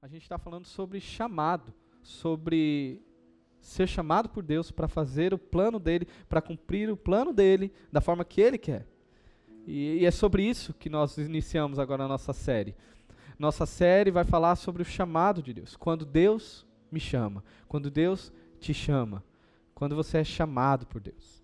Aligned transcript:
a 0.00 0.06
gente 0.06 0.22
está 0.22 0.38
falando 0.38 0.64
sobre 0.64 1.00
chamado, 1.00 1.74
sobre 2.02 3.02
ser 3.60 3.88
chamado 3.88 4.28
por 4.28 4.44
Deus 4.44 4.70
para 4.70 4.86
fazer 4.86 5.34
o 5.34 5.38
plano 5.38 5.80
dele, 5.80 6.06
para 6.28 6.40
cumprir 6.40 6.88
o 6.88 6.96
plano 6.96 7.32
dele 7.32 7.72
da 7.90 8.00
forma 8.00 8.24
que 8.24 8.40
ele 8.40 8.58
quer. 8.58 8.86
E, 9.66 9.98
e, 9.98 10.06
é 10.06 10.10
sobre 10.10 10.44
isso 10.44 10.72
que 10.72 10.88
nós 10.88 11.18
iniciamos 11.18 11.80
agora 11.80 12.04
a 12.04 12.08
nossa 12.08 12.32
série. 12.32 12.76
Nossa 13.38 13.66
série 13.66 14.10
vai 14.12 14.24
falar 14.24 14.54
sobre 14.54 14.82
o 14.82 14.84
chamado 14.84 15.42
de 15.42 15.52
Deus. 15.52 15.76
Quando 15.76 16.06
Deus 16.06 16.64
me 16.92 17.00
chama, 17.00 17.42
quando 17.66 17.90
Deus 17.90 18.32
te 18.60 18.72
chama, 18.72 19.24
quando 19.74 19.96
você 19.96 20.18
é 20.18 20.24
chamado 20.24 20.86
por 20.86 21.00
Deus. 21.00 21.42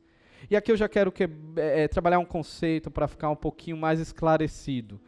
E 0.48 0.54
aqui 0.54 0.70
eu 0.70 0.76
já 0.76 0.88
quero 0.88 1.10
que, 1.10 1.28
é, 1.56 1.88
trabalhar 1.88 2.20
um 2.20 2.24
conceito 2.24 2.88
para 2.88 3.08
ficar 3.08 3.30
um 3.30 3.36
pouquinho 3.36 3.76
mais 3.76 3.98
esclarecido. 3.98 5.00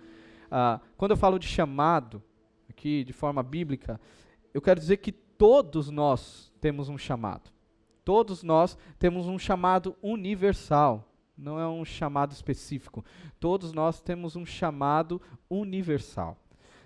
Ah, 0.51 0.81
quando 0.97 1.13
eu 1.13 1.17
falo 1.17 1.39
de 1.39 1.47
chamado, 1.47 2.23
aqui 2.77 3.03
de 3.03 3.13
forma 3.15 3.43
bíblica, 3.43 3.99
eu 4.53 4.61
quero 4.61 4.79
dizer 4.79 4.99
que 4.99 5.11
todos 5.11 5.91
nós 5.91 6.53
temos 6.61 6.91
um 6.91 6.99
chamado. 6.99 7.51
Todos 8.05 8.43
nós 8.43 8.77
temos 8.99 9.27
um 9.27 9.39
chamado 9.39 9.97
universal, 10.03 11.11
não 11.37 11.59
é 11.59 11.67
um 11.67 11.85
chamado 11.85 12.33
específico. 12.33 13.05
Todos 13.41 13.73
nós 13.73 14.01
temos 14.01 14.37
um 14.37 14.45
chamado 14.45 15.21
universal. 15.51 16.37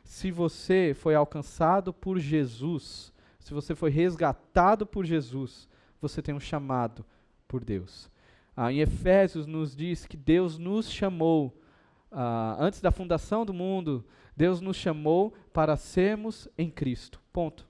Se 0.05 0.31
você 0.31 0.95
foi 0.95 1.15
alcançado 1.15 1.93
por 1.93 2.19
Jesus, 2.19 3.13
se 3.39 3.53
você 3.53 3.75
foi 3.75 3.91
resgatado 3.91 4.87
por 4.87 5.05
Jesus, 5.05 5.69
você 6.01 6.23
tem 6.23 6.35
um 6.35 6.41
chamado 6.41 7.05
por 7.47 7.63
Deus. 7.63 8.11
Ah, 8.57 8.73
em 8.73 8.81
Efésios 8.81 9.47
nos 9.47 9.77
diz 9.77 10.07
que 10.07 10.17
Deus 10.17 10.57
nos 10.57 10.91
chamou 10.91 11.61
ah, 12.11 12.57
antes 12.59 12.81
da 12.81 12.91
fundação 12.91 13.45
do 13.45 13.53
mundo, 13.53 14.05
Deus 14.37 14.61
nos 14.61 14.77
chamou 14.77 15.35
para 15.53 15.77
sermos 15.77 16.49
em 16.57 16.71
Cristo. 16.71 17.21
Ponto. 17.33 17.69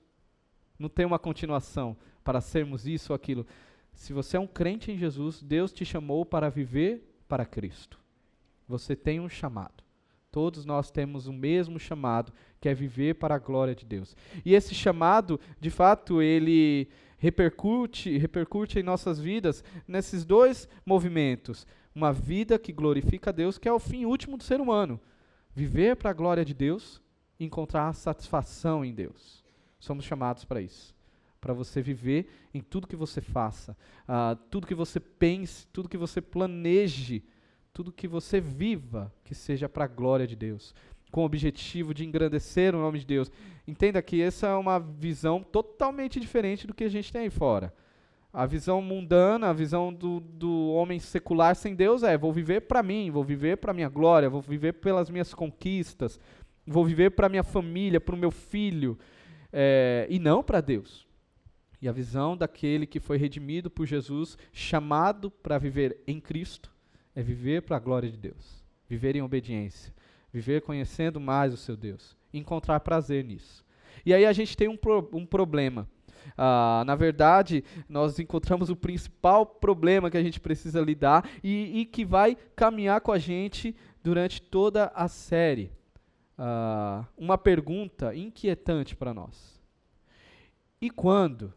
Não 0.77 0.89
tem 0.89 1.05
uma 1.05 1.19
continuação 1.19 1.95
para 2.23 2.41
sermos 2.41 2.87
isso 2.87 3.13
ou 3.13 3.15
aquilo. 3.15 3.45
Se 3.93 4.13
você 4.13 4.37
é 4.37 4.39
um 4.39 4.47
crente 4.47 4.91
em 4.91 4.97
Jesus, 4.97 5.41
Deus 5.41 5.71
te 5.71 5.85
chamou 5.85 6.25
para 6.25 6.49
viver 6.49 7.23
para 7.27 7.45
Cristo. 7.45 7.99
Você 8.67 8.95
tem 8.95 9.19
um 9.19 9.29
chamado. 9.29 9.83
Todos 10.31 10.65
nós 10.65 10.89
temos 10.89 11.27
o 11.27 11.33
mesmo 11.33 11.77
chamado, 11.77 12.31
que 12.59 12.69
é 12.69 12.73
viver 12.73 13.15
para 13.15 13.35
a 13.35 13.39
glória 13.39 13.75
de 13.75 13.85
Deus. 13.85 14.15
E 14.45 14.55
esse 14.55 14.73
chamado, 14.73 15.39
de 15.59 15.69
fato, 15.69 16.21
ele 16.21 16.87
repercute, 17.17 18.17
repercute 18.17 18.79
em 18.79 18.83
nossas 18.83 19.19
vidas 19.19 19.63
nesses 19.85 20.23
dois 20.23 20.69
movimentos. 20.85 21.67
Uma 21.93 22.13
vida 22.13 22.57
que 22.57 22.71
glorifica 22.71 23.29
a 23.29 23.33
Deus, 23.33 23.57
que 23.57 23.67
é 23.67 23.73
o 23.73 23.79
fim 23.79 24.05
último 24.05 24.37
do 24.37 24.43
ser 24.43 24.61
humano. 24.61 24.99
Viver 25.55 25.95
para 25.95 26.09
a 26.09 26.13
glória 26.13 26.45
de 26.45 26.53
Deus 26.53 27.01
e 27.39 27.45
encontrar 27.45 27.93
satisfação 27.93 28.85
em 28.85 28.93
Deus. 28.93 29.43
Somos 29.79 30.05
chamados 30.05 30.45
para 30.45 30.61
isso. 30.61 30.95
Para 31.39 31.53
você 31.53 31.81
viver 31.81 32.29
em 32.53 32.61
tudo 32.61 32.87
que 32.87 32.95
você 32.95 33.19
faça, 33.19 33.75
uh, 34.07 34.35
tudo 34.49 34.67
que 34.67 34.75
você 34.75 34.99
pense, 34.99 35.65
tudo 35.67 35.89
que 35.89 35.97
você 35.97 36.21
planeje, 36.21 37.23
tudo 37.73 37.91
que 37.91 38.07
você 38.07 38.39
viva, 38.39 39.11
que 39.23 39.33
seja 39.33 39.67
para 39.67 39.85
a 39.85 39.87
glória 39.87 40.27
de 40.27 40.35
Deus 40.35 40.75
com 41.11 41.21
o 41.21 41.25
objetivo 41.25 41.93
de 41.93 42.05
engrandecer 42.05 42.73
o 42.73 42.79
nome 42.79 42.99
de 42.99 43.05
Deus. 43.05 43.29
Entenda 43.67 44.01
que 44.01 44.21
essa 44.21 44.47
é 44.47 44.55
uma 44.55 44.79
visão 44.79 45.43
totalmente 45.43 46.19
diferente 46.19 46.65
do 46.65 46.73
que 46.73 46.85
a 46.85 46.89
gente 46.89 47.11
tem 47.11 47.23
aí 47.23 47.29
fora. 47.29 47.73
A 48.33 48.45
visão 48.45 48.81
mundana, 48.81 49.49
a 49.49 49.53
visão 49.53 49.93
do, 49.93 50.21
do 50.21 50.69
homem 50.69 50.99
secular 50.99 51.55
sem 51.55 51.75
Deus 51.75 52.01
é: 52.01 52.17
vou 52.17 52.31
viver 52.31 52.61
para 52.61 52.81
mim, 52.81 53.11
vou 53.11 53.23
viver 53.23 53.57
para 53.57 53.73
minha 53.73 53.89
glória, 53.89 54.29
vou 54.29 54.41
viver 54.41 54.73
pelas 54.73 55.09
minhas 55.09 55.33
conquistas, 55.33 56.19
vou 56.65 56.85
viver 56.85 57.11
para 57.11 57.27
minha 57.27 57.43
família, 57.43 57.99
para 57.99 58.15
o 58.15 58.17
meu 58.17 58.31
filho, 58.31 58.97
é, 59.51 60.07
e 60.09 60.17
não 60.17 60.41
para 60.41 60.61
Deus. 60.61 61.05
E 61.81 61.89
a 61.89 61.91
visão 61.91 62.37
daquele 62.37 62.85
que 62.85 62.99
foi 62.99 63.17
redimido 63.17 63.69
por 63.69 63.85
Jesus, 63.85 64.37
chamado 64.53 65.29
para 65.29 65.57
viver 65.57 65.97
em 66.07 66.21
Cristo, 66.21 66.71
é 67.15 67.21
viver 67.21 67.63
para 67.63 67.77
a 67.77 67.79
glória 67.79 68.09
de 68.09 68.17
Deus, 68.17 68.63
viver 68.87 69.15
em 69.15 69.21
obediência, 69.21 69.93
viver 70.31 70.61
conhecendo 70.61 71.19
mais 71.19 71.53
o 71.53 71.57
seu 71.57 71.75
Deus, 71.75 72.15
encontrar 72.33 72.79
prazer 72.79 73.25
nisso. 73.25 73.65
E 74.05 74.13
aí 74.13 74.25
a 74.25 74.31
gente 74.31 74.55
tem 74.55 74.69
um, 74.69 74.77
pro, 74.77 75.09
um 75.11 75.25
problema. 75.25 75.87
Ah, 76.37 76.83
na 76.85 76.95
verdade, 76.95 77.63
nós 77.87 78.19
encontramos 78.19 78.69
o 78.69 78.75
principal 78.75 79.45
problema 79.45 80.09
que 80.09 80.17
a 80.17 80.23
gente 80.23 80.39
precisa 80.39 80.81
lidar 80.81 81.29
e, 81.43 81.81
e 81.81 81.85
que 81.85 82.05
vai 82.05 82.37
caminhar 82.55 83.01
com 83.01 83.11
a 83.11 83.19
gente 83.19 83.75
durante 84.03 84.41
toda 84.41 84.91
a 84.95 85.07
série. 85.07 85.71
Ah, 86.37 87.05
uma 87.17 87.37
pergunta 87.37 88.15
inquietante 88.15 88.95
para 88.95 89.13
nós. 89.13 89.61
E 90.81 90.89
quando 90.89 91.53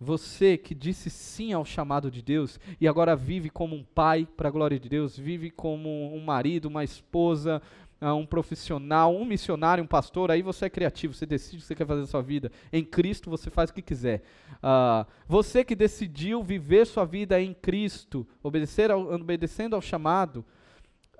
você 0.00 0.58
que 0.58 0.74
disse 0.74 1.08
sim 1.08 1.52
ao 1.52 1.64
chamado 1.64 2.10
de 2.10 2.20
Deus 2.20 2.58
e 2.80 2.86
agora 2.86 3.16
vive 3.16 3.48
como 3.48 3.74
um 3.74 3.84
pai 3.84 4.28
para 4.36 4.48
a 4.48 4.52
glória 4.52 4.78
de 4.78 4.88
Deus, 4.88 5.16
vive 5.16 5.50
como 5.50 6.14
um 6.14 6.20
marido, 6.20 6.66
uma 6.66 6.84
esposa, 6.84 7.62
um 8.00 8.26
profissional, 8.26 9.14
um 9.14 9.24
missionário, 9.24 9.82
um 9.82 9.86
pastor, 9.86 10.30
aí 10.30 10.42
você 10.42 10.66
é 10.66 10.70
criativo, 10.70 11.14
você 11.14 11.24
decide 11.24 11.56
o 11.56 11.60
que 11.60 11.66
você 11.66 11.74
quer 11.74 11.86
fazer 11.86 12.02
da 12.02 12.06
sua 12.06 12.22
vida. 12.22 12.50
Em 12.72 12.84
Cristo 12.84 13.30
você 13.30 13.50
faz 13.50 13.70
o 13.70 13.74
que 13.74 13.82
quiser. 13.82 14.22
Uh, 14.56 15.06
você 15.26 15.64
que 15.64 15.74
decidiu 15.74 16.42
viver 16.42 16.86
sua 16.86 17.04
vida 17.04 17.40
em 17.40 17.54
Cristo, 17.54 18.26
obedecer 18.42 18.90
ao, 18.90 19.12
obedecendo 19.12 19.74
ao 19.74 19.82
chamado, 19.82 20.44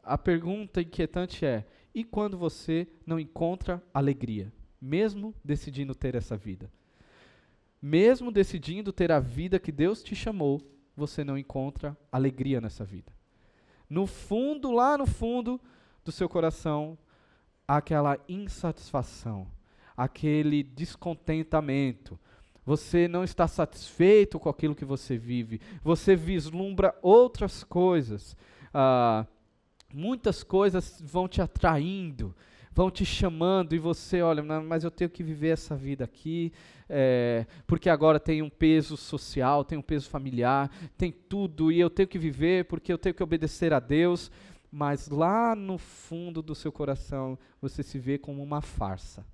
a 0.03 0.19
pergunta 0.19 0.81
inquietante 0.81 1.47
é: 1.47 1.65
e 1.95 2.05
quando 2.05 2.37
você 2.37 2.87
não 3.07 3.19
encontra 3.19 3.83
alegria, 3.93 4.53
mesmo 4.81 5.35
decidindo 5.43 5.95
ter 5.95 6.15
essa 6.15 6.37
vida? 6.37 6.71
Mesmo 7.81 8.33
decidindo 8.33 8.93
ter 8.93 9.13
a 9.13 9.21
vida 9.21 9.59
que 9.59 9.71
Deus 9.71 10.03
te 10.03 10.15
chamou, 10.15 10.61
você 10.97 11.23
não 11.23 11.37
encontra 11.37 11.97
alegria 12.11 12.61
nessa 12.61 12.85
vida. 12.85 13.13
No 13.89 14.07
fundo, 14.07 14.71
lá 14.71 14.97
no 14.97 15.07
fundo, 15.07 15.61
do 16.05 16.13
seu 16.13 16.29
coração 16.29 16.99
aquela 17.67 18.19
insatisfação, 18.29 19.47
aquele 19.97 20.63
descontentamento. 20.63 22.19
Você 22.65 23.09
não 23.09 23.25
está 23.25 23.47
satisfeito 23.47 24.39
com 24.39 24.49
aquilo 24.49 24.75
que 24.75 24.85
você 24.85 25.17
vive. 25.17 25.61
Você 25.83 26.17
vislumbra 26.17 26.95
outras 27.03 27.63
coisas. 27.63 28.37
Ah, 28.73 29.27
muitas 29.93 30.43
coisas 30.43 31.01
vão 31.05 31.29
te 31.29 31.41
atraindo, 31.43 32.35
vão 32.73 32.91
te 32.91 33.05
chamando 33.05 33.75
e 33.75 33.79
você, 33.79 34.23
olha, 34.23 34.43
mas 34.43 34.83
eu 34.83 34.91
tenho 34.91 35.11
que 35.11 35.23
viver 35.23 35.51
essa 35.51 35.77
vida 35.77 36.05
aqui, 36.05 36.53
é, 36.89 37.47
porque 37.67 37.89
agora 37.89 38.19
tem 38.19 38.43
um 38.43 38.51
peso 38.51 38.97
social, 38.97 39.65
tem 39.65 39.79
um 39.79 39.83
peso 39.83 40.11
familiar, 40.11 40.71
tem 40.99 41.13
tudo 41.13 41.71
e 41.71 41.79
eu 41.79 41.89
tenho 41.89 42.09
que 42.09 42.19
viver 42.19 42.65
porque 42.65 42.93
eu 42.93 42.99
tenho 42.99 43.15
que 43.15 43.23
obedecer 43.23 43.73
a 43.73 43.79
Deus 43.79 44.31
mas 44.75 45.07
lá 45.07 45.55
no 45.55 45.79
fundo 45.79 46.43
do 46.43 46.53
seu 46.53 46.73
coração 46.73 47.39
você 47.63 47.81
se 47.81 47.97
vê 47.97 48.19
como 48.19 48.43
uma 48.43 48.61
farsa. 48.61 49.25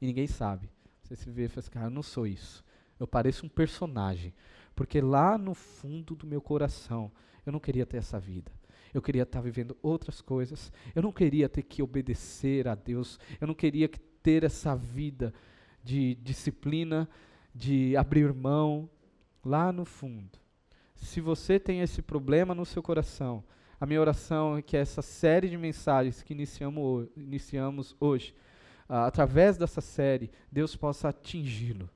E 0.00 0.06
ninguém 0.06 0.26
sabe. 0.26 0.70
Você 1.02 1.14
se 1.14 1.30
vê 1.30 1.44
e 1.44 1.48
fala 1.48 1.58
assim, 1.58 1.70
cara, 1.70 1.86
eu 1.86 1.90
não 1.90 2.02
sou 2.02 2.26
isso. 2.26 2.64
Eu 2.98 3.06
pareço 3.06 3.44
um 3.44 3.48
personagem. 3.48 4.32
Porque 4.74 4.98
lá 5.02 5.36
no 5.36 5.52
fundo 5.52 6.16
do 6.16 6.26
meu 6.26 6.40
coração 6.40 7.12
eu 7.44 7.52
não 7.52 7.60
queria 7.60 7.84
ter 7.84 7.98
essa 7.98 8.18
vida. 8.18 8.50
Eu 8.94 9.02
queria 9.02 9.24
estar 9.24 9.42
vivendo 9.42 9.76
outras 9.82 10.22
coisas. 10.22 10.72
Eu 10.94 11.02
não 11.02 11.12
queria 11.12 11.46
ter 11.46 11.62
que 11.62 11.82
obedecer 11.82 12.66
a 12.66 12.74
Deus. 12.74 13.20
Eu 13.38 13.46
não 13.46 13.54
queria 13.54 13.90
ter 14.22 14.44
essa 14.44 14.74
vida 14.74 15.34
de 15.84 16.14
disciplina, 16.22 17.06
de 17.54 17.94
abrir 17.98 18.32
mão. 18.32 18.88
Lá 19.44 19.70
no 19.70 19.84
fundo. 19.84 20.38
Se 20.94 21.20
você 21.20 21.60
tem 21.60 21.82
esse 21.82 22.00
problema 22.00 22.54
no 22.54 22.64
seu 22.64 22.82
coração, 22.82 23.44
a 23.80 23.86
minha 23.86 24.00
oração 24.00 24.56
é 24.56 24.62
que 24.62 24.76
essa 24.76 25.02
série 25.02 25.48
de 25.48 25.56
mensagens 25.56 26.22
que 26.22 26.32
iniciamos, 26.32 27.08
iniciamos 27.16 27.94
hoje, 28.00 28.34
uh, 28.88 29.04
através 29.06 29.58
dessa 29.58 29.80
série, 29.80 30.30
Deus 30.50 30.74
possa 30.74 31.10
atingi-lo. 31.10 31.88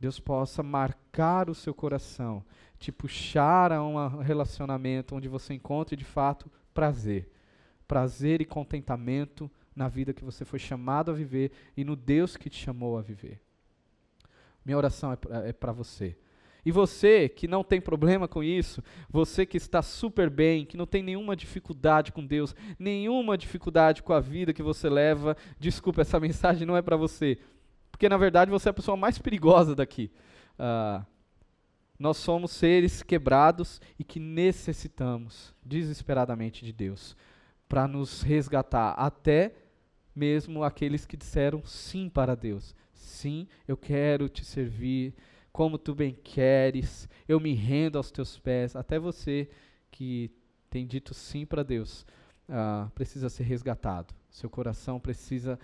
Deus 0.00 0.18
possa 0.18 0.64
marcar 0.64 1.48
o 1.48 1.54
seu 1.54 1.72
coração, 1.72 2.44
te 2.76 2.90
puxar 2.90 3.70
a 3.70 3.84
um 3.84 4.18
relacionamento 4.18 5.14
onde 5.14 5.28
você 5.28 5.54
encontre 5.54 5.94
de 5.94 6.04
fato 6.04 6.50
prazer. 6.74 7.30
Prazer 7.86 8.40
e 8.40 8.44
contentamento 8.44 9.48
na 9.76 9.86
vida 9.86 10.12
que 10.12 10.24
você 10.24 10.44
foi 10.44 10.58
chamado 10.58 11.12
a 11.12 11.14
viver 11.14 11.52
e 11.76 11.84
no 11.84 11.94
Deus 11.94 12.36
que 12.36 12.50
te 12.50 12.56
chamou 12.56 12.98
a 12.98 13.00
viver. 13.00 13.40
Minha 14.64 14.76
oração 14.76 15.12
é 15.12 15.52
para 15.52 15.70
é 15.70 15.74
você. 15.74 16.16
E 16.64 16.70
você 16.70 17.28
que 17.28 17.48
não 17.48 17.64
tem 17.64 17.80
problema 17.80 18.28
com 18.28 18.42
isso, 18.42 18.82
você 19.08 19.44
que 19.44 19.56
está 19.56 19.82
super 19.82 20.30
bem, 20.30 20.64
que 20.64 20.76
não 20.76 20.86
tem 20.86 21.02
nenhuma 21.02 21.34
dificuldade 21.34 22.12
com 22.12 22.24
Deus, 22.24 22.54
nenhuma 22.78 23.36
dificuldade 23.36 24.02
com 24.02 24.12
a 24.12 24.20
vida 24.20 24.52
que 24.52 24.62
você 24.62 24.88
leva, 24.88 25.36
desculpa, 25.58 26.02
essa 26.02 26.18
mensagem 26.20 26.66
não 26.66 26.76
é 26.76 26.82
para 26.82 26.96
você. 26.96 27.38
Porque 27.90 28.08
na 28.08 28.16
verdade 28.16 28.50
você 28.50 28.68
é 28.68 28.70
a 28.70 28.74
pessoa 28.74 28.96
mais 28.96 29.18
perigosa 29.18 29.74
daqui. 29.74 30.10
Uh, 30.54 31.04
nós 31.98 32.16
somos 32.16 32.50
seres 32.52 33.02
quebrados 33.02 33.80
e 33.98 34.04
que 34.04 34.18
necessitamos 34.18 35.54
desesperadamente 35.64 36.64
de 36.64 36.72
Deus 36.72 37.16
para 37.68 37.88
nos 37.88 38.22
resgatar, 38.22 38.90
até 38.92 39.54
mesmo 40.14 40.62
aqueles 40.62 41.06
que 41.06 41.16
disseram 41.16 41.64
sim 41.64 42.08
para 42.08 42.34
Deus 42.34 42.74
Sim, 43.02 43.48
eu 43.66 43.76
quero 43.76 44.28
te 44.28 44.44
servir 44.44 45.14
como 45.52 45.78
tu 45.78 45.94
bem 45.94 46.16
queres, 46.24 47.08
eu 47.28 47.38
me 47.38 47.52
rendo 47.52 47.98
aos 47.98 48.10
teus 48.10 48.38
pés. 48.38 48.74
Até 48.74 48.98
você 48.98 49.48
que 49.90 50.30
tem 50.70 50.86
dito 50.86 51.12
sim 51.12 51.44
para 51.44 51.62
Deus, 51.62 52.06
uh, 52.48 52.90
precisa 52.90 53.28
ser 53.28 53.44
resgatado. 53.44 54.14
Seu 54.30 54.48
coração 54.48 54.98
precisa 54.98 55.58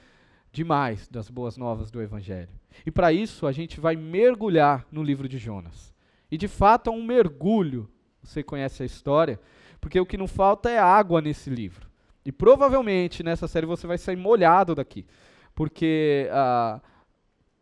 demais 0.52 1.08
das 1.08 1.30
boas 1.30 1.56
novas 1.56 1.90
do 1.90 2.02
Evangelho. 2.02 2.50
E 2.84 2.90
para 2.90 3.12
isso 3.12 3.46
a 3.46 3.52
gente 3.52 3.80
vai 3.80 3.96
mergulhar 3.96 4.86
no 4.92 5.02
livro 5.02 5.28
de 5.28 5.38
Jonas. 5.38 5.94
E 6.30 6.36
de 6.36 6.48
fato 6.48 6.90
é 6.90 6.92
um 6.92 7.02
mergulho. 7.02 7.88
Você 8.22 8.42
conhece 8.42 8.82
a 8.82 8.86
história, 8.86 9.40
porque 9.80 9.98
o 9.98 10.04
que 10.04 10.18
não 10.18 10.26
falta 10.26 10.68
é 10.68 10.78
água 10.78 11.22
nesse 11.22 11.48
livro. 11.48 11.88
E 12.24 12.32
provavelmente 12.32 13.22
nessa 13.22 13.48
série 13.48 13.64
você 13.64 13.86
vai 13.86 13.96
sair 13.96 14.16
molhado 14.16 14.74
daqui, 14.74 15.06
porque 15.54 16.28
uh, 16.30 16.78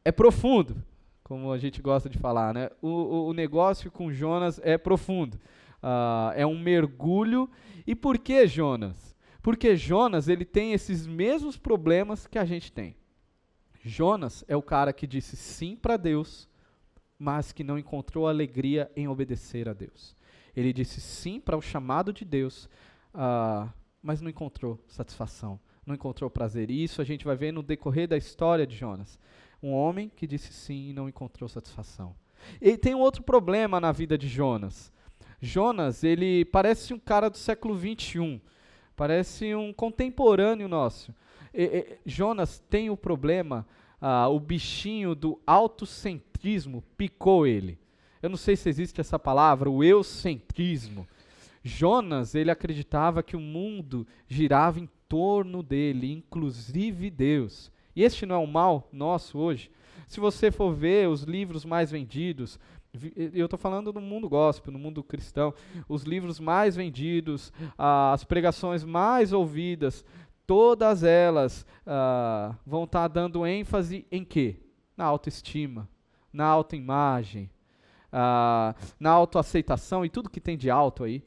é 0.04 0.10
profundo, 0.10 0.82
como 1.26 1.50
a 1.50 1.58
gente 1.58 1.82
gosta 1.82 2.08
de 2.08 2.18
falar, 2.18 2.54
né? 2.54 2.70
O, 2.80 3.26
o, 3.26 3.32
negócio 3.32 3.90
com 3.90 4.12
Jonas 4.12 4.60
é 4.62 4.78
profundo. 4.78 5.34
Uh, 5.82 6.30
é 6.36 6.46
um 6.46 6.56
mergulho. 6.56 7.50
E 7.84 7.96
por 7.96 8.16
que 8.16 8.46
Jonas? 8.46 9.16
Porque 9.42 9.74
Jonas 9.74 10.28
ele 10.28 10.44
tem 10.44 10.72
esses 10.72 11.04
mesmos 11.04 11.58
problemas 11.58 12.28
que 12.28 12.38
a 12.38 12.44
gente 12.44 12.70
tem. 12.70 12.94
Jonas 13.82 14.44
é 14.46 14.56
o 14.56 14.62
cara 14.62 14.92
que 14.92 15.04
disse 15.04 15.34
sim 15.34 15.74
para 15.74 15.96
Deus, 15.96 16.48
mas 17.18 17.50
que 17.50 17.64
não 17.64 17.76
encontrou 17.76 18.28
alegria 18.28 18.88
em 18.94 19.08
obedecer 19.08 19.68
a 19.68 19.72
Deus. 19.72 20.14
Ele 20.54 20.72
disse 20.72 21.00
sim 21.00 21.40
para 21.40 21.56
o 21.56 21.60
chamado 21.60 22.12
de 22.12 22.24
Deus, 22.24 22.66
uh, 23.12 23.68
mas 24.00 24.20
não 24.20 24.30
encontrou 24.30 24.80
satisfação, 24.86 25.58
não 25.84 25.96
encontrou 25.96 26.30
prazer. 26.30 26.70
E 26.70 26.84
isso 26.84 27.02
a 27.02 27.04
gente 27.04 27.24
vai 27.24 27.34
ver 27.34 27.52
no 27.52 27.64
decorrer 27.64 28.06
da 28.06 28.16
história 28.16 28.64
de 28.64 28.76
Jonas. 28.76 29.18
Um 29.62 29.72
homem 29.72 30.10
que 30.14 30.26
disse 30.26 30.52
sim 30.52 30.90
e 30.90 30.92
não 30.92 31.08
encontrou 31.08 31.48
satisfação. 31.48 32.14
E 32.60 32.76
tem 32.76 32.94
um 32.94 33.00
outro 33.00 33.22
problema 33.22 33.80
na 33.80 33.92
vida 33.92 34.16
de 34.16 34.28
Jonas. 34.28 34.92
Jonas, 35.40 36.04
ele 36.04 36.44
parece 36.44 36.94
um 36.94 36.98
cara 36.98 37.28
do 37.28 37.36
século 37.36 37.74
21. 37.74 38.40
Parece 38.94 39.54
um 39.54 39.72
contemporâneo 39.72 40.68
nosso. 40.68 41.14
E, 41.52 41.64
e, 41.64 41.98
Jonas 42.04 42.58
tem 42.70 42.90
o 42.90 42.96
problema, 42.96 43.66
ah, 44.00 44.28
o 44.28 44.40
bichinho 44.40 45.14
do 45.14 45.40
autocentrismo 45.46 46.82
picou 46.96 47.46
ele. 47.46 47.78
Eu 48.22 48.30
não 48.30 48.36
sei 48.36 48.56
se 48.56 48.68
existe 48.68 49.00
essa 49.00 49.18
palavra, 49.18 49.70
o 49.70 49.84
eucentrismo. 49.84 51.06
Jonas, 51.62 52.34
ele 52.34 52.50
acreditava 52.50 53.22
que 53.22 53.36
o 53.36 53.40
mundo 53.40 54.06
girava 54.28 54.80
em 54.80 54.88
torno 55.08 55.62
dele, 55.62 56.12
inclusive 56.12 57.10
Deus. 57.10 57.70
E 57.96 58.04
este 58.04 58.26
não 58.26 58.36
é 58.36 58.38
o 58.38 58.46
mal 58.46 58.86
nosso 58.92 59.38
hoje. 59.38 59.70
Se 60.06 60.20
você 60.20 60.50
for 60.50 60.70
ver 60.70 61.08
os 61.08 61.22
livros 61.22 61.64
mais 61.64 61.90
vendidos, 61.90 62.60
eu 63.34 63.46
estou 63.46 63.58
falando 63.58 63.90
no 63.90 64.02
mundo 64.02 64.28
gospel, 64.28 64.70
no 64.70 64.78
mundo 64.78 65.02
cristão, 65.02 65.54
os 65.88 66.02
livros 66.02 66.38
mais 66.38 66.76
vendidos, 66.76 67.50
as 67.76 68.22
pregações 68.22 68.84
mais 68.84 69.32
ouvidas, 69.32 70.04
todas 70.46 71.02
elas 71.02 71.66
uh, 71.86 72.54
vão 72.66 72.84
estar 72.84 73.00
tá 73.00 73.08
dando 73.08 73.46
ênfase 73.46 74.06
em 74.12 74.24
quê? 74.24 74.56
Na 74.94 75.06
autoestima, 75.06 75.88
na 76.30 76.44
autoimagem, 76.46 77.50
uh, 78.12 78.76
na 79.00 79.10
autoaceitação 79.10 80.04
e 80.04 80.10
tudo 80.10 80.30
que 80.30 80.40
tem 80.40 80.56
de 80.56 80.70
alto 80.70 81.02
aí. 81.02 81.24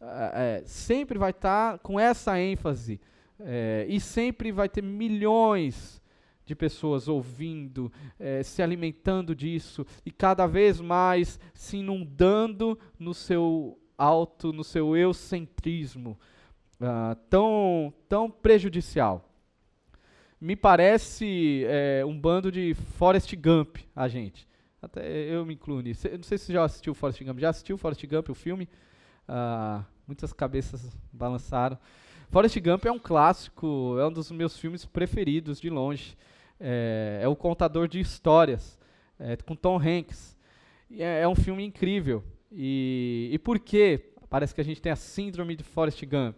Uh, 0.00 0.04
é, 0.32 0.62
sempre 0.64 1.18
vai 1.18 1.30
estar 1.30 1.72
tá 1.72 1.78
com 1.78 2.00
essa 2.00 2.40
ênfase. 2.40 2.98
É, 3.38 3.84
e 3.86 4.00
sempre 4.00 4.50
vai 4.50 4.66
ter 4.66 4.82
milhões 4.82 6.00
de 6.46 6.54
pessoas 6.54 7.08
ouvindo, 7.08 7.92
eh, 8.20 8.42
se 8.44 8.62
alimentando 8.62 9.34
disso 9.34 9.84
e 10.06 10.12
cada 10.12 10.46
vez 10.46 10.80
mais 10.80 11.40
se 11.52 11.78
inundando 11.78 12.78
no 12.98 13.12
seu 13.12 13.76
alto, 13.98 14.52
no 14.52 14.62
seu 14.62 14.96
eucentrismo 14.96 16.16
uh, 16.80 17.16
tão, 17.28 17.92
tão 18.08 18.30
prejudicial. 18.30 19.28
Me 20.40 20.54
parece 20.54 21.64
eh, 21.64 22.04
um 22.04 22.18
bando 22.18 22.52
de 22.52 22.74
Forrest 22.74 23.34
Gump, 23.34 23.78
a 23.94 24.06
gente. 24.06 24.46
Até 24.80 25.10
eu 25.10 25.46
me 25.46 25.54
incluo 25.54 25.80
nisso. 25.80 26.06
não 26.08 26.22
sei 26.22 26.36
se 26.36 26.44
você 26.44 26.52
já 26.52 26.64
assistiu 26.64 26.94
Forrest 26.94 27.24
Gump. 27.24 27.38
Já 27.40 27.48
assistiu 27.48 27.78
Forrest 27.78 28.06
Gump, 28.06 28.28
o 28.28 28.34
filme? 28.34 28.68
Uh, 29.26 29.82
muitas 30.06 30.34
cabeças 30.34 30.94
balançaram. 31.10 31.78
Forrest 32.28 32.60
Gump 32.60 32.84
é 32.84 32.92
um 32.92 32.98
clássico, 32.98 33.96
é 33.98 34.06
um 34.06 34.12
dos 34.12 34.30
meus 34.30 34.58
filmes 34.58 34.84
preferidos, 34.84 35.58
de 35.58 35.70
longe 35.70 36.16
é, 36.60 37.20
é 37.22 37.28
o 37.28 37.36
contador 37.36 37.88
de 37.88 38.00
histórias, 38.00 38.78
é, 39.18 39.36
com 39.36 39.54
Tom 39.54 39.78
Hanks. 39.78 40.36
É, 40.90 41.22
é, 41.22 41.28
um 41.28 41.34
filme 41.34 41.64
incrível. 41.64 42.22
E, 42.50 43.30
e 43.32 43.38
por 43.38 43.58
que 43.58 44.12
parece 44.28 44.54
que 44.54 44.60
a 44.60 44.64
gente 44.64 44.80
tem 44.80 44.92
a 44.92 44.96
síndrome 44.96 45.56
de 45.56 45.64
Forrest 45.64 46.04
Gump? 46.04 46.36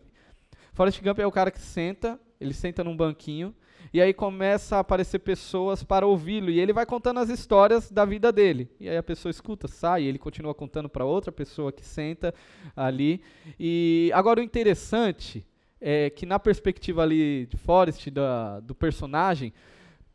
Forrest 0.73 1.03
Gump 1.03 1.19
é 1.19 1.27
o 1.27 1.33
cara 1.33 1.51
que 1.51 1.61
senta, 1.61 2.19
ele 2.41 2.55
senta 2.55 2.85
num 2.85 2.97
banquinho, 2.97 3.55
e 3.93 4.01
aí 4.01 4.13
começa 4.13 4.77
a 4.77 4.81
aparecer 4.81 5.19
pessoas 5.21 5.83
para 5.83 6.07
ouvi-lo, 6.07 6.51
e 6.51 6.61
ele 6.61 6.73
vai 6.73 6.85
contando 6.85 7.21
as 7.21 7.29
histórias 7.29 7.91
da 7.91 8.05
vida 8.05 8.31
dele. 8.31 8.71
E 8.79 8.89
aí 8.89 8.97
a 8.97 9.03
pessoa 9.03 9.31
escuta, 9.31 9.67
sai, 9.67 10.05
ele 10.05 10.19
continua 10.19 10.55
contando 10.55 10.89
para 10.89 11.05
outra 11.05 11.33
pessoa 11.33 11.73
que 11.73 11.85
senta 11.85 12.35
ali. 12.77 13.23
E 13.59 14.11
agora 14.15 14.41
o 14.41 14.43
interessante 14.43 15.47
é 15.81 16.11
que 16.11 16.27
na 16.27 16.39
perspectiva 16.39 17.03
ali 17.03 17.47
de 17.47 17.57
Forrest, 17.57 18.11
da, 18.11 18.61
do 18.61 18.75
personagem, 18.75 19.53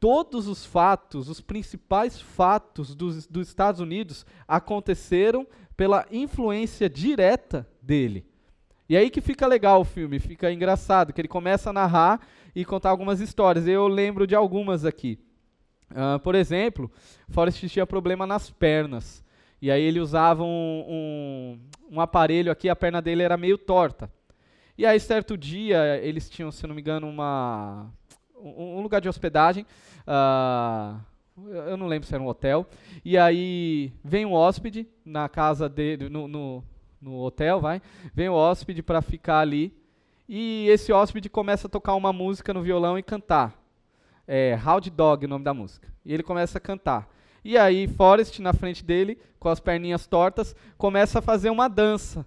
todos 0.03 0.49
os 0.49 0.65
fatos, 0.65 1.29
os 1.29 1.39
principais 1.39 2.19
fatos 2.19 2.93
dos, 2.93 3.25
dos 3.25 3.47
Estados 3.47 3.79
Unidos 3.79 4.25
aconteceram 4.45 5.47
pela 5.77 6.05
influência 6.11 6.89
direta 6.89 7.65
dele. 7.81 8.27
E 8.89 8.97
aí 8.97 9.09
que 9.09 9.21
fica 9.21 9.47
legal 9.47 9.79
o 9.79 9.85
filme, 9.85 10.19
fica 10.19 10.51
engraçado, 10.51 11.13
que 11.13 11.21
ele 11.21 11.29
começa 11.29 11.69
a 11.69 11.73
narrar 11.73 12.19
e 12.53 12.65
contar 12.65 12.89
algumas 12.89 13.21
histórias. 13.21 13.65
Eu 13.65 13.87
lembro 13.87 14.27
de 14.27 14.35
algumas 14.35 14.83
aqui. 14.83 15.17
Uh, 15.89 16.19
por 16.19 16.35
exemplo, 16.35 16.91
Forrest 17.29 17.65
tinha 17.69 17.87
problema 17.87 18.27
nas 18.27 18.51
pernas. 18.51 19.23
E 19.61 19.71
aí 19.71 19.81
ele 19.81 20.01
usava 20.01 20.43
um, 20.43 20.83
um, 20.85 21.59
um, 21.89 22.01
aparelho 22.01 22.51
aqui, 22.51 22.67
a 22.67 22.75
perna 22.75 23.01
dele 23.01 23.23
era 23.23 23.37
meio 23.37 23.57
torta. 23.57 24.11
E 24.77 24.85
aí, 24.85 24.99
certo 24.99 25.37
dia, 25.37 25.97
eles 26.03 26.29
tinham, 26.29 26.51
se 26.51 26.67
não 26.67 26.75
me 26.75 26.81
engano, 26.81 27.07
uma, 27.07 27.89
um, 28.43 28.81
lugar 28.81 28.99
de 28.99 29.09
hospedagem. 29.09 29.65
Uh, 30.07 30.99
eu 31.65 31.77
não 31.77 31.87
lembro 31.87 32.07
se 32.07 32.13
era 32.13 32.23
um 32.23 32.27
hotel. 32.27 32.67
E 33.03 33.17
aí 33.17 33.93
vem 34.03 34.25
um 34.25 34.33
hóspede 34.33 34.87
na 35.05 35.27
casa 35.29 35.67
dele, 35.67 36.09
no, 36.09 36.27
no, 36.27 36.63
no 37.01 37.19
hotel, 37.19 37.59
vai. 37.59 37.81
Vem 38.13 38.29
o 38.29 38.33
hóspede 38.33 38.83
para 38.83 39.01
ficar 39.01 39.39
ali. 39.39 39.73
E 40.27 40.67
esse 40.69 40.91
hóspede 40.91 41.29
começa 41.29 41.67
a 41.67 41.69
tocar 41.69 41.95
uma 41.95 42.13
música 42.13 42.53
no 42.53 42.61
violão 42.61 42.97
e 42.97 43.03
cantar. 43.03 43.59
É 44.27 44.57
Howdy 44.65 44.89
Dog, 44.89 45.25
o 45.25 45.29
nome 45.29 45.43
da 45.43 45.53
música. 45.53 45.87
E 46.05 46.13
ele 46.13 46.23
começa 46.23 46.57
a 46.57 46.61
cantar. 46.61 47.09
E 47.43 47.57
aí 47.57 47.87
Forrest, 47.87 48.39
na 48.39 48.53
frente 48.53 48.83
dele, 48.83 49.17
com 49.37 49.49
as 49.49 49.59
perninhas 49.59 50.07
tortas, 50.07 50.55
começa 50.77 51.19
a 51.19 51.21
fazer 51.21 51.49
uma 51.49 51.67
dança. 51.67 52.25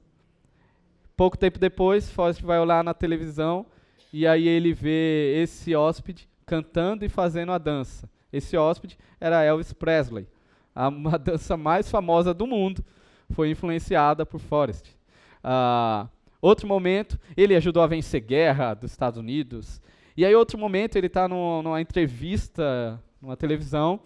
Pouco 1.16 1.38
tempo 1.38 1.58
depois, 1.58 2.10
Forrest 2.10 2.42
vai 2.42 2.60
olhar 2.60 2.84
na 2.84 2.92
televisão 2.92 3.64
e 4.12 4.26
aí 4.26 4.46
ele 4.46 4.72
vê 4.72 5.40
esse 5.42 5.74
hóspede 5.74 6.28
cantando 6.44 7.04
e 7.04 7.08
fazendo 7.08 7.52
a 7.52 7.58
dança. 7.58 8.08
Esse 8.32 8.56
hóspede 8.56 8.98
era 9.20 9.42
Elvis 9.42 9.72
Presley. 9.72 10.26
A, 10.74 10.88
uma 10.88 11.18
dança 11.18 11.56
mais 11.56 11.90
famosa 11.90 12.32
do 12.32 12.46
mundo 12.46 12.84
foi 13.30 13.50
influenciada 13.50 14.24
por 14.24 14.38
Forrest. 14.38 14.94
Uh, 15.42 16.08
outro 16.40 16.66
momento, 16.68 17.18
ele 17.36 17.56
ajudou 17.56 17.82
a 17.82 17.86
vencer 17.86 18.20
guerra 18.20 18.74
dos 18.74 18.92
Estados 18.92 19.18
Unidos. 19.18 19.80
E 20.16 20.24
aí, 20.24 20.34
outro 20.34 20.58
momento, 20.58 20.96
ele 20.96 21.08
está 21.08 21.28
numa 21.28 21.80
entrevista, 21.80 23.00
numa 23.20 23.36
televisão, 23.36 24.00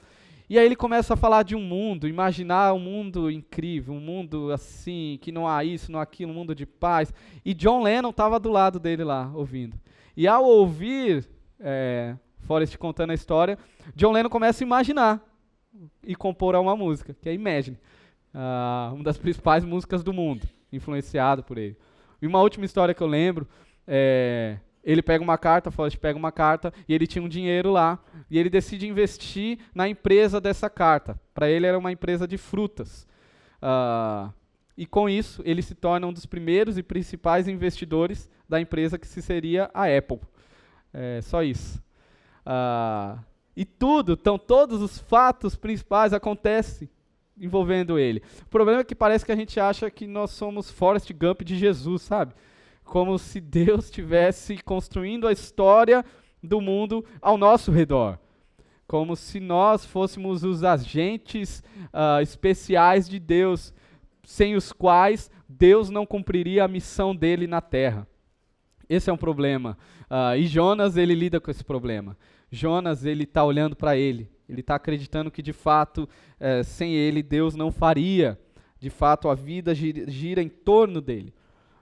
e 0.50 0.58
aí 0.58 0.66
ele 0.66 0.74
começa 0.74 1.14
a 1.14 1.16
falar 1.16 1.44
de 1.44 1.54
um 1.54 1.60
mundo, 1.60 2.08
imaginar 2.08 2.74
um 2.74 2.80
mundo 2.80 3.30
incrível, 3.30 3.94
um 3.94 4.00
mundo 4.00 4.50
assim, 4.50 5.16
que 5.22 5.30
não 5.30 5.46
há 5.46 5.62
isso, 5.62 5.92
não 5.92 6.00
há 6.00 6.02
aquilo, 6.02 6.32
um 6.32 6.34
mundo 6.34 6.56
de 6.56 6.66
paz. 6.66 7.14
E 7.44 7.54
John 7.54 7.84
Lennon 7.84 8.10
estava 8.10 8.40
do 8.40 8.50
lado 8.50 8.80
dele 8.80 9.04
lá, 9.04 9.30
ouvindo. 9.32 9.78
E 10.16 10.26
ao 10.26 10.44
ouvir 10.44 11.24
é, 11.60 12.16
Forrest 12.40 12.76
contando 12.78 13.10
a 13.10 13.14
história, 13.14 13.56
John 13.94 14.10
Lennon 14.10 14.28
começa 14.28 14.64
a 14.64 14.66
imaginar 14.66 15.22
e 16.04 16.16
compor 16.16 16.56
uma 16.56 16.74
música, 16.74 17.14
que 17.14 17.28
é 17.28 17.32
Imagine, 17.32 17.78
uh, 18.34 18.92
uma 18.92 19.04
das 19.04 19.16
principais 19.16 19.64
músicas 19.64 20.02
do 20.02 20.12
mundo, 20.12 20.48
influenciado 20.72 21.44
por 21.44 21.58
ele. 21.58 21.76
E 22.20 22.26
uma 22.26 22.42
última 22.42 22.64
história 22.64 22.92
que 22.92 23.02
eu 23.04 23.06
lembro, 23.06 23.46
é, 23.86 24.58
ele 24.82 25.02
pega 25.02 25.22
uma 25.22 25.36
carta, 25.38 25.70
Forrest 25.70 25.98
pega 25.98 26.18
uma 26.18 26.32
carta, 26.32 26.72
e 26.88 26.94
ele 26.94 27.06
tinha 27.06 27.22
um 27.22 27.28
dinheiro 27.28 27.70
lá, 27.70 27.98
e 28.30 28.38
ele 28.38 28.48
decide 28.48 28.86
investir 28.86 29.58
na 29.74 29.88
empresa 29.88 30.40
dessa 30.40 30.70
carta. 30.70 31.20
Para 31.34 31.48
ele 31.50 31.66
era 31.66 31.78
uma 31.78 31.92
empresa 31.92 32.26
de 32.26 32.38
frutas. 32.38 33.06
Uh, 33.62 34.32
e 34.76 34.86
com 34.86 35.08
isso, 35.08 35.42
ele 35.44 35.62
se 35.62 35.74
torna 35.74 36.06
um 36.06 36.12
dos 36.12 36.26
primeiros 36.26 36.78
e 36.78 36.82
principais 36.82 37.46
investidores 37.48 38.28
da 38.48 38.60
empresa 38.60 38.98
que 38.98 39.06
se 39.06 39.20
seria 39.20 39.70
a 39.74 39.84
Apple. 39.84 40.20
É, 40.92 41.20
só 41.22 41.42
isso. 41.42 41.82
Uh, 42.46 43.20
E 43.56 43.64
tudo, 43.64 44.12
então 44.12 44.38
todos 44.38 44.80
os 44.80 44.98
fatos 44.98 45.56
principais 45.56 46.12
acontecem 46.14 46.88
envolvendo 47.36 47.98
ele. 47.98 48.22
O 48.42 48.48
problema 48.48 48.80
é 48.80 48.84
que 48.84 48.94
parece 48.94 49.24
que 49.24 49.32
a 49.32 49.36
gente 49.36 49.58
acha 49.58 49.90
que 49.90 50.06
nós 50.06 50.30
somos 50.30 50.70
Forrest 50.70 51.12
Gump 51.12 51.42
de 51.42 51.56
Jesus, 51.56 52.02
sabe? 52.02 52.32
Como 52.90 53.16
se 53.20 53.40
Deus 53.40 53.84
estivesse 53.84 54.58
construindo 54.64 55.28
a 55.28 55.32
história 55.32 56.04
do 56.42 56.60
mundo 56.60 57.04
ao 57.22 57.38
nosso 57.38 57.70
redor. 57.70 58.18
Como 58.84 59.14
se 59.14 59.38
nós 59.38 59.86
fôssemos 59.86 60.42
os 60.42 60.64
agentes 60.64 61.62
uh, 61.94 62.20
especiais 62.20 63.08
de 63.08 63.20
Deus, 63.20 63.72
sem 64.24 64.56
os 64.56 64.72
quais 64.72 65.30
Deus 65.48 65.88
não 65.88 66.04
cumpriria 66.04 66.64
a 66.64 66.68
missão 66.68 67.14
dele 67.14 67.46
na 67.46 67.60
terra. 67.60 68.08
Esse 68.88 69.08
é 69.08 69.12
um 69.12 69.16
problema. 69.16 69.78
Uh, 70.10 70.36
e 70.36 70.48
Jonas, 70.48 70.96
ele 70.96 71.14
lida 71.14 71.40
com 71.40 71.48
esse 71.48 71.62
problema. 71.62 72.16
Jonas, 72.50 73.04
ele 73.04 73.22
está 73.22 73.44
olhando 73.44 73.76
para 73.76 73.96
ele. 73.96 74.28
Ele 74.48 74.62
está 74.62 74.74
acreditando 74.74 75.30
que, 75.30 75.42
de 75.42 75.52
fato, 75.52 76.08
eh, 76.40 76.64
sem 76.64 76.92
ele, 76.92 77.22
Deus 77.22 77.54
não 77.54 77.70
faria. 77.70 78.36
De 78.80 78.90
fato, 78.90 79.28
a 79.28 79.34
vida 79.36 79.72
gira, 79.76 80.10
gira 80.10 80.42
em 80.42 80.48
torno 80.48 81.00
dele. 81.00 81.32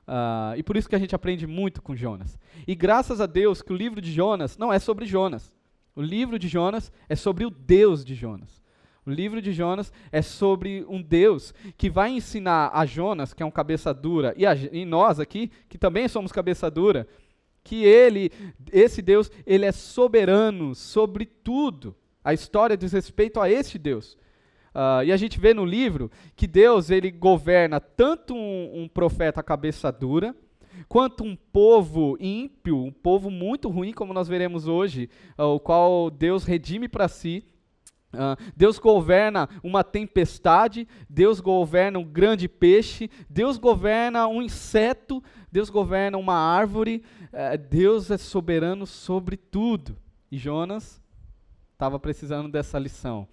Uh, 0.08 0.56
e 0.56 0.62
por 0.62 0.74
isso 0.74 0.88
que 0.88 0.94
a 0.94 0.98
gente 0.98 1.14
aprende 1.14 1.46
muito 1.46 1.82
com 1.82 1.94
Jonas. 1.94 2.38
E 2.66 2.74
graças 2.74 3.20
a 3.20 3.26
Deus 3.26 3.60
que 3.60 3.74
o 3.74 3.76
livro 3.76 4.00
de 4.00 4.10
Jonas 4.10 4.56
não 4.56 4.72
é 4.72 4.78
sobre 4.78 5.04
Jonas. 5.04 5.52
O 5.94 6.00
livro 6.00 6.38
de 6.38 6.48
Jonas 6.48 6.90
é 7.10 7.14
sobre 7.14 7.44
o 7.44 7.50
Deus 7.50 8.02
de 8.02 8.14
Jonas. 8.14 8.62
O 9.04 9.10
livro 9.10 9.42
de 9.42 9.52
Jonas 9.52 9.92
é 10.10 10.22
sobre 10.22 10.82
um 10.88 11.02
Deus 11.02 11.52
que 11.76 11.90
vai 11.90 12.10
ensinar 12.10 12.70
a 12.72 12.86
Jonas, 12.86 13.34
que 13.34 13.42
é 13.42 13.46
um 13.46 13.50
cabeça 13.50 13.92
dura, 13.92 14.32
e, 14.34 14.46
a, 14.46 14.54
e 14.54 14.86
nós 14.86 15.20
aqui, 15.20 15.50
que 15.68 15.76
também 15.76 16.08
somos 16.08 16.32
cabeça 16.32 16.70
dura, 16.70 17.06
que 17.62 17.84
ele, 17.84 18.32
esse 18.72 19.02
Deus, 19.02 19.30
ele 19.46 19.66
é 19.66 19.72
soberano 19.72 20.74
sobre 20.74 21.26
tudo. 21.26 21.94
A 22.24 22.32
história 22.32 22.78
diz 22.78 22.92
respeito 22.92 23.40
a 23.40 23.50
este 23.50 23.78
Deus. 23.78 24.16
Uh, 24.75 25.02
e 25.04 25.12
a 25.12 25.16
gente 25.16 25.40
vê 25.40 25.54
no 25.54 25.64
livro 25.64 26.10
que 26.37 26.46
Deus 26.46 26.90
ele 26.90 27.10
governa 27.10 27.80
tanto 27.80 28.34
um, 28.34 28.82
um, 28.82 28.88
profeta 28.88 29.42
cabeça 29.42 29.90
dura, 29.90 30.34
quanto 30.88 31.25
um 31.25 31.34
povo 31.34 32.16
ímpio, 32.20 32.84
um 32.84 32.92
povo 32.92 33.30
muito 33.30 33.68
ruim, 33.68 33.92
como 33.92 34.12
nós 34.12 34.28
veremos 34.28 34.68
hoje, 34.68 35.08
uh, 35.38 35.44
o 35.44 35.60
qual 35.60 36.10
Deus 36.10 36.44
redime 36.44 36.88
para 36.88 37.08
si. 37.08 37.44
Uh, 38.12 38.40
Deus 38.56 38.78
governa 38.78 39.48
uma 39.62 39.84
tempestade, 39.84 40.88
Deus 41.10 41.40
governa 41.40 41.98
um 41.98 42.04
grande 42.04 42.48
peixe, 42.48 43.10
Deus 43.28 43.58
governa 43.58 44.26
um 44.26 44.40
inseto, 44.40 45.22
Deus 45.52 45.68
governa 45.68 46.16
uma 46.16 46.34
árvore, 46.34 47.02
uh, 47.25 47.58
Deus 47.68 48.10
é 48.10 48.16
soberano 48.16 48.87
sobre 48.87 49.37
tudo. 49.37 49.96
E 50.30 50.38
Jonas 50.38 51.02
estava 51.72 51.98
precisando 51.98 52.48
dessa 52.50 52.78
lição 52.78 53.26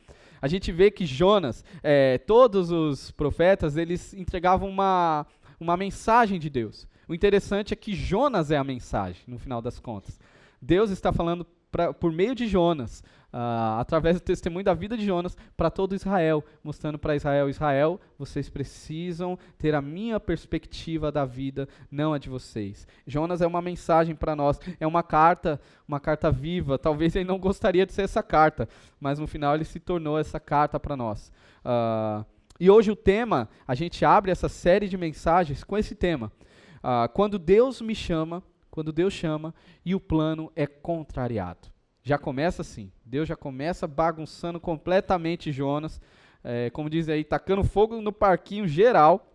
a 0.46 0.48
gente 0.48 0.72
vê 0.72 0.92
que 0.92 1.08
Jonas, 1.08 1.66
é, 1.82 2.20
todos 2.20 2.70
os 2.70 3.10
profetas, 3.10 3.78
eles 3.78 4.14
entregavam 4.14 4.70
uma, 4.70 5.25
uma 5.60 5.75
mensagem 5.75 6.38
de 6.38 6.52
Deus. 6.52 6.88
O 7.08 7.16
interessante 7.16 7.74
é 7.74 7.75
que 7.75 7.96
Jonas 7.96 8.52
é 8.52 8.58
a 8.58 8.64
mensagem, 8.64 9.24
no 9.25 9.40
final 9.40 9.60
das 9.60 9.80
contas. 9.80 10.20
Deus 10.62 10.92
está 10.92 11.12
falando 11.12 11.48
pra, 11.75 11.94
por 11.94 12.10
meio 12.10 12.34
de 12.34 12.48
Jonas 12.48 13.03
uh, 13.34 13.79
através 13.82 14.15
do 14.15 14.22
testemunho 14.22 14.63
da 14.63 14.74
vida 14.74 14.98
de 14.98 15.05
Jonas, 15.05 15.36
para 15.58 15.70
todo 15.70 15.94
Israel, 15.94 16.41
mostrando 16.63 16.98
para 16.98 17.17
Israel: 17.17 17.50
Israel, 17.50 18.00
vocês 18.17 18.50
precisam 18.50 19.38
ter 19.58 19.75
a 19.75 19.82
minha 19.82 20.17
perspectiva 20.17 21.12
da 21.12 21.25
vida, 21.25 21.67
não 21.91 22.13
a 22.13 22.17
de 22.17 22.29
vocês. 22.29 22.88
Jonas 23.05 23.41
é 23.41 23.48
uma 23.48 23.62
mensagem 23.62 24.15
para 24.15 24.38
nós, 24.38 24.58
é 24.79 24.88
uma 24.88 25.03
carta, 25.03 25.60
uma 25.86 26.00
carta 26.00 26.32
viva. 26.32 26.79
Talvez 26.79 27.13
ele 27.13 27.25
não 27.25 27.38
gostaria 27.38 27.86
de 27.86 27.91
ser 27.91 28.03
essa 28.03 28.24
carta, 28.24 28.70
mas 28.98 29.20
no 29.20 29.27
final 29.27 29.53
ele 29.53 29.65
se 29.65 29.82
tornou 29.82 30.17
essa 30.17 30.39
carta 30.39 30.79
para 30.79 30.96
nós. 30.96 31.29
Uh, 31.65 32.25
e 32.58 32.70
hoje 32.70 32.89
o 32.89 32.96
tema, 32.96 33.50
a 33.67 33.75
gente 33.75 34.05
abre 34.05 34.32
essa 34.32 34.48
série 34.48 34.88
de 34.88 34.98
mensagens 34.98 35.62
com 35.62 35.77
esse 35.77 35.94
tema. 35.94 36.32
Uh, 36.77 37.10
quando 37.10 37.38
Deus 37.38 37.82
me 37.82 37.94
chama, 37.94 38.41
quando 38.75 38.91
Deus 38.91 39.13
chama 39.13 39.55
e 39.86 39.96
o 39.96 40.00
plano 40.00 40.51
é 40.55 40.67
contrariado. 40.67 41.70
Já 42.03 42.17
começa 42.17 42.62
assim. 42.62 42.91
Deus 43.03 43.27
já 43.27 43.36
começa 43.36 43.88
bagunçando 43.88 44.60
completamente 44.60 45.51
Jonas. 45.51 46.00
É, 46.44 46.70
como 46.70 46.89
diz 46.89 47.10
aí, 47.10 47.24
tacando 47.24 47.63
fogo 47.63 48.00
no 48.01 48.12
parquinho 48.12 48.67
geral. 48.67 49.34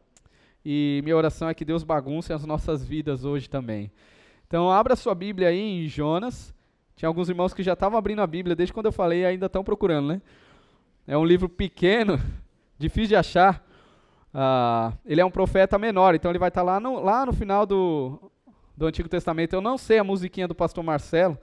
E 0.64 1.00
minha 1.02 1.16
oração 1.16 1.49
é 1.49 1.54
que 1.54 1.64
Deus 1.64 1.82
bagunce 1.82 2.32
as 2.32 2.44
nossas 2.44 2.85
vidas 2.85 3.25
hoje 3.25 3.49
também. 3.49 3.90
Então, 4.47 4.70
abra 4.70 4.94
sua 4.94 5.14
Bíblia 5.14 5.49
aí 5.49 5.59
em 5.59 5.88
Jonas. 5.88 6.54
Tinha 6.94 7.09
alguns 7.09 7.30
irmãos 7.30 7.54
que 7.54 7.62
já 7.62 7.73
estavam 7.73 7.99
abrindo 7.99 8.20
a 8.20 8.26
Bíblia 8.26 8.54
desde 8.54 8.75
quando 8.75 8.87
eu 8.87 8.92
falei 8.92 9.25
ainda 9.25 9.47
estão 9.47 9.64
procurando, 9.64 10.09
né? 10.09 10.23
É 11.06 11.16
um 11.16 11.25
livro 11.25 11.49
pequeno, 11.49 12.20
difícil 12.78 13.09
de 13.09 13.16
achar. 13.16 13.66
Uh, 14.35 14.97
ele 15.04 15.20
é 15.20 15.25
um 15.25 15.30
profeta 15.30 15.78
menor, 15.78 16.14
então 16.14 16.30
ele 16.30 16.38
vai 16.38 16.50
estar 16.50 16.61
tá 16.61 16.64
lá 16.64 16.78
no, 16.78 17.00
lá 17.00 17.25
no 17.26 17.32
final 17.32 17.64
do, 17.66 18.30
do 18.81 18.87
Antigo 18.87 19.11
Testamento. 19.11 19.53
Eu 19.53 19.61
não 19.61 19.77
sei 19.77 19.99
a 19.99 20.05
musiquinha 20.05 20.49
do 20.49 20.55
pastor 20.55 20.83
Marcelo, 20.83 21.39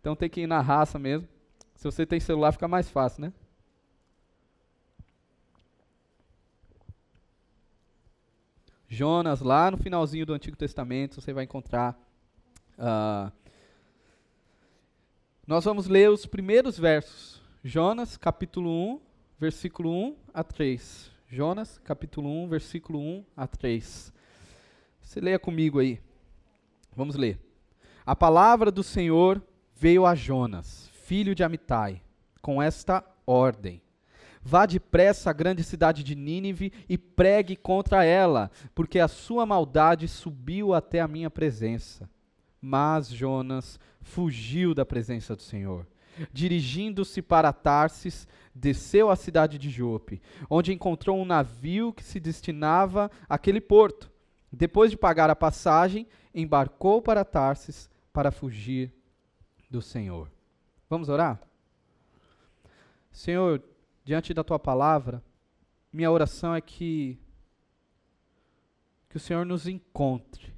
então 0.00 0.14
tem 0.14 0.30
que 0.30 0.42
ir 0.42 0.46
na 0.46 0.60
raça 0.60 0.96
mesmo. 0.96 1.26
Se 1.74 1.82
você 1.82 2.06
tem 2.06 2.20
celular, 2.20 2.52
fica 2.52 2.68
mais 2.68 2.88
fácil, 2.88 3.22
né? 3.22 3.32
Jonas, 8.86 9.40
lá 9.40 9.72
no 9.72 9.76
finalzinho 9.76 10.24
do 10.24 10.32
Antigo 10.32 10.56
Testamento, 10.56 11.20
você 11.20 11.32
vai 11.32 11.42
encontrar. 11.42 11.98
Uh, 12.78 13.32
nós 15.44 15.64
vamos 15.64 15.88
ler 15.88 16.08
os 16.10 16.26
primeiros 16.26 16.78
versos. 16.78 17.42
Jonas, 17.64 18.16
capítulo 18.16 18.70
1, 18.70 19.00
versículo 19.36 19.90
1 19.90 20.16
a 20.32 20.44
3. 20.44 21.10
Jonas, 21.28 21.76
capítulo 21.78 22.30
1, 22.44 22.48
versículo 22.48 23.00
1 23.00 23.24
a 23.36 23.48
3. 23.48 24.12
Você 25.02 25.20
leia 25.20 25.40
comigo 25.40 25.80
aí. 25.80 26.00
Vamos 26.98 27.14
ler. 27.14 27.38
A 28.04 28.16
palavra 28.16 28.72
do 28.72 28.82
Senhor 28.82 29.40
veio 29.72 30.04
a 30.04 30.16
Jonas, 30.16 30.90
filho 31.04 31.32
de 31.32 31.44
Amitai, 31.44 32.02
com 32.42 32.60
esta 32.60 33.04
ordem: 33.24 33.80
Vá 34.42 34.66
depressa 34.66 35.30
à 35.30 35.32
grande 35.32 35.62
cidade 35.62 36.02
de 36.02 36.16
Nínive 36.16 36.72
e 36.88 36.98
pregue 36.98 37.54
contra 37.54 38.04
ela, 38.04 38.50
porque 38.74 38.98
a 38.98 39.06
sua 39.06 39.46
maldade 39.46 40.08
subiu 40.08 40.74
até 40.74 40.98
a 40.98 41.06
minha 41.06 41.30
presença. 41.30 42.10
Mas 42.60 43.08
Jonas 43.08 43.78
fugiu 44.00 44.74
da 44.74 44.84
presença 44.84 45.36
do 45.36 45.42
Senhor. 45.42 45.86
Dirigindo-se 46.32 47.22
para 47.22 47.52
Tarsis, 47.52 48.26
desceu 48.52 49.08
à 49.08 49.14
cidade 49.14 49.56
de 49.56 49.70
Jope, 49.70 50.20
onde 50.50 50.72
encontrou 50.72 51.16
um 51.16 51.24
navio 51.24 51.92
que 51.92 52.02
se 52.02 52.18
destinava 52.18 53.08
àquele 53.28 53.60
porto. 53.60 54.10
Depois 54.50 54.90
de 54.90 54.96
pagar 54.96 55.28
a 55.30 55.36
passagem, 55.36 56.06
embarcou 56.40 57.02
para 57.02 57.24
Tarsis 57.24 57.90
para 58.12 58.30
fugir 58.30 58.92
do 59.68 59.82
Senhor. 59.82 60.30
Vamos 60.88 61.08
orar? 61.08 61.40
Senhor, 63.10 63.62
diante 64.04 64.32
da 64.32 64.44
tua 64.44 64.58
palavra, 64.58 65.22
minha 65.92 66.10
oração 66.10 66.54
é 66.54 66.60
que 66.60 67.18
que 69.08 69.16
o 69.16 69.20
Senhor 69.20 69.46
nos 69.46 69.66
encontre, 69.66 70.52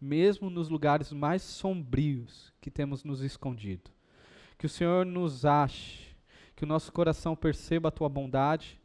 mesmo 0.00 0.48
nos 0.48 0.70
lugares 0.70 1.12
mais 1.12 1.42
sombrios 1.42 2.50
que 2.62 2.70
temos 2.70 3.04
nos 3.04 3.20
escondido. 3.20 3.90
Que 4.56 4.64
o 4.64 4.68
Senhor 4.70 5.04
nos 5.04 5.44
ache, 5.44 6.16
que 6.56 6.64
o 6.64 6.66
nosso 6.66 6.90
coração 6.90 7.36
perceba 7.36 7.88
a 7.88 7.92
tua 7.92 8.08
bondade, 8.08 8.80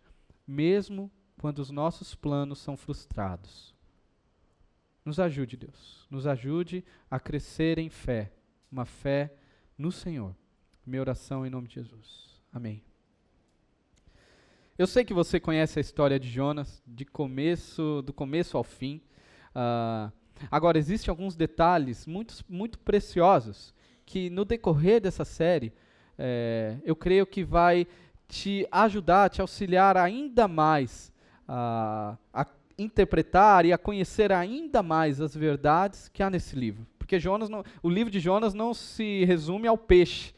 mesmo 0.46 1.10
quando 1.40 1.60
os 1.60 1.72
nossos 1.72 2.14
planos 2.14 2.60
são 2.60 2.76
frustrados. 2.76 3.73
Nos 5.06 5.20
ajude, 5.20 5.58
Deus. 5.58 6.08
Nos 6.10 6.26
ajude 6.26 6.84
a 7.10 7.20
crescer 7.20 7.78
em 7.78 7.90
fé 7.90 8.32
uma 8.72 8.86
fé 8.86 9.32
no 9.78 9.92
Senhor. 9.92 10.36
Minha 10.84 11.02
oração 11.02 11.46
em 11.46 11.50
nome 11.50 11.68
de 11.68 11.76
Jesus. 11.76 12.42
Amém. 12.52 12.84
Eu 14.76 14.88
sei 14.88 15.06
que 15.06 15.14
você 15.14 15.40
conhece 15.40 15.78
a 15.78 15.82
história 15.82 16.20
de 16.20 16.28
Jonas 16.28 16.82
de 16.88 17.06
começo, 17.06 18.02
do 18.02 18.12
começo 18.12 18.58
ao 18.58 18.64
fim. 18.64 19.00
Uh, 19.56 20.12
agora 20.50 20.80
existem 20.80 21.12
alguns 21.12 21.36
detalhes 21.36 22.08
muito, 22.08 22.44
muito 22.50 22.80
preciosos 22.80 23.74
que 24.06 24.30
no 24.32 24.44
decorrer 24.44 25.00
dessa 25.00 25.24
série 25.24 25.72
é, 26.18 26.78
eu 26.84 26.96
creio 26.96 27.26
que 27.26 27.44
vai 27.44 27.88
te 28.28 28.68
ajudar, 28.72 29.30
te 29.30 29.42
auxiliar 29.42 29.96
ainda 29.98 30.48
mais 30.48 31.14
uh, 31.48 32.18
a 32.34 32.46
interpretar 32.78 33.66
e 33.66 33.74
a 33.74 33.78
conhecer 33.78 34.32
ainda 34.32 34.82
mais 34.82 35.22
as 35.22 35.36
verdades 35.36 36.10
que 36.10 36.24
há 36.24 36.30
nesse 36.30 36.56
livro. 36.56 36.86
Porque 36.98 37.20
Jonas 37.20 37.50
não, 37.50 37.64
o 37.82 37.90
livro 37.90 38.12
de 38.12 38.20
Jonas 38.20 38.54
não 38.54 38.74
se 38.74 39.26
resume 39.26 39.68
ao 39.68 39.78
peixe, 39.78 40.34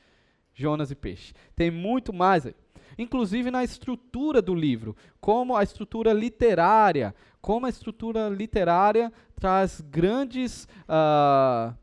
Jonas 0.54 0.92
e 0.92 0.96
peixe. 0.96 1.34
Tem 1.56 1.70
muito 1.70 2.12
mais 2.12 2.46
aí. 2.46 2.56
Inclusive 2.98 3.52
na 3.52 3.64
estrutura 3.64 4.42
do 4.42 4.56
livro, 4.56 4.96
como 5.20 5.56
a 5.56 5.64
estrutura 5.64 6.14
literária, 6.14 7.14
como 7.42 7.66
a 7.66 7.70
estrutura 7.70 8.30
literária 8.30 9.12
traz 9.36 9.82
grandes, 9.82 10.68
uh, 10.90 11.76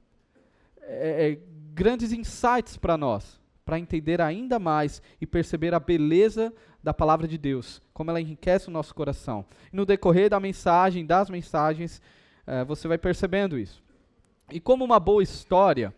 é, 0.80 1.38
grandes 1.74 2.12
insights 2.12 2.76
para 2.76 2.96
nós. 2.96 3.40
para 3.64 3.78
entender 3.78 4.20
ainda 4.20 4.58
mais 4.58 5.00
e 5.20 5.26
perceber 5.26 5.72
a 5.72 5.78
beleza 5.78 6.52
da 6.82 6.92
palavra 6.92 7.28
de 7.28 7.38
Deus, 7.38 7.80
como 7.92 8.10
ela 8.10 8.20
enriquece 8.20 8.68
o 8.68 8.72
nosso 8.72 8.94
coração. 8.94 9.44
E 9.72 9.76
no 9.76 9.86
decorrer 9.86 10.28
da 10.28 10.40
mensagem, 10.40 11.06
das 11.06 11.30
mensagens, 11.30 12.02
eh, 12.46 12.64
você 12.64 12.88
vai 12.88 12.98
percebendo 12.98 13.58
isso. 13.58 13.82
E 14.50 14.60
como 14.60 14.84
uma 14.84 14.98
boa 14.98 15.22
história, 15.22 15.94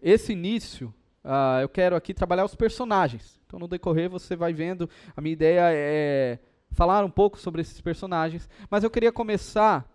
esse 0.00 0.32
início, 0.32 0.92
uh, 1.24 1.60
eu 1.60 1.68
quero 1.68 1.96
aqui 1.96 2.12
trabalhar 2.12 2.44
os 2.44 2.54
personagens. 2.54 3.40
Então, 3.46 3.58
no 3.58 3.68
decorrer, 3.68 4.08
você 4.08 4.36
vai 4.36 4.52
vendo. 4.52 4.88
A 5.16 5.20
minha 5.20 5.32
ideia 5.32 5.62
é 5.72 6.38
falar 6.70 7.04
um 7.04 7.10
pouco 7.10 7.38
sobre 7.38 7.60
esses 7.60 7.80
personagens, 7.80 8.48
mas 8.70 8.82
eu 8.82 8.90
queria 8.90 9.12
começar 9.12 9.88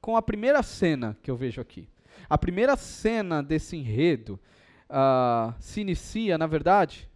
com 0.00 0.16
a 0.16 0.22
primeira 0.22 0.62
cena 0.62 1.16
que 1.22 1.30
eu 1.30 1.36
vejo 1.36 1.60
aqui. 1.60 1.88
A 2.28 2.36
primeira 2.36 2.76
cena 2.76 3.42
desse 3.42 3.76
enredo 3.76 4.38
uh, 4.90 5.54
se 5.58 5.80
inicia, 5.80 6.36
na 6.36 6.46
verdade, 6.46 7.08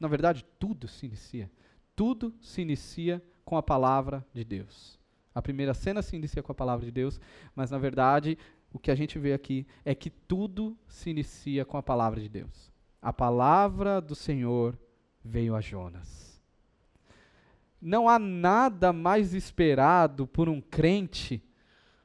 na 0.00 0.08
verdade, 0.08 0.44
tudo 0.58 0.86
se 0.86 1.06
inicia. 1.06 1.50
Tudo 1.94 2.34
se 2.40 2.62
inicia 2.62 3.22
com 3.44 3.56
a 3.56 3.62
palavra 3.62 4.24
de 4.32 4.44
Deus. 4.44 4.98
A 5.34 5.42
primeira 5.42 5.74
cena 5.74 6.02
se 6.02 6.16
inicia 6.16 6.42
com 6.42 6.52
a 6.52 6.54
palavra 6.54 6.84
de 6.84 6.92
Deus, 6.92 7.20
mas 7.54 7.70
na 7.70 7.78
verdade, 7.78 8.36
o 8.72 8.78
que 8.78 8.90
a 8.90 8.94
gente 8.94 9.18
vê 9.18 9.32
aqui 9.32 9.66
é 9.84 9.94
que 9.94 10.10
tudo 10.10 10.76
se 10.86 11.10
inicia 11.10 11.64
com 11.64 11.76
a 11.76 11.82
palavra 11.82 12.20
de 12.20 12.28
Deus. 12.28 12.72
A 13.00 13.12
palavra 13.12 14.00
do 14.00 14.14
Senhor 14.14 14.78
veio 15.24 15.54
a 15.54 15.60
Jonas. 15.60 16.42
Não 17.80 18.08
há 18.08 18.18
nada 18.18 18.92
mais 18.92 19.34
esperado 19.34 20.26
por 20.26 20.48
um 20.48 20.60
crente 20.60 21.42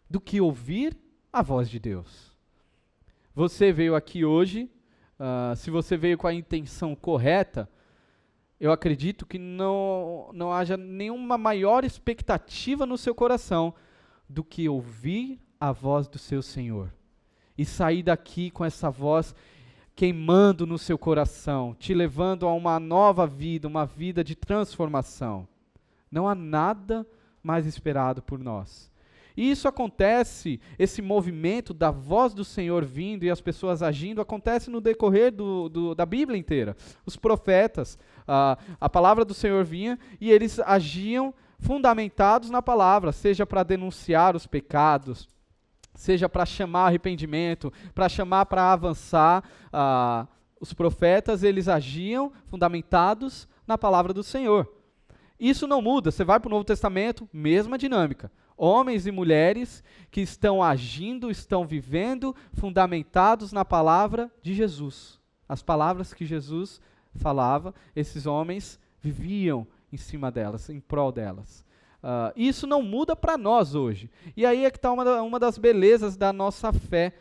do 0.09 0.21
que 0.21 0.39
ouvir 0.39 0.95
a 1.31 1.41
voz 1.41 1.69
de 1.69 1.79
Deus. 1.79 2.31
Você 3.33 3.71
veio 3.71 3.95
aqui 3.95 4.23
hoje, 4.23 4.69
uh, 5.19 5.55
se 5.55 5.71
você 5.71 5.97
veio 5.97 6.17
com 6.17 6.27
a 6.27 6.33
intenção 6.33 6.95
correta, 6.95 7.67
eu 8.63 8.71
acredito 8.71 9.25
que 9.25 9.37
não, 9.37 10.29
não 10.31 10.53
haja 10.53 10.77
nenhuma 10.77 11.37
maior 11.37 11.83
expectativa 11.83 12.85
no 12.85 12.97
seu 12.97 13.13
coração 13.13 13.73
do 14.29 14.41
que 14.41 14.69
ouvir 14.69 15.37
a 15.59 15.73
voz 15.73 16.07
do 16.07 16.17
seu 16.17 16.41
Senhor 16.41 16.89
e 17.57 17.65
sair 17.65 18.03
daqui 18.03 18.49
com 18.49 18.63
essa 18.63 18.89
voz 18.89 19.35
queimando 19.93 20.65
no 20.65 20.77
seu 20.77 20.97
coração, 20.97 21.75
te 21.77 21.93
levando 21.93 22.47
a 22.47 22.53
uma 22.53 22.79
nova 22.79 23.27
vida, 23.27 23.67
uma 23.67 23.85
vida 23.85 24.23
de 24.23 24.33
transformação. 24.33 25.45
Não 26.09 26.25
há 26.25 26.33
nada 26.33 27.05
mais 27.43 27.65
esperado 27.65 28.21
por 28.21 28.39
nós. 28.39 28.89
E 29.35 29.49
isso 29.49 29.67
acontece, 29.67 30.59
esse 30.77 31.01
movimento 31.01 31.73
da 31.73 31.89
voz 31.89 32.33
do 32.33 32.45
Senhor 32.45 32.85
vindo 32.85 33.23
e 33.23 33.31
as 33.31 33.41
pessoas 33.41 33.81
agindo, 33.81 34.21
acontece 34.21 34.69
no 34.69 34.79
decorrer 34.79 35.31
do, 35.31 35.67
do, 35.69 35.95
da 35.95 36.05
Bíblia 36.05 36.37
inteira. 36.37 36.77
Os 37.05 37.15
profetas, 37.15 37.97
a, 38.27 38.57
a 38.79 38.89
palavra 38.89 39.25
do 39.25 39.33
Senhor 39.33 39.63
vinha 39.63 39.99
e 40.19 40.31
eles 40.31 40.59
agiam 40.59 41.33
fundamentados 41.59 42.49
na 42.49 42.61
palavra, 42.61 43.11
seja 43.11 43.45
para 43.45 43.63
denunciar 43.63 44.35
os 44.35 44.45
pecados, 44.45 45.29
seja 45.95 46.27
para 46.27 46.45
chamar 46.45 46.87
arrependimento, 46.87 47.71
para 47.93 48.09
chamar 48.09 48.45
para 48.45 48.71
avançar. 48.71 49.43
Uh, 49.67 50.27
os 50.59 50.73
profetas, 50.73 51.43
eles 51.43 51.67
agiam 51.67 52.31
fundamentados 52.45 53.47
na 53.67 53.77
palavra 53.77 54.13
do 54.13 54.23
Senhor. 54.23 54.71
Isso 55.39 55.67
não 55.67 55.81
muda, 55.81 56.09
você 56.09 56.23
vai 56.23 56.39
para 56.39 56.47
o 56.47 56.51
Novo 56.51 56.63
Testamento, 56.63 57.27
mesma 57.33 57.77
dinâmica. 57.77 58.31
Homens 58.55 59.05
e 59.07 59.11
mulheres 59.11 59.83
que 60.09 60.21
estão 60.21 60.63
agindo, 60.63 61.29
estão 61.29 61.65
vivendo, 61.65 62.35
fundamentados 62.53 63.51
na 63.51 63.65
palavra 63.65 64.31
de 64.41 64.53
Jesus. 64.53 65.19
As 65.49 65.61
palavras 65.61 66.13
que 66.13 66.25
Jesus 66.25 66.79
falava, 67.15 67.73
esses 67.95 68.25
homens 68.25 68.79
viviam 69.01 69.67
em 69.91 69.97
cima 69.97 70.31
delas, 70.31 70.69
em 70.69 70.79
prol 70.79 71.11
delas. 71.11 71.65
Uh, 72.03 72.33
isso 72.35 72.67
não 72.67 72.81
muda 72.81 73.15
para 73.15 73.37
nós 73.37 73.75
hoje. 73.75 74.09
E 74.35 74.45
aí 74.45 74.65
é 74.65 74.71
que 74.71 74.77
está 74.77 74.91
uma, 74.91 75.21
uma 75.21 75.39
das 75.39 75.57
belezas 75.57 76.17
da 76.17 76.33
nossa 76.33 76.73
fé. 76.73 77.13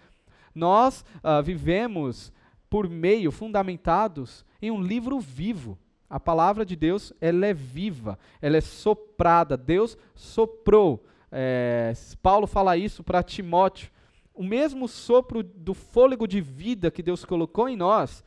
Nós 0.54 1.04
uh, 1.18 1.42
vivemos 1.42 2.32
por 2.68 2.88
meio, 2.88 3.30
fundamentados 3.30 4.44
em 4.60 4.70
um 4.70 4.80
livro 4.80 5.20
vivo. 5.20 5.78
A 6.08 6.18
palavra 6.18 6.64
de 6.64 6.74
Deus, 6.74 7.12
ela 7.20 7.46
é 7.46 7.54
viva, 7.54 8.18
ela 8.40 8.56
é 8.56 8.60
soprada. 8.60 9.56
Deus 9.56 9.96
soprou. 10.14 11.04
É, 11.30 11.92
Paulo 12.22 12.46
fala 12.46 12.76
isso 12.76 13.02
para 13.02 13.22
Timóteo. 13.22 13.90
O 14.34 14.42
mesmo 14.42 14.88
sopro 14.88 15.42
do 15.42 15.74
fôlego 15.74 16.26
de 16.26 16.40
vida 16.40 16.90
que 16.90 17.02
Deus 17.02 17.24
colocou 17.24 17.68
em 17.68 17.76
nós 17.76 18.24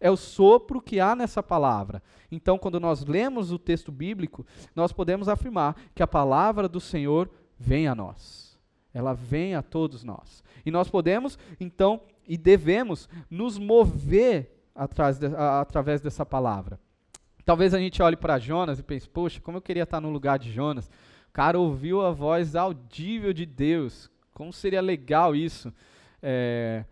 é 0.00 0.10
o 0.10 0.16
sopro 0.16 0.80
que 0.80 1.00
há 1.00 1.14
nessa 1.14 1.42
palavra. 1.42 2.02
Então, 2.30 2.58
quando 2.58 2.78
nós 2.78 3.04
lemos 3.04 3.50
o 3.52 3.58
texto 3.58 3.90
bíblico, 3.90 4.46
nós 4.74 4.92
podemos 4.92 5.28
afirmar 5.28 5.76
que 5.94 6.02
a 6.02 6.06
palavra 6.06 6.68
do 6.68 6.80
Senhor 6.80 7.30
vem 7.58 7.88
a 7.88 7.94
nós. 7.94 8.58
Ela 8.92 9.12
vem 9.12 9.54
a 9.54 9.62
todos 9.62 10.04
nós. 10.04 10.42
E 10.64 10.70
nós 10.70 10.88
podemos, 10.88 11.38
então, 11.58 12.00
e 12.26 12.36
devemos 12.36 13.08
nos 13.30 13.58
mover 13.58 14.54
de, 15.18 15.26
a, 15.34 15.60
através 15.60 16.00
dessa 16.00 16.24
palavra. 16.24 16.78
Talvez 17.44 17.72
a 17.72 17.78
gente 17.78 18.02
olhe 18.02 18.16
para 18.16 18.38
Jonas 18.38 18.78
e 18.78 18.82
pense, 18.82 19.08
poxa, 19.08 19.40
como 19.40 19.56
eu 19.56 19.62
queria 19.62 19.84
estar 19.84 20.00
no 20.00 20.10
lugar 20.10 20.38
de 20.38 20.52
Jonas. 20.52 20.86
O 21.28 21.32
cara 21.32 21.58
ouviu 21.58 22.04
a 22.04 22.10
voz 22.10 22.54
audível 22.54 23.32
de 23.32 23.46
Deus. 23.46 24.10
Como 24.34 24.52
seria 24.52 24.80
legal 24.80 25.34
isso? 25.34 25.72
É, 26.22 26.84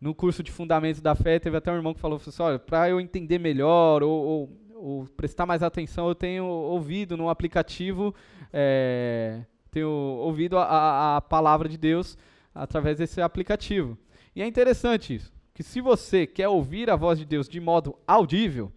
no 0.00 0.14
curso 0.14 0.42
de 0.42 0.52
Fundamentos 0.52 1.00
da 1.00 1.14
Fé, 1.14 1.38
teve 1.38 1.56
até 1.56 1.72
um 1.72 1.76
irmão 1.76 1.94
que 1.94 2.00
falou 2.00 2.20
assim, 2.24 2.42
olha, 2.42 2.58
para 2.58 2.88
eu 2.88 3.00
entender 3.00 3.38
melhor 3.38 4.02
ou, 4.02 4.10
ou, 4.10 4.60
ou, 4.74 5.04
prestar 5.16 5.46
mais 5.46 5.62
atenção, 5.62 6.08
eu 6.08 6.14
tenho 6.14 6.44
ouvido 6.44 7.16
no 7.16 7.28
aplicativo, 7.28 8.14
é, 8.52 9.42
tenho 9.70 9.88
ouvido 9.88 10.58
a, 10.58 11.16
a 11.16 11.20
palavra 11.20 11.68
de 11.68 11.78
Deus 11.78 12.16
através 12.54 12.98
desse 12.98 13.20
aplicativo. 13.20 13.96
E 14.34 14.42
é 14.42 14.46
interessante 14.46 15.14
isso, 15.14 15.32
que 15.54 15.62
se 15.62 15.80
você 15.80 16.26
quer 16.26 16.48
ouvir 16.48 16.90
a 16.90 16.96
voz 16.96 17.18
de 17.18 17.24
Deus 17.24 17.48
de 17.48 17.58
modo 17.58 17.98
audível, 18.06 18.70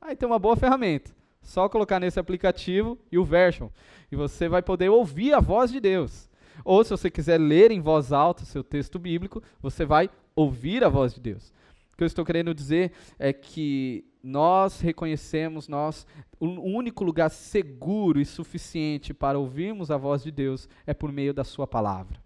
aí 0.00 0.16
tem 0.16 0.26
uma 0.26 0.38
boa 0.38 0.56
ferramenta. 0.56 1.10
Só 1.42 1.68
colocar 1.68 1.98
nesse 1.98 2.20
aplicativo 2.20 2.96
e 3.10 3.18
o 3.18 3.24
version, 3.24 3.68
e 4.10 4.16
você 4.16 4.48
vai 4.48 4.62
poder 4.62 4.88
ouvir 4.88 5.34
a 5.34 5.40
voz 5.40 5.70
de 5.70 5.80
Deus. 5.80 6.30
Ou 6.64 6.84
se 6.84 6.90
você 6.90 7.10
quiser 7.10 7.38
ler 7.38 7.70
em 7.70 7.80
voz 7.80 8.12
alta 8.12 8.44
seu 8.44 8.62
texto 8.62 8.98
bíblico, 8.98 9.42
você 9.60 9.84
vai 9.84 10.08
ouvir 10.34 10.84
a 10.84 10.88
voz 10.88 11.14
de 11.14 11.20
Deus. 11.20 11.52
O 11.92 11.96
que 11.96 12.04
eu 12.04 12.06
estou 12.06 12.24
querendo 12.24 12.54
dizer 12.54 12.92
é 13.18 13.32
que 13.32 14.04
nós 14.22 14.80
reconhecemos 14.80 15.68
nós 15.68 16.06
o 16.38 16.46
único 16.46 17.04
lugar 17.04 17.28
seguro 17.30 18.20
e 18.20 18.24
suficiente 18.24 19.12
para 19.12 19.38
ouvirmos 19.38 19.90
a 19.90 19.96
voz 19.96 20.22
de 20.22 20.30
Deus 20.30 20.68
é 20.86 20.94
por 20.94 21.12
meio 21.12 21.34
da 21.34 21.44
sua 21.44 21.66
palavra. 21.66 22.20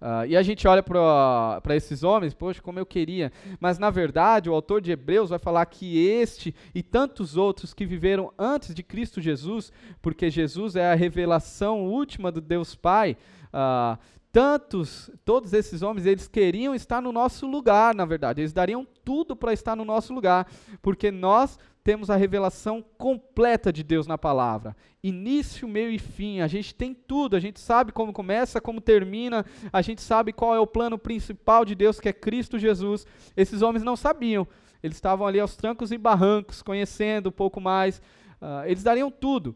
Uh, 0.00 0.26
e 0.28 0.36
a 0.36 0.42
gente 0.42 0.68
olha 0.68 0.82
para 0.82 1.74
esses 1.76 2.02
homens, 2.02 2.34
poxa, 2.34 2.60
como 2.60 2.78
eu 2.78 2.84
queria. 2.84 3.32
Mas, 3.58 3.78
na 3.78 3.88
verdade, 3.88 4.50
o 4.50 4.52
autor 4.52 4.82
de 4.82 4.92
Hebreus 4.92 5.30
vai 5.30 5.38
falar 5.38 5.64
que 5.64 6.06
este 6.06 6.54
e 6.74 6.82
tantos 6.82 7.38
outros 7.38 7.72
que 7.72 7.86
viveram 7.86 8.30
antes 8.38 8.74
de 8.74 8.82
Cristo 8.82 9.18
Jesus, 9.18 9.72
porque 10.02 10.28
Jesus 10.28 10.76
é 10.76 10.92
a 10.92 10.94
revelação 10.94 11.86
última 11.86 12.30
do 12.30 12.42
Deus 12.42 12.74
Pai, 12.74 13.16
uh, 13.46 13.98
tantos, 14.34 15.08
todos 15.24 15.52
esses 15.52 15.80
homens, 15.80 16.06
eles 16.06 16.26
queriam 16.26 16.74
estar 16.74 17.00
no 17.00 17.12
nosso 17.12 17.46
lugar, 17.46 17.94
na 17.94 18.04
verdade. 18.04 18.40
Eles 18.40 18.52
dariam 18.52 18.84
tudo 19.04 19.36
para 19.36 19.52
estar 19.52 19.76
no 19.76 19.84
nosso 19.84 20.12
lugar, 20.12 20.50
porque 20.82 21.12
nós 21.12 21.56
temos 21.84 22.10
a 22.10 22.16
revelação 22.16 22.84
completa 22.98 23.72
de 23.72 23.84
Deus 23.84 24.08
na 24.08 24.18
palavra. 24.18 24.76
Início, 25.00 25.68
meio 25.68 25.88
e 25.88 26.00
fim. 26.00 26.40
A 26.40 26.48
gente 26.48 26.74
tem 26.74 26.92
tudo, 26.92 27.36
a 27.36 27.40
gente 27.40 27.60
sabe 27.60 27.92
como 27.92 28.12
começa, 28.12 28.60
como 28.60 28.80
termina, 28.80 29.46
a 29.72 29.80
gente 29.80 30.02
sabe 30.02 30.32
qual 30.32 30.52
é 30.52 30.58
o 30.58 30.66
plano 30.66 30.98
principal 30.98 31.64
de 31.64 31.76
Deus, 31.76 32.00
que 32.00 32.08
é 32.08 32.12
Cristo 32.12 32.58
Jesus. 32.58 33.06
Esses 33.36 33.62
homens 33.62 33.84
não 33.84 33.94
sabiam. 33.94 34.48
Eles 34.82 34.96
estavam 34.96 35.28
ali 35.28 35.38
aos 35.38 35.54
trancos 35.54 35.92
e 35.92 35.96
barrancos, 35.96 36.60
conhecendo 36.60 37.28
um 37.28 37.32
pouco 37.32 37.60
mais. 37.60 37.98
Uh, 38.42 38.66
eles 38.66 38.82
dariam 38.82 39.12
tudo 39.12 39.54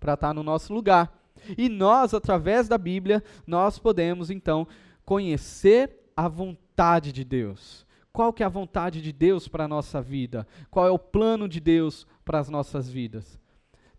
para 0.00 0.14
estar 0.14 0.34
no 0.34 0.42
nosso 0.42 0.74
lugar. 0.74 1.21
E 1.56 1.68
nós, 1.68 2.14
através 2.14 2.68
da 2.68 2.78
Bíblia, 2.78 3.22
nós 3.46 3.78
podemos 3.78 4.30
então 4.30 4.66
conhecer 5.04 5.90
a 6.16 6.28
vontade 6.28 7.12
de 7.12 7.24
Deus. 7.24 7.86
Qual 8.12 8.32
que 8.32 8.42
é 8.42 8.46
a 8.46 8.50
vontade 8.50 9.00
de 9.00 9.12
Deus 9.12 9.48
para 9.48 9.64
a 9.64 9.68
nossa 9.68 10.02
vida? 10.02 10.46
Qual 10.70 10.86
é 10.86 10.90
o 10.90 10.98
plano 10.98 11.48
de 11.48 11.60
Deus 11.60 12.06
para 12.24 12.38
as 12.38 12.48
nossas 12.48 12.88
vidas? 12.88 13.40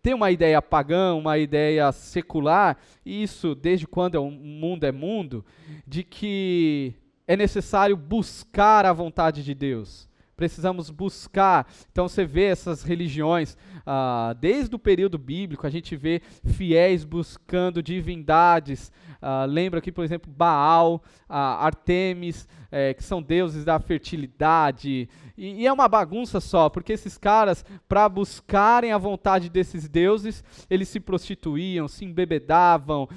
Tem 0.01 0.13
uma 0.13 0.29
ideia 0.31 0.61
pagã, 0.61 1.15
uma 1.15 1.37
ideia 1.37 1.91
secular, 1.91 2.77
isso 3.05 3.55
desde 3.55 3.87
quando 3.87 4.15
o 4.15 4.29
mundo 4.29 4.83
é 4.83 4.91
mundo, 4.91 5.45
de 5.87 6.03
que 6.03 6.93
é 7.25 7.37
necessário 7.37 7.95
buscar 7.95 8.85
a 8.85 8.93
vontade 8.93 9.43
de 9.43 9.55
Deus 9.55 10.09
precisamos 10.35 10.89
buscar. 10.89 11.67
Então 11.91 12.07
você 12.07 12.25
vê 12.25 12.45
essas 12.45 12.83
religiões, 12.83 13.57
ah, 13.85 14.35
desde 14.39 14.75
o 14.75 14.79
período 14.79 15.17
bíblico, 15.17 15.67
a 15.67 15.69
gente 15.69 15.95
vê 15.95 16.21
fiéis 16.45 17.03
buscando 17.03 17.81
divindades. 17.81 18.91
Ah, 19.21 19.45
lembra 19.45 19.79
aqui, 19.79 19.91
por 19.91 20.03
exemplo, 20.03 20.31
Baal, 20.31 21.01
ah, 21.29 21.65
Artemis, 21.65 22.47
é, 22.71 22.93
que 22.93 23.03
são 23.03 23.21
deuses 23.21 23.63
da 23.63 23.79
fertilidade. 23.79 25.07
E, 25.37 25.61
e, 25.61 25.67
é 25.67 25.71
uma 25.71 25.87
bagunça 25.87 26.39
só, 26.39 26.69
porque 26.69 26.93
esses 26.93 27.17
caras, 27.17 27.63
para 27.87 28.09
buscarem 28.09 28.91
a 28.91 28.97
vontade 28.97 29.49
desses 29.49 29.87
deuses, 29.87 30.43
eles 30.69 30.89
se 30.89 30.99
prostituíam, 30.99 31.87
se 31.87 32.03
embebedavam, 32.03 33.07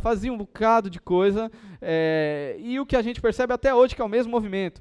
faziam 0.00 0.34
um 0.34 0.38
bocado 0.38 0.88
de 0.88 1.00
coisa. 1.00 1.50
É, 1.82 2.56
e 2.58 2.78
o 2.78 2.86
que 2.86 2.96
a 2.96 3.02
gente 3.02 3.20
percebe 3.20 3.52
até 3.52 3.74
hoje 3.74 3.94
que 3.94 4.02
é 4.02 4.04
o 4.04 4.08
mesmo 4.08 4.30
movimento. 4.30 4.80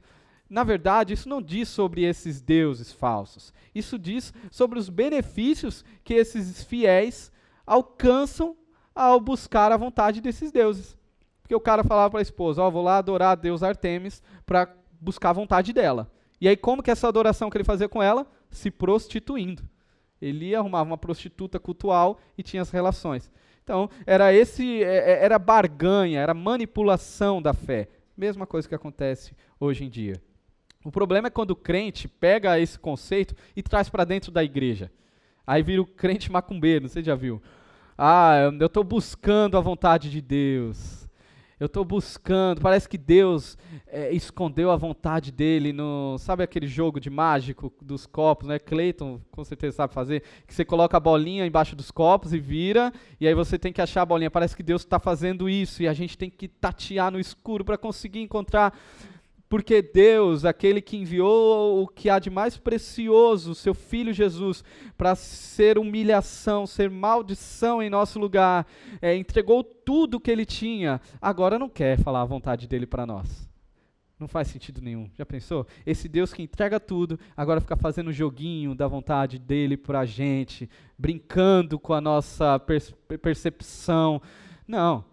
Na 0.50 0.64
verdade, 0.64 1.14
isso 1.14 1.30
não 1.30 1.42
diz 1.42 1.70
sobre 1.70 2.04
esses 2.04 2.42
deuses 2.42 2.92
falsos. 2.92 3.54
Isso 3.74 4.00
diz 4.00 4.34
sobre 4.50 4.80
os 4.80 4.90
benefícios 4.90 5.86
que 6.04 6.16
esses 6.16 6.64
fiéis 6.64 7.32
alcançam 7.66 8.58
ao 8.96 9.20
buscar 9.20 9.72
a 9.72 9.78
vontade 9.78 10.20
desses 10.20 10.52
deuses. 10.52 10.98
Porque 11.42 11.56
o 11.56 11.60
cara 11.60 11.84
falava 11.84 12.12
para 12.12 12.20
a 12.20 12.22
esposa: 12.22 12.62
Ó, 12.64 12.68
oh, 12.68 12.72
vou 12.72 12.84
lá 12.84 12.98
adorar 12.98 13.32
a 13.34 13.36
Deus 13.36 13.62
Artemis 13.62 14.24
para 14.46 14.76
buscar 15.00 15.30
a 15.30 15.34
vontade 15.34 15.72
dela. 15.72 16.12
E 16.42 16.48
aí, 16.48 16.58
como 16.58 16.82
que 16.82 16.90
essa 16.90 17.08
adoração 17.08 17.50
que 17.50 17.58
ele 17.58 17.64
fazia 17.64 17.90
com 17.90 18.02
ela? 18.02 18.26
Se 18.50 18.72
prostituindo. 18.72 19.64
Ele 20.22 20.56
arrumava 20.56 20.90
uma 20.90 20.98
prostituta 20.98 21.60
cultual 21.60 22.20
e 22.38 22.44
tinha 22.44 22.62
as 22.62 22.72
relações. 22.72 23.32
Então, 23.64 23.90
era 24.06 24.34
esse, 24.34 24.84
é, 24.84 25.12
é, 25.12 25.26
era 25.26 25.38
barganha, 25.38 26.20
era 26.20 26.34
manipulação 26.34 27.42
da 27.42 27.54
fé. 27.54 27.88
Mesma 28.18 28.48
coisa 28.48 28.68
que 28.68 28.76
acontece 28.76 29.36
hoje 29.60 29.86
em 29.86 29.90
dia. 29.90 30.22
O 30.84 30.92
problema 30.92 31.28
é 31.28 31.32
quando 31.32 31.52
o 31.52 31.56
crente 31.56 32.08
pega 32.08 32.60
esse 32.60 32.80
conceito 32.80 33.36
e 33.56 33.62
traz 33.62 33.90
para 33.90 34.06
dentro 34.06 34.32
da 34.32 34.44
igreja. 34.44 34.92
Aí 35.46 35.62
vira 35.62 35.82
o 35.82 35.86
crente 35.86 36.32
macumbeiro, 36.32 36.88
você 36.88 37.04
já 37.04 37.16
viu? 37.16 37.42
Ah, 37.98 38.50
eu 38.60 38.68
estou 38.68 38.84
buscando 38.84 39.58
a 39.58 39.62
vontade 39.62 40.10
de 40.10 40.22
Deus 40.22 41.00
eu 41.60 41.66
estou 41.66 41.84
buscando, 41.84 42.62
parece 42.62 42.88
que 42.88 42.98
Deus 42.98 43.58
é, 43.86 44.14
escondeu 44.14 44.72
a 44.72 44.78
vontade 44.78 45.30
dele 45.30 45.74
no. 45.74 46.18
Sabe 46.18 46.42
aquele 46.42 46.68
jogo 46.68 47.02
de 47.02 47.10
mágico 47.10 47.74
dos 47.82 48.06
copos, 48.06 48.48
né? 48.48 48.58
Clayton 48.58 49.20
com 49.30 49.44
certeza 49.44 49.76
sabe 49.76 49.94
fazer, 49.94 50.24
que 50.48 50.54
você 50.54 50.64
coloca 50.64 50.96
a 50.96 51.00
bolinha 51.02 51.46
embaixo 51.46 51.76
dos 51.76 51.92
copos 51.92 52.32
e 52.32 52.40
vira, 52.40 52.94
e 53.20 53.28
aí 53.28 53.34
você 53.34 53.60
tem 53.60 53.74
que 53.74 53.82
achar 53.82 54.04
a 54.04 54.06
bolinha. 54.06 54.32
Parece 54.32 54.56
que 54.56 54.64
Deus 54.64 54.84
está 54.84 55.00
fazendo 55.00 55.50
isso, 55.50 55.84
e 55.84 55.88
a 55.88 55.94
gente 55.94 56.18
tem 56.18 56.30
que 56.30 56.48
tatear 56.48 57.12
no 57.12 57.20
escuro 57.20 57.66
para 57.66 57.78
conseguir 57.78 58.22
encontrar 58.22 58.74
porque 59.50 59.82
Deus, 59.82 60.46
aquele 60.46 60.80
que 60.80 60.96
enviou 60.96 61.82
o 61.82 61.88
que 61.88 62.08
há 62.08 62.20
de 62.20 62.30
mais 62.30 62.56
precioso, 62.56 63.56
seu 63.56 63.74
Filho 63.74 64.14
Jesus, 64.14 64.64
para 64.96 65.16
ser 65.16 65.80
humilhação, 65.80 66.68
ser 66.68 66.88
maldição 66.88 67.82
em 67.82 67.90
nosso 67.90 68.20
lugar, 68.20 68.68
é, 69.02 69.16
entregou 69.16 69.64
tudo 69.64 70.16
o 70.16 70.20
que 70.20 70.30
ele 70.30 70.46
tinha, 70.46 71.02
agora 71.20 71.58
não 71.58 71.68
quer 71.68 71.98
falar 71.98 72.22
a 72.22 72.26
vontade 72.26 72.68
dele 72.68 72.86
para 72.86 73.08
nós. 73.08 73.50
Não 74.20 74.28
faz 74.28 74.50
sentido 74.50 74.82
nenhum. 74.82 75.10
Já 75.18 75.26
pensou? 75.26 75.66
Esse 75.86 76.08
Deus 76.08 76.34
que 76.34 76.44
entrega 76.44 76.78
tudo, 76.78 77.18
agora 77.36 77.62
fica 77.62 77.78
fazendo 77.78 78.12
joguinho 78.12 78.76
da 78.76 78.86
vontade 78.86 79.40
dele 79.40 79.78
para 79.78 80.02
a 80.02 80.06
gente, 80.06 80.70
brincando 80.98 81.80
com 81.80 81.94
a 81.94 82.02
nossa 82.02 82.60
percepção. 83.22 84.22
Não. 84.68 85.06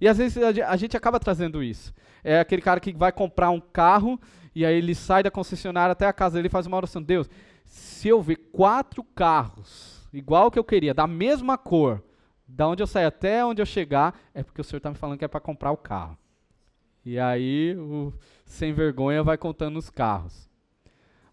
E 0.00 0.06
às 0.06 0.16
vezes 0.16 0.38
a 0.38 0.76
gente 0.76 0.96
acaba 0.96 1.18
trazendo 1.18 1.62
isso 1.62 1.92
é 2.22 2.40
aquele 2.40 2.62
cara 2.62 2.80
que 2.80 2.92
vai 2.92 3.12
comprar 3.12 3.50
um 3.50 3.60
carro 3.60 4.20
e 4.54 4.64
aí 4.64 4.76
ele 4.76 4.94
sai 4.94 5.22
da 5.22 5.30
concessionária 5.30 5.92
até 5.92 6.06
a 6.06 6.12
casa 6.12 6.36
dele 6.36 6.48
e 6.48 6.50
faz 6.50 6.66
uma 6.66 6.76
oração. 6.76 7.02
Deus, 7.02 7.28
se 7.64 8.08
eu 8.08 8.20
ver 8.20 8.36
quatro 8.52 9.02
carros 9.02 10.08
igual 10.12 10.50
que 10.50 10.58
eu 10.58 10.64
queria, 10.64 10.92
da 10.92 11.06
mesma 11.06 11.56
cor, 11.56 12.02
da 12.46 12.68
onde 12.68 12.82
eu 12.82 12.86
sair 12.86 13.06
até 13.06 13.44
onde 13.44 13.62
eu 13.62 13.66
chegar, 13.66 14.14
é 14.34 14.42
porque 14.42 14.60
o 14.60 14.64
senhor 14.64 14.76
está 14.78 14.90
me 14.90 14.96
falando 14.96 15.18
que 15.18 15.24
é 15.24 15.28
para 15.28 15.40
comprar 15.40 15.72
o 15.72 15.76
carro. 15.76 16.18
E 17.04 17.18
aí 17.18 17.74
o 17.76 18.12
sem 18.44 18.72
vergonha 18.72 19.22
vai 19.22 19.38
contando 19.38 19.78
os 19.78 19.88
carros. 19.88 20.48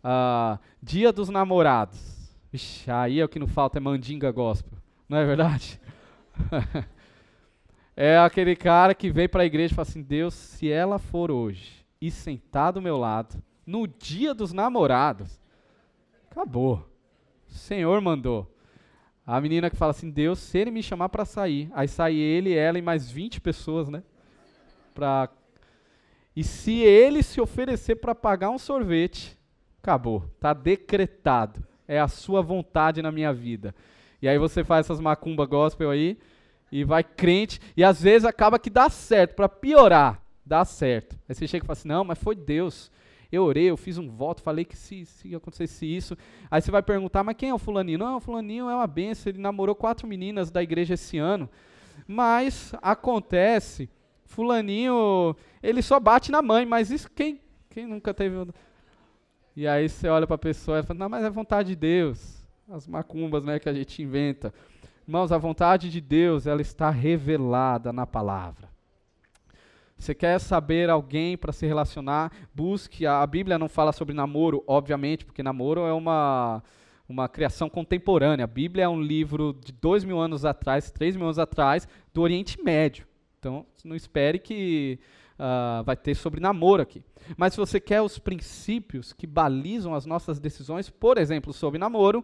Ah, 0.03 0.59
dia 0.81 1.11
dos 1.11 1.29
namorados. 1.29 2.17
Vixe, 2.51 2.89
aí 2.89 3.19
é 3.19 3.25
o 3.25 3.29
que 3.29 3.37
não 3.37 3.47
falta, 3.47 3.77
é 3.77 3.81
mandinga 3.81 4.31
gospel. 4.31 4.77
Não 5.07 5.17
é 5.17 5.25
verdade? 5.25 5.79
É 8.01 8.17
aquele 8.17 8.55
cara 8.55 8.95
que 8.95 9.11
vem 9.11 9.27
para 9.27 9.43
a 9.43 9.45
igreja 9.45 9.73
e 9.73 9.75
fala 9.75 9.85
assim: 9.85 10.01
Deus, 10.01 10.33
se 10.33 10.71
ela 10.71 10.97
for 10.97 11.29
hoje 11.29 11.85
e 11.99 12.09
sentar 12.09 12.71
do 12.71 12.81
meu 12.81 12.95
lado, 12.95 13.43
no 13.67 13.85
dia 13.85 14.33
dos 14.33 14.53
namorados, 14.53 15.37
acabou. 16.31 16.89
O 17.45 17.53
Senhor 17.53 17.99
mandou. 17.99 18.49
A 19.27 19.41
menina 19.41 19.69
que 19.69 19.75
fala 19.75 19.91
assim: 19.91 20.09
Deus, 20.09 20.39
se 20.39 20.57
ele 20.57 20.71
me 20.71 20.81
chamar 20.81 21.09
para 21.09 21.25
sair, 21.25 21.69
aí 21.73 21.89
sai 21.89 22.15
ele, 22.15 22.55
ela 22.55 22.79
e 22.79 22.81
mais 22.81 23.11
20 23.11 23.41
pessoas, 23.41 23.89
né? 23.89 24.01
Pra... 24.93 25.27
E 26.33 26.41
se 26.41 26.79
ele 26.79 27.21
se 27.21 27.41
oferecer 27.41 27.95
para 27.95 28.15
pagar 28.15 28.49
um 28.49 28.57
sorvete, 28.57 29.37
acabou. 29.83 30.23
Está 30.35 30.53
decretado. 30.53 31.61
É 31.85 31.99
a 31.99 32.07
sua 32.07 32.41
vontade 32.41 33.01
na 33.01 33.11
minha 33.11 33.33
vida. 33.33 33.75
E 34.21 34.29
aí 34.29 34.37
você 34.37 34.63
faz 34.63 34.85
essas 34.85 35.01
macumba 35.01 35.45
gospel 35.45 35.89
aí 35.89 36.17
e 36.71 36.83
vai 36.83 37.03
crente, 37.03 37.59
e 37.75 37.83
às 37.83 38.01
vezes 38.01 38.25
acaba 38.25 38.59
que 38.59 38.69
dá 38.69 38.89
certo, 38.89 39.35
para 39.35 39.49
piorar, 39.49 40.21
dá 40.45 40.63
certo. 40.65 41.17
Aí 41.27 41.35
você 41.35 41.47
chega 41.47 41.63
e 41.63 41.67
fala 41.67 41.77
assim: 41.77 41.87
não, 41.87 42.03
mas 42.03 42.19
foi 42.19 42.35
Deus. 42.35 42.91
Eu 43.31 43.43
orei, 43.43 43.69
eu 43.69 43.77
fiz 43.77 43.99
um 43.99 44.09
voto, 44.09 44.41
falei 44.41 44.65
que 44.65 44.75
se, 44.75 45.05
se 45.05 45.35
acontecesse 45.35 45.85
isso. 45.85 46.17
Aí 46.49 46.61
você 46.61 46.71
vai 46.71 46.81
perguntar: 46.81 47.23
mas 47.23 47.35
quem 47.35 47.49
é 47.49 47.53
o 47.53 47.59
Fulaninho? 47.59 47.99
Não, 47.99 48.17
o 48.17 48.19
Fulaninho 48.19 48.69
é 48.69 48.75
uma 48.75 48.87
benção, 48.87 49.29
ele 49.29 49.39
namorou 49.39 49.75
quatro 49.75 50.07
meninas 50.07 50.49
da 50.49 50.63
igreja 50.63 50.95
esse 50.95 51.17
ano. 51.17 51.47
Mas 52.07 52.73
acontece, 52.81 53.89
Fulaninho, 54.25 55.35
ele 55.61 55.81
só 55.81 55.99
bate 55.99 56.31
na 56.31 56.41
mãe, 56.41 56.65
mas 56.65 56.89
isso 56.89 57.09
quem, 57.11 57.39
quem 57.69 57.85
nunca 57.85 58.13
teve. 58.13 58.35
E 59.55 59.67
aí 59.67 59.87
você 59.87 60.07
olha 60.07 60.25
para 60.25 60.35
a 60.35 60.39
pessoa 60.39 60.79
e 60.79 60.83
fala: 60.83 60.99
não, 60.99 61.09
mas 61.09 61.23
é 61.23 61.29
vontade 61.29 61.69
de 61.69 61.75
Deus. 61.75 62.43
As 62.67 62.87
macumbas 62.87 63.43
né, 63.43 63.59
que 63.59 63.69
a 63.69 63.73
gente 63.73 64.01
inventa. 64.01 64.53
Irmãos, 65.09 65.31
a 65.31 65.39
vontade 65.39 65.89
de 65.89 65.99
Deus, 65.99 66.45
ela 66.45 66.61
está 66.61 66.91
revelada 66.91 67.91
na 67.91 68.05
palavra. 68.05 68.69
Você 69.97 70.13
quer 70.13 70.37
saber 70.37 70.87
alguém 70.87 71.35
para 71.35 71.51
se 71.51 71.65
relacionar? 71.65 72.31
Busque. 72.53 73.07
A, 73.07 73.25
Bíblia 73.25 73.57
não 73.57 73.67
fala 73.67 73.91
sobre 73.91 74.13
namoro, 74.13 74.63
obviamente, 74.67 75.25
porque 75.25 75.41
namoro 75.41 75.81
é 75.81 75.93
uma, 75.93 76.61
uma 77.07 77.27
criação 77.27 77.71
contemporânea. 77.71 78.43
A 78.43 78.47
Bíblia 78.47 78.83
é 78.83 78.87
um 78.87 79.01
livro 79.01 79.57
de 79.65 79.71
dois 79.71 80.03
mil 80.03 80.19
anos 80.19 80.45
atrás, 80.45 80.91
três 80.91 81.15
mil 81.15 81.25
anos 81.25 81.39
atrás, 81.39 81.87
do 82.13 82.21
Oriente 82.21 82.61
Médio. 82.63 83.07
Então, 83.39 83.65
não 83.83 83.95
espere 83.95 84.37
que 84.37 84.99
uh, 85.39 85.83
vai 85.85 85.97
ter 85.97 86.13
sobre 86.13 86.39
namoro 86.39 86.83
aqui. 86.83 87.03
Mas 87.35 87.53
se 87.53 87.59
você 87.59 87.79
quer 87.79 87.99
os 88.03 88.19
princípios 88.19 89.11
que 89.11 89.25
balizam 89.25 89.95
as 89.95 90.05
nossas 90.05 90.39
decisões, 90.39 90.87
por 90.87 91.17
exemplo, 91.17 91.51
sobre 91.51 91.79
namoro, 91.79 92.23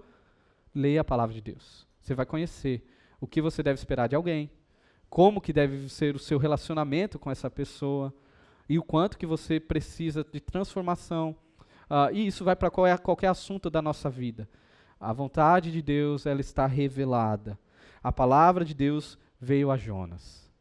leia 0.71 1.01
a 1.01 1.03
palavra 1.03 1.33
de 1.33 1.41
Deus. 1.41 1.94
Você 2.05 2.13
vai 2.13 2.25
conhecer 2.27 2.85
o 3.19 3.25
que 3.25 3.41
você 3.41 3.63
deve 3.63 3.79
esperar 3.79 4.07
de 4.07 4.15
alguém, 4.15 4.51
como 5.09 5.41
que 5.41 5.51
deve 5.51 5.89
ser 5.89 6.15
o 6.15 6.19
seu 6.19 6.37
relacionamento 6.37 7.17
com 7.17 7.31
essa 7.31 7.49
pessoa 7.49 8.13
e 8.69 8.77
o 8.77 8.83
quanto 8.83 9.17
que 9.17 9.25
você 9.25 9.59
precisa 9.59 10.23
de 10.23 10.39
transformação. 10.39 11.35
Uh, 11.89 12.13
e 12.13 12.27
isso 12.27 12.45
vai 12.45 12.55
para 12.55 12.69
qualquer, 12.69 12.99
qualquer 12.99 13.27
assunto 13.29 13.71
da 13.71 13.81
nossa 13.81 14.07
vida. 14.07 14.47
A 14.99 15.11
vontade 15.11 15.71
de 15.71 15.81
Deus 15.81 16.27
ela 16.27 16.41
está 16.41 16.67
revelada. 16.67 17.57
A 18.03 18.11
palavra 18.11 18.63
de 18.63 18.75
Deus 18.75 19.17
veio 19.41 19.71
a 19.71 19.77
Jonas. 19.77 20.53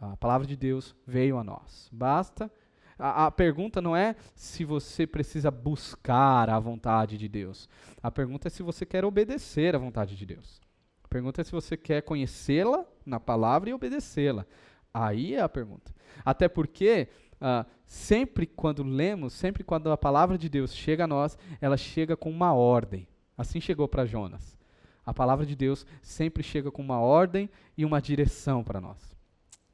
A 0.00 0.16
palavra 0.16 0.46
de 0.46 0.56
Deus 0.56 0.96
veio 1.06 1.36
a 1.36 1.44
nós. 1.44 1.90
Basta. 1.92 2.50
A, 2.98 3.26
a, 3.26 3.30
pergunta 3.30 3.82
não 3.82 3.94
é 3.94 4.16
se 4.34 4.64
você 4.64 5.06
precisa 5.06 5.50
buscar 5.50 6.48
a 6.48 6.58
vontade 6.58 7.18
de 7.18 7.28
Deus. 7.28 7.68
A 8.02 8.10
pergunta 8.10 8.48
é 8.48 8.50
se 8.50 8.62
você 8.62 8.86
quer 8.86 9.04
obedecer 9.04 9.76
à 9.76 9.78
vontade 9.78 10.16
de 10.16 10.24
Deus 10.24 10.61
pergunta 11.12 11.42
é 11.42 11.44
se 11.44 11.52
você 11.52 11.76
quer 11.76 12.00
conhecê-la 12.00 12.86
na 13.04 13.20
palavra 13.20 13.68
e 13.68 13.74
obedecê-la. 13.74 14.46
Aí 14.94 15.34
é 15.34 15.40
a 15.40 15.48
pergunta. 15.48 15.94
Até 16.24 16.48
porque, 16.48 17.08
uh, 17.34 17.68
sempre 17.86 18.46
quando 18.46 18.82
lemos, 18.82 19.34
sempre 19.34 19.62
quando 19.62 19.90
a 19.90 19.96
palavra 19.96 20.38
de 20.38 20.48
Deus 20.48 20.74
chega 20.74 21.04
a 21.04 21.06
nós, 21.06 21.36
ela 21.60 21.76
chega 21.76 22.16
com 22.16 22.30
uma 22.30 22.54
ordem. 22.54 23.06
Assim 23.36 23.60
chegou 23.60 23.86
para 23.86 24.06
Jonas. 24.06 24.56
A 25.04 25.12
palavra 25.12 25.44
de 25.44 25.54
Deus 25.54 25.84
sempre 26.00 26.42
chega 26.42 26.70
com 26.70 26.80
uma 26.80 26.98
ordem 26.98 27.50
e 27.76 27.84
uma 27.84 28.00
direção 28.00 28.64
para 28.64 28.80
nós. 28.80 29.14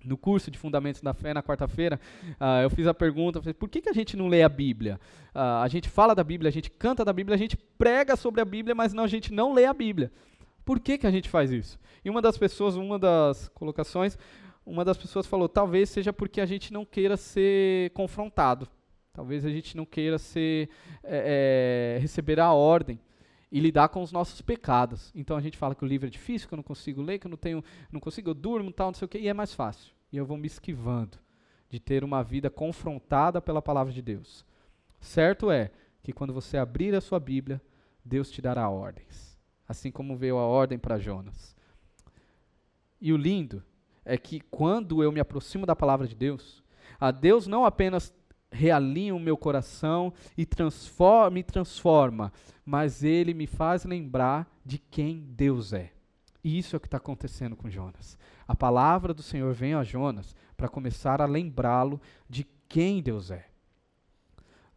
No 0.05 0.17
curso 0.17 0.51
de 0.51 0.59
Fundamentos 0.59 1.03
da 1.03 1.13
Fé, 1.13 1.35
na 1.35 1.43
quarta-feira, 1.43 2.01
uh, 2.41 2.63
eu 2.63 2.71
fiz 2.71 2.87
a 2.87 2.95
pergunta: 2.95 3.41
por 3.55 3.69
que, 3.69 3.81
que 3.81 3.89
a 3.89 3.93
gente 3.93 4.17
não 4.17 4.27
lê 4.27 4.43
a 4.43 4.49
Bíblia? 4.49 4.99
Uh, 5.33 5.63
a 5.63 5.69
gente 5.69 5.89
fala 5.89 6.15
da 6.15 6.25
Bíblia, 6.25 6.49
a 6.49 6.53
gente 6.53 6.71
canta 6.71 7.05
da 7.05 7.13
Bíblia, 7.13 7.37
a 7.37 7.39
gente 7.39 7.57
prega 7.57 8.17
sobre 8.17 8.41
a 8.41 8.45
Bíblia, 8.45 8.75
mas 8.75 8.93
não, 8.93 9.05
a 9.05 9.09
gente 9.09 9.33
não 9.33 9.53
lê 9.53 9.67
a 9.67 9.75
Bíblia. 9.75 10.11
Por 10.69 10.79
que, 10.79 10.99
que 10.99 11.07
a 11.07 11.11
gente 11.11 11.31
faz 11.31 11.51
isso? 11.51 11.81
E 12.05 12.11
uma 12.11 12.21
das 12.21 12.37
pessoas, 12.37 12.77
uma 12.77 12.99
das 12.99 13.49
colocações, 13.55 14.19
uma 14.67 14.85
das 14.85 14.99
pessoas 14.99 15.27
falou: 15.27 15.49
talvez 15.49 15.89
seja 15.89 16.13
porque 16.13 16.43
a 16.43 16.45
gente 16.45 16.75
não 16.75 16.85
queira 16.85 17.17
ser 17.17 17.89
confrontado. 17.93 18.69
Talvez 19.15 19.47
a 19.47 19.49
gente 19.49 19.75
não 19.75 19.87
queira 19.87 20.19
ser, 20.19 20.69
é, 21.03 21.97
é, 21.97 21.99
receber 22.03 22.39
a 22.39 22.53
ordem 22.53 23.01
e 23.51 23.59
lidar 23.61 23.89
com 23.89 24.03
os 24.03 24.13
nossos 24.13 24.43
pecados. 24.43 25.11
Então 25.15 25.39
a 25.39 25.41
gente 25.41 25.57
fala 25.57 25.75
que 25.75 25.85
o 25.85 25.89
livro 25.89 26.07
é 26.07 26.11
difícil, 26.11 26.47
que 26.47 26.53
eu 26.53 26.59
não 26.59 26.63
consigo 26.63 27.01
ler, 27.01 27.19
que 27.19 27.27
eu 27.27 27.31
não 27.31 27.39
tenho, 27.39 27.65
não 27.91 27.99
consigo, 27.99 28.29
eu 28.29 28.35
durmo, 28.35 28.71
tal, 28.71 28.89
não 28.89 28.95
sei 28.95 29.07
o 29.07 29.09
quê, 29.09 29.21
e 29.21 29.27
é 29.27 29.33
mais 29.33 29.55
fácil. 29.55 29.95
E 30.13 30.19
eu 30.19 30.27
vou 30.27 30.37
me 30.37 30.47
esquivando 30.47 31.17
de 31.71 31.81
ter 31.81 32.05
uma 32.05 32.23
vida 32.23 32.51
confrontada 32.51 33.41
pela 33.41 33.63
palavra 33.63 33.91
de 33.91 34.03
Deus. 34.03 34.45
Certo 35.01 35.51
é 35.51 35.71
que 36.03 36.13
quando 36.13 36.35
você 36.35 36.59
abrir 36.59 36.95
a 36.95 37.01
sua 37.01 37.19
Bíblia, 37.19 37.59
Deus 38.05 38.31
te 38.31 38.43
dará 38.43 38.69
ordens, 38.69 39.28
assim 39.69 39.91
como 39.91 40.17
veio 40.17 40.39
a 40.39 40.47
ordem 40.47 40.79
para 40.79 40.99
Jonas. 40.99 41.57
E 43.01 43.13
o 43.13 43.17
lindo 43.17 43.63
é 44.05 44.17
que 44.17 44.41
quando 44.41 45.03
eu 45.03 45.13
me 45.13 45.21
aproximo 45.21 45.67
da 45.67 45.77
palavra 45.77 46.07
de 46.07 46.15
Deus, 46.15 46.65
a 46.99 47.11
Deus 47.11 47.47
não 47.47 47.65
apenas 47.65 48.13
realinha 48.51 49.15
o 49.15 49.21
meu 49.21 49.37
coração 49.37 50.13
e 50.37 50.47
transforma, 50.47 51.31
me 51.31 51.43
transforma, 51.43 52.33
mas 52.65 53.05
ele 53.05 53.35
me 53.35 53.47
faz 53.47 53.85
lembrar 53.85 54.51
de 54.65 54.79
quem 54.79 55.21
Deus 55.21 55.73
é. 55.73 55.93
E 56.43 56.59
isso 56.59 56.75
é 56.75 56.79
o 56.79 56.81
que 56.81 56.87
está 56.87 56.97
acontecendo 56.97 57.55
com 57.55 57.69
Jonas. 57.69 58.19
A 58.47 58.55
palavra 58.55 59.13
do 59.13 59.23
Senhor 59.23 59.53
vem 59.53 59.75
a 59.75 59.85
Jonas 59.85 60.35
para 60.57 60.69
começar 60.69 61.21
a 61.21 61.27
lembrá-lo 61.27 62.01
de 62.29 62.47
quem 62.69 63.03
Deus 63.03 63.31
é. 63.31 63.47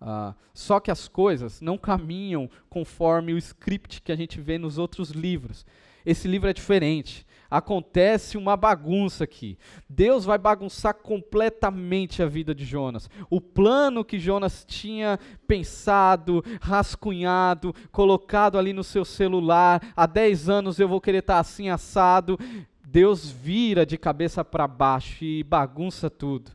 Uh, 0.01 0.33
só 0.53 0.79
que 0.79 0.89
as 0.89 1.07
coisas 1.07 1.61
não 1.61 1.77
caminham 1.77 2.49
conforme 2.69 3.33
o 3.33 3.37
script 3.37 4.01
que 4.01 4.11
a 4.11 4.15
gente 4.15 4.41
vê 4.41 4.57
nos 4.57 4.77
outros 4.77 5.11
livros. 5.11 5.65
Esse 6.05 6.27
livro 6.27 6.49
é 6.49 6.53
diferente 6.53 7.25
acontece 7.51 8.37
uma 8.37 8.55
bagunça 8.55 9.25
aqui. 9.25 9.57
Deus 9.89 10.23
vai 10.23 10.37
bagunçar 10.37 10.93
completamente 10.93 12.23
a 12.23 12.25
vida 12.25 12.55
de 12.55 12.63
Jonas. 12.63 13.09
O 13.29 13.41
plano 13.41 14.05
que 14.05 14.17
Jonas 14.17 14.63
tinha 14.65 15.19
pensado, 15.45 16.41
rascunhado, 16.61 17.75
colocado 17.91 18.57
ali 18.57 18.71
no 18.71 18.85
seu 18.85 19.03
celular, 19.03 19.81
há 19.93 20.05
10 20.05 20.47
anos 20.47 20.79
eu 20.79 20.87
vou 20.87 21.01
querer 21.01 21.17
estar 21.17 21.39
assim 21.39 21.69
assado. 21.69 22.39
Deus 22.87 23.29
vira 23.29 23.85
de 23.85 23.97
cabeça 23.97 24.45
para 24.45 24.65
baixo 24.65 25.25
e 25.25 25.43
bagunça 25.43 26.09
tudo. 26.09 26.51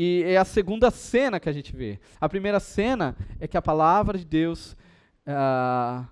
E 0.00 0.22
é 0.22 0.36
a 0.36 0.44
segunda 0.44 0.92
cena 0.92 1.40
que 1.40 1.48
a 1.48 1.52
gente 1.52 1.74
vê. 1.74 1.98
A 2.20 2.28
primeira 2.28 2.60
cena 2.60 3.16
é 3.40 3.48
que 3.48 3.56
a 3.56 3.60
palavra 3.60 4.16
de 4.16 4.24
Deus, 4.24 4.76
uh, 5.26 6.06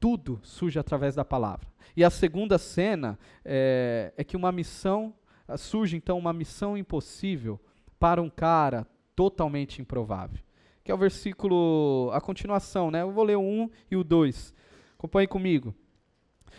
tudo 0.00 0.40
surge 0.42 0.76
através 0.76 1.14
da 1.14 1.24
palavra. 1.24 1.68
E 1.96 2.02
a 2.02 2.10
segunda 2.10 2.58
cena 2.58 3.16
é, 3.44 4.12
é 4.16 4.24
que 4.24 4.36
uma 4.36 4.50
missão, 4.50 5.14
surge 5.56 5.96
então 5.96 6.18
uma 6.18 6.32
missão 6.32 6.76
impossível 6.76 7.60
para 7.96 8.20
um 8.20 8.28
cara 8.28 8.84
totalmente 9.14 9.80
improvável. 9.80 10.40
Que 10.82 10.90
é 10.90 10.94
o 10.96 10.98
versículo, 10.98 12.10
a 12.12 12.20
continuação, 12.20 12.90
né? 12.90 13.02
Eu 13.02 13.12
vou 13.12 13.22
ler 13.22 13.36
o 13.36 13.40
1 13.40 13.70
e 13.88 13.96
o 13.96 14.02
2. 14.02 14.52
Acompanhe 14.98 15.28
comigo. 15.28 15.72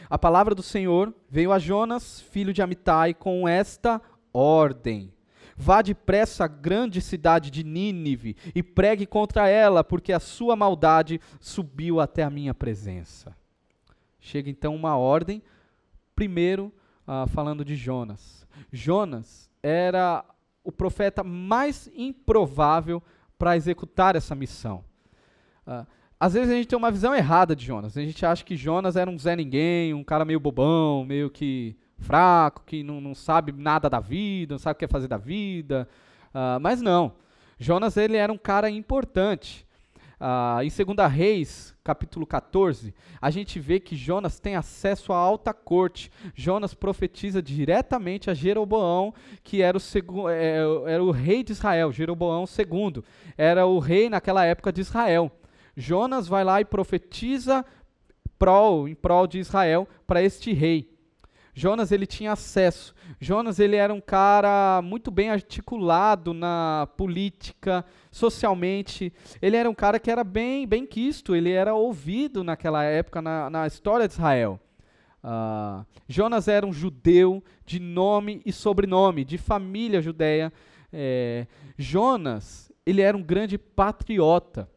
A 0.10 0.18
palavra 0.18 0.56
do 0.56 0.64
Senhor 0.64 1.14
veio 1.30 1.52
a 1.52 1.60
Jonas, 1.60 2.22
filho 2.22 2.54
de 2.54 2.62
Amitai, 2.62 3.14
com 3.14 3.50
esta 3.50 4.02
ordem. 4.32 5.12
Vá 5.62 5.82
depressa 5.82 6.46
à 6.46 6.48
grande 6.48 7.02
cidade 7.02 7.52
de 7.52 7.66
Nínive 7.66 8.38
e 8.56 8.64
pregue 8.64 9.06
contra 9.06 9.50
ela, 9.50 9.84
porque 9.84 10.14
a 10.14 10.20
sua 10.20 10.56
maldade 10.56 11.20
subiu 11.38 12.00
até 12.00 12.24
a 12.24 12.30
minha 12.30 12.54
presença. 12.54 13.36
Chega 14.22 14.50
então 14.50 14.74
uma 14.74 14.96
ordem, 14.96 15.44
primeiro 16.16 16.72
uh, 17.06 17.28
falando 17.28 17.66
de 17.66 17.76
Jonas. 17.76 18.48
Jonas 18.72 19.52
era 19.62 20.24
o 20.64 20.72
profeta 20.72 21.26
mais 21.26 21.92
improvável 21.94 23.04
para 23.38 23.58
executar 23.58 24.16
essa 24.16 24.34
missão. 24.34 24.86
Uh, 25.68 25.86
às 26.18 26.36
vezes 26.36 26.52
a 26.52 26.56
gente 26.56 26.70
tem 26.70 26.78
uma 26.78 26.90
visão 26.90 27.14
errada 27.14 27.54
de 27.54 27.66
Jonas. 27.66 27.98
A 27.98 28.02
gente 28.02 28.26
acha 28.26 28.46
que 28.46 28.56
Jonas 28.56 28.96
era 28.96 29.12
um 29.12 29.20
Zé 29.20 29.36
Ninguém, 29.36 29.94
um 29.94 30.06
cara 30.06 30.24
meio 30.24 30.40
bobão, 30.40 31.04
meio 31.04 31.30
que 31.30 31.76
fraco, 32.00 32.64
que 32.66 32.84
não, 32.84 33.00
não 33.00 33.14
sabe 33.14 33.52
nada 33.52 33.90
da 33.90 34.00
vida, 34.00 34.54
não 34.54 34.60
sabe 34.60 34.76
o 34.76 34.80
que 34.80 34.86
é 34.86 34.88
fazer 34.88 35.08
da 35.08 35.18
vida. 35.18 35.88
Uh, 36.30 36.60
mas 36.60 36.82
não. 36.82 37.14
Jonas 37.58 37.98
ele 37.98 38.18
era 38.18 38.32
um 38.32 38.38
cara 38.38 38.70
importante. 38.70 39.68
Uh, 40.20 40.62
em 40.64 40.96
2 40.96 41.12
Reis, 41.12 41.74
capítulo 41.82 42.28
14, 42.28 42.94
a 43.22 43.30
gente 43.30 43.58
vê 43.58 43.80
que 43.80 43.96
Jonas 43.96 44.38
tem 44.38 44.56
acesso 44.56 45.14
à 45.14 45.18
alta 45.18 45.54
corte. 45.54 46.12
Jonas 46.36 46.74
profetiza 46.74 47.42
diretamente 47.42 48.30
a 48.30 48.34
Jeroboão, 48.34 49.14
que 49.44 49.62
era 49.62 49.78
o, 49.78 50.30
é, 50.30 50.58
era 50.88 51.04
o 51.04 51.12
rei 51.12 51.42
de 51.42 51.54
Israel, 51.54 51.92
Jeroboão 51.92 52.44
II. 52.44 53.02
Era 53.38 53.66
o 53.66 53.80
rei 53.80 54.10
naquela 54.10 54.44
época 54.44 54.74
de 54.74 54.82
Israel. 54.82 55.32
Jonas 55.76 56.28
vai 56.28 56.44
lá 56.44 56.60
e 56.60 56.66
profetiza 56.66 57.66
prol, 58.38 58.90
em 58.90 58.96
prol 58.96 59.26
de 59.26 59.40
Israel 59.40 59.88
para 60.06 60.22
este 60.22 60.52
rei. 60.52 60.89
Jonas 61.60 61.92
ele 61.92 62.06
tinha 62.06 62.32
acesso. 62.32 62.96
Jonas 63.20 63.60
ele 63.60 63.76
era 63.76 63.94
um 63.94 64.00
cara 64.00 64.82
muito 64.82 65.12
bem 65.12 65.30
articulado 65.30 66.34
na 66.34 66.88
política, 66.96 67.84
socialmente. 68.10 69.12
Ele 69.42 69.58
era 69.58 69.70
um 69.70 69.76
cara 69.76 70.00
que 70.00 70.10
era 70.10 70.24
bem 70.24 70.66
bem 70.66 70.86
quisto. 70.86 71.36
Ele 71.36 71.52
era 71.52 71.76
ouvido 71.76 72.46
naquela 72.46 72.86
época 72.86 73.22
na, 73.22 73.50
na 73.50 73.68
história 73.68 74.08
de 74.08 74.14
Israel. 74.14 74.58
Uh, 75.22 75.86
Jonas 76.08 76.48
era 76.48 76.66
um 76.66 76.72
judeu 76.72 77.44
de 77.66 77.78
nome 77.78 78.42
e 78.46 78.54
sobrenome, 78.54 79.26
de 79.26 79.38
família 79.38 80.02
judeia. 80.02 80.54
É, 80.94 81.46
Jonas 81.78 82.72
ele 82.86 83.02
era 83.02 83.18
um 83.18 83.22
grande 83.22 83.58
patriota, 83.58 84.70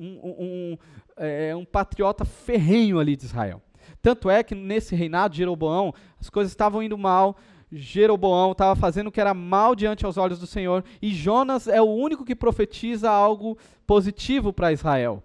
um, 0.00 0.06
um, 0.06 0.34
um, 0.40 0.78
é, 1.18 1.54
um 1.54 1.64
patriota 1.66 2.24
ferrenho 2.24 2.98
ali 2.98 3.16
de 3.16 3.26
Israel. 3.26 3.60
Tanto 4.02 4.30
é 4.30 4.42
que 4.42 4.54
nesse 4.54 4.94
reinado 4.94 5.32
de 5.32 5.38
Jeroboão, 5.38 5.92
as 6.20 6.30
coisas 6.30 6.52
estavam 6.52 6.82
indo 6.82 6.96
mal. 6.98 7.36
Jeroboão 7.70 8.52
estava 8.52 8.76
fazendo 8.76 9.08
o 9.08 9.12
que 9.12 9.20
era 9.20 9.34
mal 9.34 9.74
diante 9.74 10.04
aos 10.06 10.16
olhos 10.16 10.38
do 10.38 10.46
Senhor. 10.46 10.84
E 11.02 11.12
Jonas 11.12 11.66
é 11.66 11.80
o 11.80 11.86
único 11.86 12.24
que 12.24 12.34
profetiza 12.34 13.10
algo 13.10 13.58
positivo 13.86 14.52
para 14.52 14.72
Israel. 14.72 15.22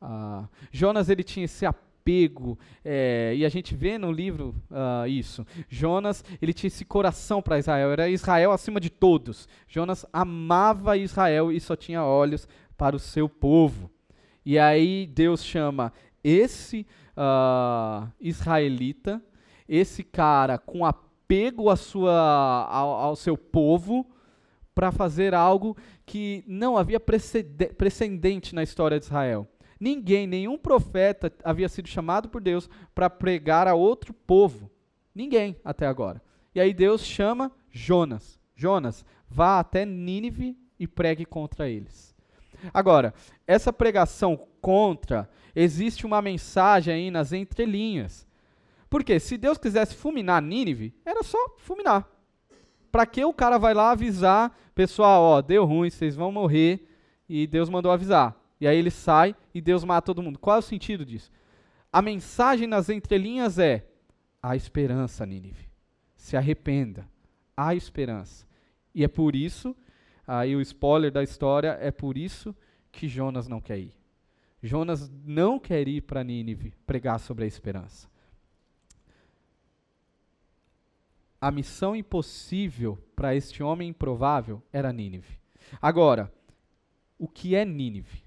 Ah, 0.00 0.44
Jonas 0.70 1.08
ele 1.08 1.24
tinha 1.24 1.44
esse 1.44 1.66
apego, 1.66 2.58
é, 2.84 3.34
e 3.36 3.44
a 3.44 3.48
gente 3.48 3.74
vê 3.74 3.98
no 3.98 4.10
livro 4.10 4.54
uh, 4.70 5.06
isso. 5.06 5.46
Jonas, 5.68 6.24
ele 6.40 6.54
tinha 6.54 6.68
esse 6.68 6.84
coração 6.84 7.42
para 7.42 7.58
Israel, 7.58 7.92
era 7.92 8.08
Israel 8.08 8.52
acima 8.52 8.80
de 8.80 8.88
todos. 8.88 9.48
Jonas 9.66 10.06
amava 10.12 10.96
Israel 10.96 11.52
e 11.52 11.60
só 11.60 11.76
tinha 11.76 12.02
olhos 12.02 12.48
para 12.78 12.96
o 12.96 12.98
seu 12.98 13.28
povo. 13.28 13.90
E 14.44 14.58
aí 14.58 15.06
Deus 15.06 15.44
chama 15.44 15.92
esse 16.24 16.86
uh, 17.18 18.08
israelita, 18.20 19.20
esse 19.68 20.04
cara 20.04 20.56
com 20.56 20.86
apego 20.86 21.68
à 21.68 21.76
sua, 21.76 22.66
ao, 22.70 22.90
ao 22.90 23.16
seu 23.16 23.36
povo, 23.36 24.06
para 24.74 24.92
fazer 24.92 25.34
algo 25.34 25.76
que 26.06 26.44
não 26.46 26.78
havia 26.78 27.00
precedente 27.00 28.54
na 28.54 28.62
história 28.62 28.98
de 28.98 29.06
Israel. 29.06 29.46
Ninguém, 29.80 30.26
nenhum 30.26 30.56
profeta 30.56 31.32
havia 31.42 31.68
sido 31.68 31.88
chamado 31.88 32.28
por 32.28 32.40
Deus 32.40 32.70
para 32.94 33.10
pregar 33.10 33.66
a 33.66 33.74
outro 33.74 34.14
povo. 34.14 34.70
Ninguém 35.14 35.56
até 35.64 35.86
agora. 35.86 36.22
E 36.54 36.60
aí 36.60 36.72
Deus 36.72 37.04
chama 37.04 37.52
Jonas. 37.70 38.38
Jonas, 38.54 39.04
vá 39.28 39.58
até 39.58 39.84
Nínive 39.84 40.56
e 40.78 40.86
pregue 40.86 41.24
contra 41.24 41.68
eles. 41.68 42.14
Agora, 42.72 43.14
essa 43.46 43.72
pregação 43.72 44.48
contra 44.60 45.28
existe 45.58 46.06
uma 46.06 46.22
mensagem 46.22 46.94
aí 46.94 47.10
nas 47.10 47.32
entrelinhas. 47.32 48.26
Porque 48.88 49.18
se 49.18 49.36
Deus 49.36 49.58
quisesse 49.58 49.94
fulminar 49.94 50.40
Nínive, 50.40 50.94
era 51.04 51.22
só 51.22 51.38
fulminar. 51.58 52.08
Para 52.90 53.04
que 53.04 53.24
o 53.24 53.34
cara 53.34 53.58
vai 53.58 53.74
lá 53.74 53.90
avisar, 53.90 54.56
pessoal, 54.74 55.22
ó, 55.22 55.42
deu 55.42 55.64
ruim, 55.64 55.90
vocês 55.90 56.14
vão 56.14 56.32
morrer, 56.32 56.88
e 57.28 57.46
Deus 57.46 57.68
mandou 57.68 57.92
avisar. 57.92 58.34
E 58.60 58.66
aí 58.66 58.78
ele 58.78 58.90
sai 58.90 59.34
e 59.52 59.60
Deus 59.60 59.84
mata 59.84 60.06
todo 60.06 60.22
mundo. 60.22 60.38
Qual 60.38 60.56
é 60.56 60.58
o 60.58 60.62
sentido 60.62 61.04
disso? 61.04 61.30
A 61.92 62.00
mensagem 62.00 62.66
nas 62.66 62.88
entrelinhas 62.88 63.58
é: 63.58 63.86
há 64.42 64.56
esperança, 64.56 65.26
Nínive. 65.26 65.68
Se 66.16 66.36
arrependa. 66.36 67.08
Há 67.56 67.74
esperança. 67.74 68.46
E 68.94 69.04
é 69.04 69.08
por 69.08 69.36
isso, 69.36 69.76
aí 70.26 70.56
o 70.56 70.60
spoiler 70.60 71.10
da 71.10 71.22
história, 71.22 71.76
é 71.80 71.90
por 71.90 72.16
isso 72.16 72.54
que 72.90 73.06
Jonas 73.08 73.48
não 73.48 73.60
quer 73.60 73.78
ir. 73.78 73.97
Jonas 74.62 75.10
não 75.24 75.58
quer 75.58 75.86
ir 75.86 76.02
para 76.02 76.24
Nínive 76.24 76.74
pregar 76.86 77.20
sobre 77.20 77.44
a 77.44 77.46
esperança. 77.46 78.08
A 81.40 81.50
missão 81.50 81.94
impossível 81.94 82.98
para 83.14 83.34
este 83.34 83.62
homem 83.62 83.90
improvável 83.90 84.60
era 84.72 84.92
Nínive. 84.92 85.38
Agora, 85.80 86.32
o 87.16 87.28
que 87.28 87.54
é 87.54 87.64
Nínive? 87.64 88.24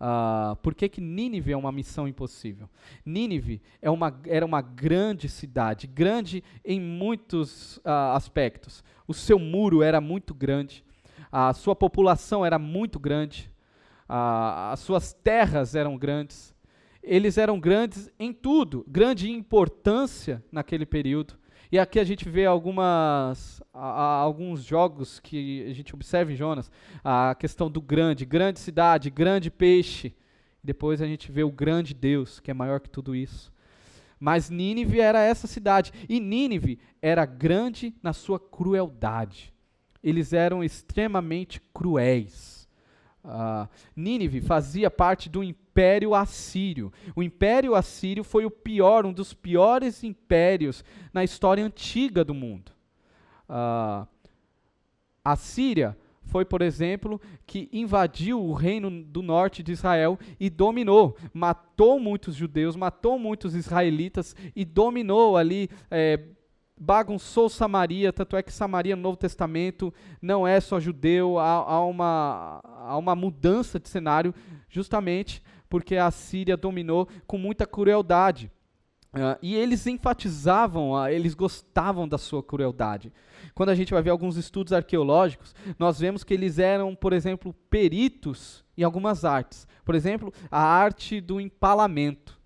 Uh, 0.00 0.56
por 0.56 0.74
que, 0.74 0.88
que 0.88 1.00
Nínive 1.00 1.52
é 1.52 1.56
uma 1.56 1.70
missão 1.70 2.08
impossível? 2.08 2.68
Nínive 3.06 3.62
é 3.80 3.88
uma, 3.88 4.20
era 4.26 4.44
uma 4.44 4.60
grande 4.60 5.28
cidade, 5.28 5.86
grande 5.86 6.42
em 6.64 6.80
muitos 6.80 7.76
uh, 7.78 8.10
aspectos. 8.14 8.82
O 9.06 9.14
seu 9.14 9.38
muro 9.38 9.80
era 9.80 10.00
muito 10.00 10.34
grande, 10.34 10.84
a 11.30 11.52
sua 11.52 11.76
população 11.76 12.44
era 12.44 12.58
muito 12.58 12.98
grande, 12.98 13.51
as 14.14 14.80
suas 14.80 15.12
terras 15.12 15.74
eram 15.74 15.96
grandes. 15.96 16.54
Eles 17.02 17.38
eram 17.38 17.58
grandes 17.58 18.10
em 18.18 18.32
tudo, 18.32 18.84
grande 18.86 19.30
importância 19.30 20.44
naquele 20.52 20.84
período. 20.84 21.34
E 21.70 21.78
aqui 21.78 21.98
a 21.98 22.04
gente 22.04 22.28
vê 22.28 22.44
algumas, 22.44 23.62
a, 23.72 23.86
a, 23.86 24.14
alguns 24.16 24.62
jogos 24.62 25.18
que 25.18 25.64
a 25.66 25.72
gente 25.72 25.94
observa 25.94 26.30
em 26.30 26.36
Jonas, 26.36 26.70
a 27.02 27.34
questão 27.34 27.70
do 27.70 27.80
grande, 27.80 28.26
grande 28.26 28.60
cidade, 28.60 29.08
grande 29.08 29.50
peixe. 29.50 30.14
Depois 30.62 31.00
a 31.00 31.06
gente 31.06 31.32
vê 31.32 31.42
o 31.42 31.50
grande 31.50 31.94
Deus, 31.94 32.38
que 32.38 32.50
é 32.50 32.54
maior 32.54 32.78
que 32.78 32.90
tudo 32.90 33.16
isso. 33.16 33.50
Mas 34.20 34.50
Nínive 34.50 35.00
era 35.00 35.22
essa 35.22 35.46
cidade. 35.46 35.90
E 36.06 36.20
Nínive 36.20 36.78
era 37.00 37.24
grande 37.24 37.94
na 38.02 38.12
sua 38.12 38.38
crueldade. 38.38 39.52
Eles 40.02 40.34
eram 40.34 40.62
extremamente 40.62 41.60
cruéis. 41.72 42.51
Uh, 43.24 43.68
Nínive 43.94 44.40
fazia 44.40 44.90
parte 44.90 45.28
do 45.28 45.44
Império 45.44 46.14
Assírio. 46.14 46.92
O 47.14 47.22
Império 47.22 47.74
Assírio 47.74 48.24
foi 48.24 48.44
o 48.44 48.50
pior, 48.50 49.06
um 49.06 49.12
dos 49.12 49.32
piores 49.32 50.02
impérios 50.02 50.84
na 51.12 51.22
história 51.22 51.64
antiga 51.64 52.24
do 52.24 52.34
mundo. 52.34 52.72
Uh, 53.48 54.06
a 55.24 55.36
Síria 55.36 55.96
foi, 56.24 56.44
por 56.44 56.62
exemplo, 56.62 57.20
que 57.46 57.68
invadiu 57.72 58.42
o 58.42 58.54
reino 58.54 58.90
do 59.04 59.22
norte 59.22 59.62
de 59.62 59.72
Israel 59.72 60.18
e 60.40 60.48
dominou, 60.48 61.16
matou 61.32 62.00
muitos 62.00 62.34
judeus, 62.34 62.74
matou 62.74 63.18
muitos 63.18 63.54
israelitas 63.54 64.34
e 64.56 64.64
dominou 64.64 65.36
ali. 65.36 65.68
É, 65.90 66.20
bagunçou 66.82 67.48
Samaria, 67.48 68.12
tanto 68.12 68.36
é 68.36 68.42
que 68.42 68.52
Samaria 68.52 68.96
no 68.96 69.02
Novo 69.02 69.16
Testamento 69.16 69.94
não 70.20 70.46
é 70.46 70.60
só 70.60 70.80
judeu, 70.80 71.38
há, 71.38 71.54
há, 71.54 71.84
uma, 71.84 72.60
há 72.64 72.96
uma 72.96 73.14
mudança 73.14 73.78
de 73.78 73.88
cenário 73.88 74.34
justamente 74.68 75.42
porque 75.68 75.96
a 75.96 76.10
Síria 76.10 76.56
dominou 76.56 77.08
com 77.26 77.38
muita 77.38 77.64
crueldade. 77.64 78.50
Uh, 79.14 79.38
e 79.40 79.54
eles 79.54 79.86
enfatizavam, 79.86 80.92
uh, 80.92 81.06
eles 81.06 81.34
gostavam 81.34 82.08
da 82.08 82.18
sua 82.18 82.42
crueldade. 82.42 83.12
Quando 83.54 83.68
a 83.68 83.74
gente 83.74 83.92
vai 83.92 84.02
ver 84.02 84.10
alguns 84.10 84.36
estudos 84.36 84.72
arqueológicos, 84.72 85.54
nós 85.78 86.00
vemos 86.00 86.24
que 86.24 86.34
eles 86.34 86.58
eram, 86.58 86.94
por 86.94 87.12
exemplo, 87.12 87.54
peritos 87.70 88.64
em 88.76 88.82
algumas 88.82 89.24
artes. 89.24 89.68
Por 89.84 89.94
exemplo, 89.94 90.32
a 90.50 90.60
arte 90.60 91.20
do 91.20 91.40
empalamento. 91.40 92.41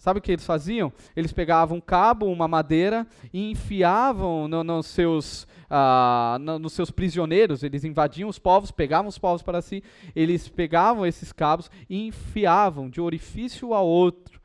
Sabe 0.00 0.18
o 0.18 0.22
que 0.22 0.32
eles 0.32 0.46
faziam? 0.46 0.90
Eles 1.14 1.30
pegavam 1.30 1.76
um 1.76 1.80
cabo, 1.80 2.24
uma 2.24 2.48
madeira 2.48 3.06
e 3.34 3.50
enfiavam 3.50 4.48
no, 4.48 4.64
no 4.64 4.82
seus, 4.82 5.42
uh, 5.70 6.38
no, 6.40 6.58
nos 6.58 6.72
seus 6.72 6.90
prisioneiros. 6.90 7.62
Eles 7.62 7.84
invadiam 7.84 8.26
os 8.26 8.38
povos, 8.38 8.70
pegavam 8.70 9.10
os 9.10 9.18
povos 9.18 9.42
para 9.42 9.60
si. 9.60 9.84
Eles 10.16 10.48
pegavam 10.48 11.04
esses 11.04 11.32
cabos 11.32 11.70
e 11.86 12.06
enfiavam 12.06 12.88
de 12.88 12.98
orifício 12.98 13.74
a 13.74 13.82
outro, 13.82 14.40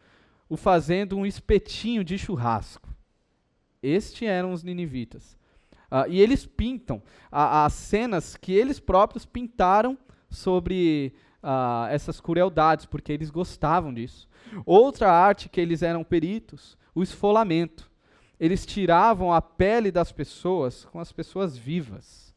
o 0.49 0.57
fazendo 0.57 1.15
um 1.15 1.25
espetinho 1.25 2.03
de 2.03 2.17
churrasco. 2.17 2.89
Estes 3.81 4.27
eram 4.27 4.51
os 4.51 4.61
ninivitas. 4.61 5.37
Uh, 5.89 6.03
e 6.09 6.19
eles 6.19 6.45
pintam 6.45 7.01
as 7.31 7.71
cenas 7.71 8.35
que 8.35 8.51
eles 8.51 8.77
próprios 8.77 9.25
pintaram 9.25 9.97
sobre 10.29 11.13
uh, 11.41 11.87
essas 11.89 12.19
crueldades, 12.19 12.85
porque 12.85 13.13
eles 13.13 13.29
gostavam 13.29 13.93
disso. 13.93 14.27
Outra 14.65 15.11
arte 15.11 15.49
que 15.49 15.59
eles 15.59 15.81
eram 15.81 16.03
peritos, 16.03 16.77
o 16.93 17.03
esfolamento. 17.03 17.91
Eles 18.39 18.65
tiravam 18.65 19.31
a 19.31 19.41
pele 19.41 19.91
das 19.91 20.11
pessoas 20.11 20.85
com 20.85 20.99
as 20.99 21.11
pessoas 21.11 21.57
vivas. 21.57 22.35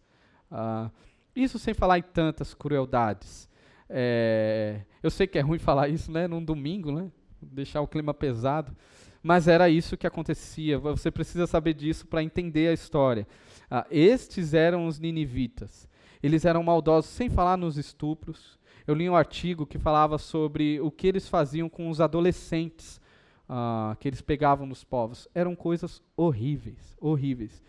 Uh, 0.50 0.90
isso 1.34 1.58
sem 1.58 1.74
falar 1.74 1.98
em 1.98 2.02
tantas 2.02 2.54
crueldades. 2.54 3.48
É, 3.88 4.82
eu 5.02 5.10
sei 5.10 5.26
que 5.26 5.38
é 5.38 5.40
ruim 5.40 5.58
falar 5.58 5.88
isso, 5.88 6.10
né, 6.12 6.26
num 6.28 6.44
domingo, 6.44 6.92
né, 6.92 7.10
deixar 7.40 7.80
o 7.80 7.88
clima 7.88 8.12
pesado, 8.12 8.76
mas 9.22 9.48
era 9.48 9.68
isso 9.68 9.96
que 9.96 10.06
acontecia. 10.06 10.78
Você 10.78 11.10
precisa 11.10 11.46
saber 11.46 11.74
disso 11.74 12.06
para 12.06 12.22
entender 12.22 12.68
a 12.68 12.72
história. 12.72 13.26
Uh, 13.70 13.84
estes 13.90 14.54
eram 14.54 14.86
os 14.86 14.98
ninivitas. 14.98 15.88
Eles 16.22 16.44
eram 16.44 16.62
maldosos, 16.62 17.10
sem 17.10 17.28
falar 17.28 17.56
nos 17.56 17.76
estupros, 17.76 18.58
eu 18.88 18.94
li 18.94 19.09
um 19.09 19.14
artigo 19.14 19.66
que 19.66 19.79
falava 19.79 20.16
sobre 20.16 20.81
o 20.81 20.90
que 20.90 21.07
eles 21.07 21.29
faziam 21.29 21.68
com 21.68 21.90
os 21.90 22.01
adolescentes 22.01 22.98
uh, 23.46 23.94
que 24.01 24.09
eles 24.09 24.22
pegavam 24.22 24.66
nos 24.66 24.83
povos. 24.83 25.29
Eram 25.35 25.55
coisas 25.55 26.03
horríveis, 26.16 26.96
horríveis. 26.98 27.62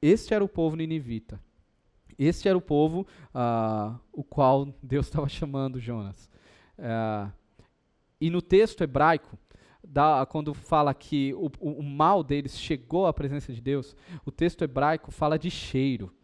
Este 0.00 0.32
era 0.32 0.44
o 0.44 0.48
povo 0.48 0.76
ninivita. 0.76 1.40
Este 2.16 2.48
era 2.48 2.56
o 2.56 2.60
povo 2.60 3.04
uh, 3.34 3.98
o 4.12 4.22
qual 4.22 4.72
Deus 4.80 5.06
estava 5.06 5.28
chamando 5.28 5.80
Jonas. 5.80 6.30
Uh, 6.78 7.32
e 8.20 8.30
no 8.30 8.40
texto 8.40 8.84
hebraico, 8.84 9.36
da, 9.82 10.24
quando 10.24 10.54
fala 10.54 10.94
que 10.94 11.34
o, 11.34 11.50
o, 11.58 11.80
o 11.80 11.82
mal 11.82 12.22
deles 12.22 12.56
chegou 12.56 13.08
à 13.08 13.12
presença 13.12 13.52
de 13.52 13.60
Deus, 13.60 13.96
o 14.24 14.30
texto 14.30 14.62
hebraico 14.62 15.10
fala 15.10 15.36
de 15.36 15.50
cheiro. 15.50 16.14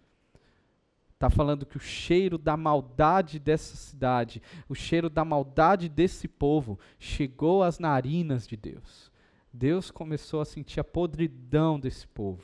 Está 1.21 1.29
falando 1.29 1.67
que 1.67 1.77
o 1.77 1.81
cheiro 1.81 2.39
da 2.39 2.57
maldade 2.57 3.39
dessa 3.39 3.77
cidade, 3.77 4.41
o 4.67 4.75
cheiro 4.75 5.11
da 5.11 5.23
maldade 5.23 5.87
desse 5.87 6.27
povo, 6.27 6.79
chegou 6.99 7.63
às 7.63 7.79
narinas 7.79 8.47
de 8.47 8.57
Deus. 8.57 9.13
Deus 9.53 9.91
começou 9.91 10.41
a 10.41 10.47
sentir 10.47 10.81
a 10.81 10.85
podridão 10.85 11.79
desse 11.79 12.09
povo. 12.09 12.43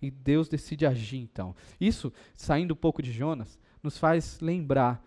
E 0.00 0.10
Deus 0.10 0.48
decide 0.48 0.86
agir 0.86 1.18
então. 1.18 1.54
Isso, 1.78 2.10
saindo 2.34 2.72
um 2.72 2.76
pouco 2.78 3.02
de 3.02 3.12
Jonas, 3.12 3.58
nos 3.82 3.98
faz 3.98 4.40
lembrar 4.40 5.04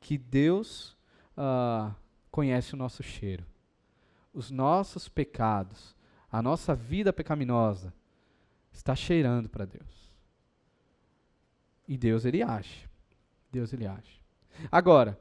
que 0.00 0.18
Deus 0.18 0.96
uh, 1.36 1.94
conhece 2.28 2.74
o 2.74 2.76
nosso 2.76 3.04
cheiro. 3.04 3.46
Os 4.34 4.50
nossos 4.50 5.08
pecados, 5.08 5.94
a 6.28 6.42
nossa 6.42 6.74
vida 6.74 7.12
pecaminosa, 7.12 7.94
está 8.72 8.96
cheirando 8.96 9.48
para 9.48 9.64
Deus. 9.64 10.07
E 11.88 11.96
Deus 11.96 12.24
ele 12.24 12.42
age. 12.42 12.86
Deus 13.50 13.72
ele 13.72 13.86
age. 13.86 14.22
Agora, 14.70 15.18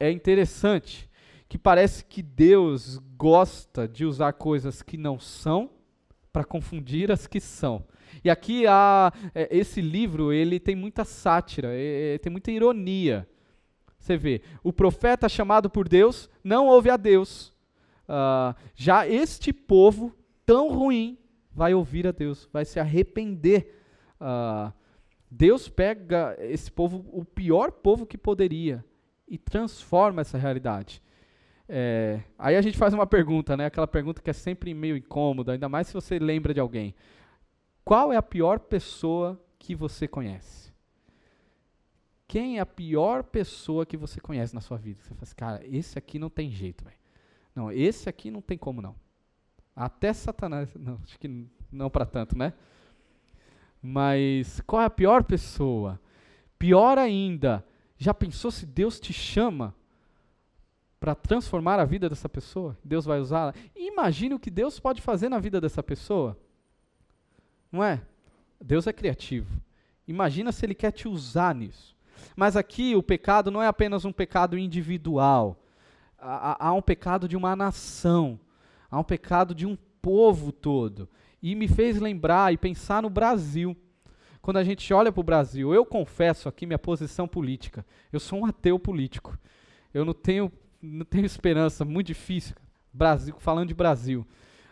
é 0.00 0.10
interessante 0.10 1.08
que 1.48 1.58
parece 1.58 2.02
que 2.04 2.22
Deus 2.22 2.98
gosta 3.16 3.86
de 3.86 4.06
usar 4.06 4.32
coisas 4.32 4.80
que 4.80 4.96
não 4.96 5.20
são 5.20 5.70
para 6.32 6.44
confundir 6.44 7.12
as 7.12 7.26
que 7.26 7.38
são. 7.38 7.84
E 8.24 8.30
aqui 8.30 8.66
há, 8.66 9.12
é, 9.34 9.48
esse 9.56 9.82
livro 9.82 10.32
ele 10.32 10.58
tem 10.58 10.74
muita 10.74 11.04
sátira, 11.04 11.68
é, 11.72 12.14
é, 12.14 12.18
tem 12.18 12.32
muita 12.32 12.50
ironia. 12.50 13.28
Você 13.98 14.16
vê, 14.16 14.42
o 14.64 14.72
profeta 14.72 15.28
chamado 15.28 15.68
por 15.68 15.88
Deus 15.88 16.28
não 16.42 16.66
ouve 16.66 16.88
a 16.88 16.96
Deus. 16.96 17.52
Uh, 18.08 18.54
já 18.74 19.06
este 19.06 19.52
povo 19.52 20.14
tão 20.44 20.72
ruim 20.72 21.18
vai 21.54 21.74
ouvir 21.74 22.06
a 22.06 22.12
Deus, 22.12 22.48
vai 22.52 22.64
se 22.64 22.80
arrepender. 22.80 23.78
Uh, 24.20 24.72
Deus 25.34 25.66
pega 25.66 26.36
esse 26.38 26.70
povo, 26.70 27.06
o 27.10 27.24
pior 27.24 27.72
povo 27.72 28.04
que 28.04 28.18
poderia, 28.18 28.84
e 29.26 29.38
transforma 29.38 30.20
essa 30.20 30.36
realidade. 30.36 31.02
É, 31.66 32.20
aí 32.38 32.54
a 32.54 32.60
gente 32.60 32.76
faz 32.76 32.92
uma 32.92 33.06
pergunta, 33.06 33.56
né? 33.56 33.64
Aquela 33.64 33.86
pergunta 33.86 34.20
que 34.20 34.28
é 34.28 34.34
sempre 34.34 34.74
meio 34.74 34.94
incômoda, 34.94 35.52
ainda 35.52 35.70
mais 35.70 35.86
se 35.86 35.94
você 35.94 36.18
lembra 36.18 36.52
de 36.52 36.60
alguém. 36.60 36.94
Qual 37.82 38.12
é 38.12 38.16
a 38.18 38.22
pior 38.22 38.58
pessoa 38.58 39.42
que 39.58 39.74
você 39.74 40.06
conhece? 40.06 40.70
Quem 42.28 42.58
é 42.58 42.60
a 42.60 42.66
pior 42.66 43.24
pessoa 43.24 43.86
que 43.86 43.96
você 43.96 44.20
conhece 44.20 44.54
na 44.54 44.60
sua 44.60 44.76
vida? 44.76 45.00
Você 45.00 45.14
fala 45.14 45.22
assim, 45.22 45.34
cara, 45.34 45.66
esse 45.66 45.98
aqui 45.98 46.18
não 46.18 46.28
tem 46.28 46.50
jeito, 46.50 46.84
velho. 46.84 46.96
Não, 47.54 47.72
esse 47.72 48.06
aqui 48.06 48.30
não 48.30 48.42
tem 48.42 48.58
como 48.58 48.82
não. 48.82 48.94
Até 49.74 50.12
Satanás, 50.12 50.68
não, 50.74 51.00
acho 51.02 51.18
que 51.18 51.48
não 51.70 51.88
para 51.88 52.04
tanto, 52.04 52.36
né? 52.36 52.52
Mas 53.82 54.60
qual 54.60 54.80
é 54.80 54.84
a 54.84 54.90
pior 54.90 55.24
pessoa? 55.24 56.00
Pior 56.56 56.96
ainda, 56.96 57.66
já 57.98 58.14
pensou 58.14 58.52
se 58.52 58.64
Deus 58.64 59.00
te 59.00 59.12
chama 59.12 59.74
para 61.00 61.16
transformar 61.16 61.80
a 61.80 61.84
vida 61.84 62.08
dessa 62.08 62.28
pessoa? 62.28 62.78
Deus 62.84 63.04
vai 63.04 63.18
usá-la? 63.18 63.52
Imagine 63.74 64.36
o 64.36 64.38
que 64.38 64.50
Deus 64.50 64.78
pode 64.78 65.02
fazer 65.02 65.28
na 65.28 65.40
vida 65.40 65.60
dessa 65.60 65.82
pessoa. 65.82 66.38
Não 67.72 67.82
é? 67.82 68.00
Deus 68.60 68.86
é 68.86 68.92
criativo. 68.92 69.60
Imagina 70.06 70.52
se 70.52 70.64
ele 70.64 70.74
quer 70.74 70.92
te 70.92 71.08
usar 71.08 71.52
nisso. 71.52 71.96
Mas 72.36 72.56
aqui 72.56 72.94
o 72.94 73.02
pecado 73.02 73.50
não 73.50 73.60
é 73.60 73.66
apenas 73.66 74.04
um 74.04 74.12
pecado 74.12 74.56
individual. 74.56 75.60
Há, 76.16 76.68
há 76.68 76.72
um 76.72 76.82
pecado 76.82 77.26
de 77.26 77.36
uma 77.36 77.56
nação. 77.56 78.38
Há 78.88 79.00
um 79.00 79.04
pecado 79.04 79.56
de 79.56 79.66
um 79.66 79.76
povo 80.00 80.52
todo 80.52 81.08
e 81.42 81.54
me 81.54 81.66
fez 81.66 81.98
lembrar 81.98 82.52
e 82.52 82.56
pensar 82.56 83.02
no 83.02 83.10
Brasil. 83.10 83.76
Quando 84.40 84.58
a 84.58 84.64
gente 84.64 84.92
olha 84.94 85.10
para 85.10 85.20
o 85.20 85.24
Brasil, 85.24 85.74
eu 85.74 85.84
confesso 85.84 86.48
aqui 86.48 86.66
minha 86.66 86.78
posição 86.78 87.26
política. 87.26 87.84
Eu 88.12 88.20
sou 88.20 88.40
um 88.40 88.46
ateu 88.46 88.78
político. 88.78 89.38
Eu 89.92 90.04
não 90.04 90.14
tenho, 90.14 90.50
não 90.80 91.04
tenho 91.04 91.24
esperança, 91.24 91.84
muito 91.84 92.08
difícil. 92.08 92.54
Brasil, 92.92 93.34
falando 93.38 93.68
de 93.68 93.74
Brasil, 93.74 94.26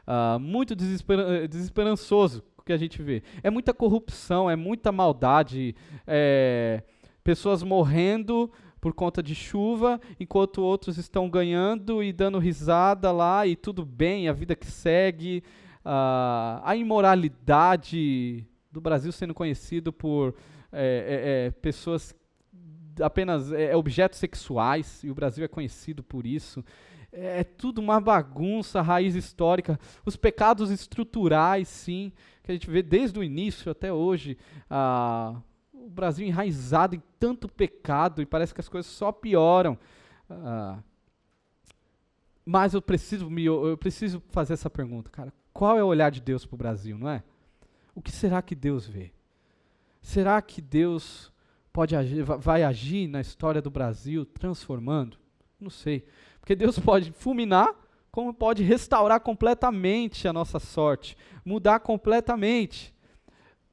uh, 0.06 0.38
muito 0.38 0.76
desesper, 0.76 1.48
desesperançoso 1.48 2.44
o 2.58 2.62
que 2.62 2.72
a 2.72 2.76
gente 2.76 3.02
vê. 3.02 3.22
É 3.42 3.50
muita 3.50 3.72
corrupção, 3.72 4.50
é 4.50 4.54
muita 4.54 4.92
maldade, 4.92 5.74
é, 6.06 6.82
pessoas 7.24 7.62
morrendo 7.62 8.50
por 8.80 8.92
conta 8.92 9.22
de 9.22 9.34
chuva, 9.34 10.00
enquanto 10.18 10.62
outros 10.62 10.98
estão 10.98 11.28
ganhando 11.28 12.02
e 12.02 12.12
dando 12.12 12.38
risada 12.38 13.10
lá 13.12 13.46
e 13.46 13.56
tudo 13.56 13.84
bem, 13.84 14.28
a 14.28 14.32
vida 14.32 14.54
que 14.56 14.66
segue, 14.66 15.42
uh, 15.84 16.60
a 16.62 16.74
imoralidade 16.76 18.46
do 18.70 18.80
Brasil 18.80 19.12
sendo 19.12 19.34
conhecido 19.34 19.92
por 19.92 20.34
é, 20.72 21.46
é, 21.46 21.46
é, 21.46 21.50
pessoas 21.50 22.14
apenas 23.02 23.50
é, 23.52 23.74
objetos 23.74 24.18
sexuais, 24.18 25.02
e 25.02 25.10
o 25.10 25.14
Brasil 25.14 25.44
é 25.44 25.48
conhecido 25.48 26.02
por 26.02 26.26
isso. 26.26 26.64
É, 27.12 27.40
é 27.40 27.44
tudo 27.44 27.80
uma 27.80 28.00
bagunça, 28.00 28.80
raiz 28.80 29.14
histórica. 29.14 29.78
Os 30.04 30.16
pecados 30.16 30.70
estruturais, 30.70 31.68
sim, 31.68 32.12
que 32.42 32.50
a 32.50 32.54
gente 32.54 32.70
vê 32.70 32.82
desde 32.82 33.18
o 33.18 33.24
início 33.24 33.70
até 33.70 33.92
hoje. 33.92 34.36
Ah, 34.68 35.40
o 35.72 35.88
Brasil 35.88 36.26
enraizado 36.26 36.94
em 36.94 37.02
tanto 37.18 37.48
pecado 37.48 38.22
e 38.22 38.26
parece 38.26 38.54
que 38.54 38.60
as 38.60 38.68
coisas 38.68 38.90
só 38.90 39.10
pioram. 39.10 39.78
Ah, 40.28 40.78
mas 42.44 42.74
eu 42.74 42.82
preciso, 42.82 43.30
me, 43.30 43.44
eu 43.44 43.76
preciso 43.76 44.22
fazer 44.30 44.54
essa 44.54 44.70
pergunta, 44.70 45.10
cara. 45.10 45.32
Qual 45.60 45.76
é 45.76 45.84
o 45.84 45.88
olhar 45.88 46.10
de 46.10 46.22
Deus 46.22 46.46
para 46.46 46.54
o 46.54 46.56
Brasil, 46.56 46.96
não 46.96 47.06
é? 47.06 47.22
O 47.94 48.00
que 48.00 48.10
será 48.10 48.40
que 48.40 48.54
Deus 48.54 48.86
vê? 48.86 49.12
Será 50.00 50.40
que 50.40 50.58
Deus 50.62 51.30
pode 51.70 51.94
agir, 51.94 52.22
vai 52.22 52.62
agir 52.62 53.06
na 53.06 53.20
história 53.20 53.60
do 53.60 53.70
Brasil 53.70 54.24
transformando? 54.24 55.18
Não 55.60 55.68
sei. 55.68 56.06
Porque 56.40 56.56
Deus 56.56 56.78
pode 56.80 57.12
fulminar, 57.12 57.74
como 58.10 58.32
pode 58.32 58.62
restaurar 58.62 59.20
completamente 59.20 60.26
a 60.26 60.32
nossa 60.32 60.58
sorte, 60.58 61.14
mudar 61.44 61.80
completamente. 61.80 62.94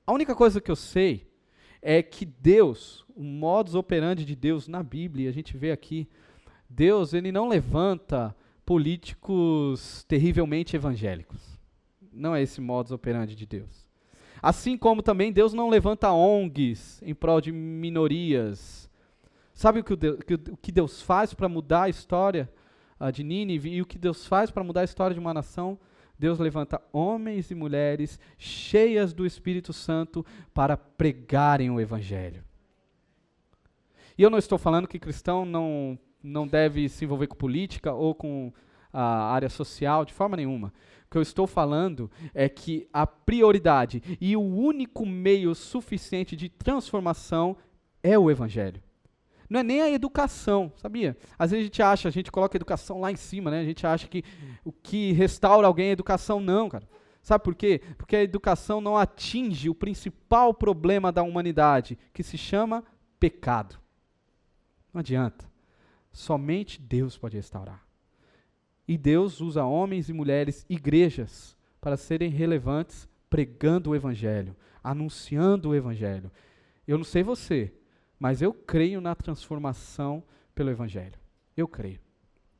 A 0.06 0.12
única 0.12 0.36
coisa 0.36 0.60
que 0.60 0.70
eu 0.70 0.76
sei 0.76 1.32
é 1.82 2.04
que 2.04 2.26
Deus, 2.26 3.06
o 3.16 3.24
modus 3.24 3.76
operandi 3.76 4.26
de 4.26 4.36
Deus 4.36 4.68
na 4.68 4.84
Bíblia, 4.84 5.30
a 5.30 5.34
gente 5.34 5.56
vê 5.56 5.72
aqui, 5.72 6.10
Deus, 6.70 7.14
ele 7.14 7.32
não 7.32 7.48
levanta 7.48 8.36
políticos 8.66 10.04
terrivelmente 10.04 10.76
evangélicos. 10.76 11.57
Não 12.18 12.36
é 12.36 12.42
esse 12.42 12.60
modus 12.60 12.92
operandi 12.92 13.36
de 13.36 13.46
Deus. 13.46 13.88
Assim 14.42 14.78
como 14.78 15.02
também 15.02 15.32
Deus 15.32 15.54
não 15.54 15.70
levanta 15.70 16.12
ONGs 16.12 17.02
em 17.04 17.14
prol 17.14 17.42
de 17.42 17.52
minorias. 17.52 18.90
Sabe 19.54 19.80
o 19.80 19.84
que, 19.84 19.96
Deus, 19.96 20.20
o 20.52 20.58
que 20.58 20.72
Deus 20.72 21.02
faz 21.02 21.34
para 21.34 21.50
mudar 21.50 21.84
a 21.84 21.90
história 21.90 22.50
uh, 23.00 23.12
de 23.12 23.24
Nínive 23.24 23.70
e 23.70 23.82
o 23.82 23.86
que 23.86 23.98
Deus 23.98 24.28
faz 24.28 24.52
para 24.52 24.64
mudar 24.64 24.82
a 24.82 24.86
história 24.86 25.14
de 25.14 25.20
uma 25.20 25.34
nação? 25.34 25.80
Deus 26.20 26.40
levanta 26.40 26.82
homens 26.92 27.52
e 27.52 27.56
mulheres 27.56 28.20
cheias 28.38 29.14
do 29.14 29.26
Espírito 29.26 29.72
Santo 29.72 30.26
para 30.54 30.76
pregarem 30.76 31.70
o 31.70 31.80
Evangelho. 31.80 32.44
E 34.18 34.24
eu 34.24 34.30
não 34.30 34.40
estou 34.40 34.58
falando 34.58 34.88
que 34.88 34.98
cristão 34.98 35.46
não, 35.46 35.98
não 36.24 36.48
deve 36.48 36.90
se 36.90 37.06
envolver 37.06 37.28
com 37.28 37.36
política 37.36 37.94
ou 37.94 38.16
com 38.16 38.52
a 38.92 39.32
área 39.32 39.50
social, 39.50 40.04
de 40.04 40.14
forma 40.14 40.36
nenhuma. 40.36 40.74
Que 41.10 41.18
eu 41.18 41.22
estou 41.22 41.48
falando 41.48 42.12
é 42.34 42.50
que 42.50 42.88
a 42.92 43.08
prioridade 43.08 44.02
e 44.20 44.36
o 44.36 44.42
único 44.42 45.06
meio 45.06 45.56
suficiente 45.56 46.36
de 46.36 46.50
transformação 46.50 47.56
é 48.04 48.18
o 48.20 48.30
Evangelho. 48.30 48.82
Não 49.50 49.62
é 49.62 49.64
nem 49.64 49.82
a 49.82 49.90
educação, 49.90 50.72
sabia? 50.76 51.18
Às 51.40 51.52
vezes 51.52 51.64
a 51.64 51.68
gente 51.68 51.82
acha, 51.82 52.10
a 52.10 52.12
gente 52.12 52.32
coloca 52.32 52.58
a 52.58 52.60
educação 52.60 53.00
lá 53.00 53.12
em 53.12 53.16
cima, 53.16 53.50
né? 53.50 53.62
A 53.62 53.66
gente 53.66 53.88
acha 53.88 54.08
que 54.08 54.24
o 54.66 54.72
que 54.72 55.14
restaura 55.14 55.66
alguém 55.66 55.88
é 55.88 55.90
a 55.92 55.94
educação. 55.94 56.42
Não, 56.42 56.68
cara. 56.68 56.88
Sabe 57.22 57.44
por 57.44 57.56
quê? 57.56 57.82
Porque 57.98 58.16
a 58.16 58.24
educação 58.24 58.82
não 58.82 58.98
atinge 58.98 59.70
o 59.70 59.76
principal 59.76 60.54
problema 60.54 61.12
da 61.12 61.24
humanidade, 61.24 61.98
que 62.14 62.24
se 62.24 62.38
chama 62.38 62.84
pecado. 63.20 63.78
Não 64.94 65.00
adianta. 65.00 65.50
Somente 66.12 66.82
Deus 66.82 67.18
pode 67.18 67.38
restaurar. 67.38 67.87
E 68.88 68.98
Deus 68.98 69.42
usa 69.42 69.66
homens 69.66 70.08
e 70.10 70.14
mulheres, 70.14 70.66
igrejas, 70.70 71.58
para 71.82 71.98
serem 71.98 72.30
relevantes 72.30 73.08
pregando 73.30 73.90
o 73.90 73.96
Evangelho, 73.96 74.56
anunciando 74.84 75.70
o 75.70 75.76
Evangelho. 75.76 76.32
Eu 76.88 76.98
não 76.98 77.04
sei 77.04 77.22
você, 77.22 77.74
mas 78.18 78.42
eu 78.42 78.54
creio 78.54 79.02
na 79.02 79.14
transformação 79.14 80.24
pelo 80.56 80.70
Evangelho. 80.70 81.20
Eu 81.56 81.68
creio. 81.68 82.00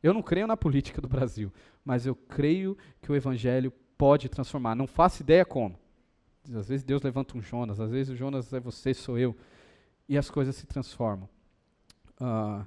Eu 0.04 0.14
não 0.14 0.22
creio 0.22 0.48
na 0.48 0.58
política 0.58 1.02
do 1.02 1.08
Brasil, 1.08 1.52
mas 1.84 2.06
eu 2.06 2.16
creio 2.16 2.78
que 3.02 3.12
o 3.12 3.16
Evangelho 3.16 3.72
pode 3.98 4.28
transformar. 4.28 4.76
Não 4.76 4.86
faço 4.86 5.24
ideia 5.24 5.46
como. 5.46 5.80
Às 6.54 6.68
vezes 6.68 6.84
Deus 6.84 7.02
levanta 7.02 7.38
um 7.38 7.42
Jonas, 7.42 7.80
às 7.80 7.92
vezes 7.92 8.14
o 8.14 8.16
Jonas 8.16 8.54
é 8.54 8.60
você, 8.60 8.94
sou 8.94 9.18
eu, 9.18 9.36
e 10.08 10.18
as 10.18 10.30
coisas 10.30 10.56
se 10.56 10.66
transformam. 10.66 11.28
Uh, 12.20 12.66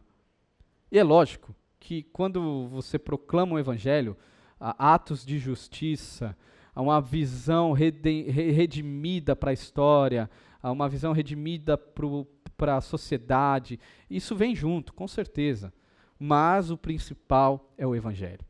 e 0.92 0.98
é 0.98 1.02
lógico 1.02 1.54
que 1.80 2.02
quando 2.12 2.68
você 2.68 2.98
proclama 2.98 3.54
o 3.54 3.58
evangelho, 3.58 4.16
atos 4.60 5.24
de 5.24 5.38
justiça, 5.38 6.36
uma 6.76 7.00
visão 7.00 7.72
redimida 7.72 9.34
para 9.34 9.50
a 9.50 9.54
história, 9.54 10.30
uma 10.62 10.88
visão 10.88 11.12
redimida 11.12 11.76
para 11.76 12.76
a 12.76 12.80
sociedade, 12.80 13.80
isso 14.08 14.36
vem 14.36 14.54
junto, 14.54 14.92
com 14.92 15.08
certeza. 15.08 15.72
Mas 16.18 16.70
o 16.70 16.76
principal 16.76 17.72
é 17.78 17.86
o 17.86 17.96
evangelho. 17.96 18.44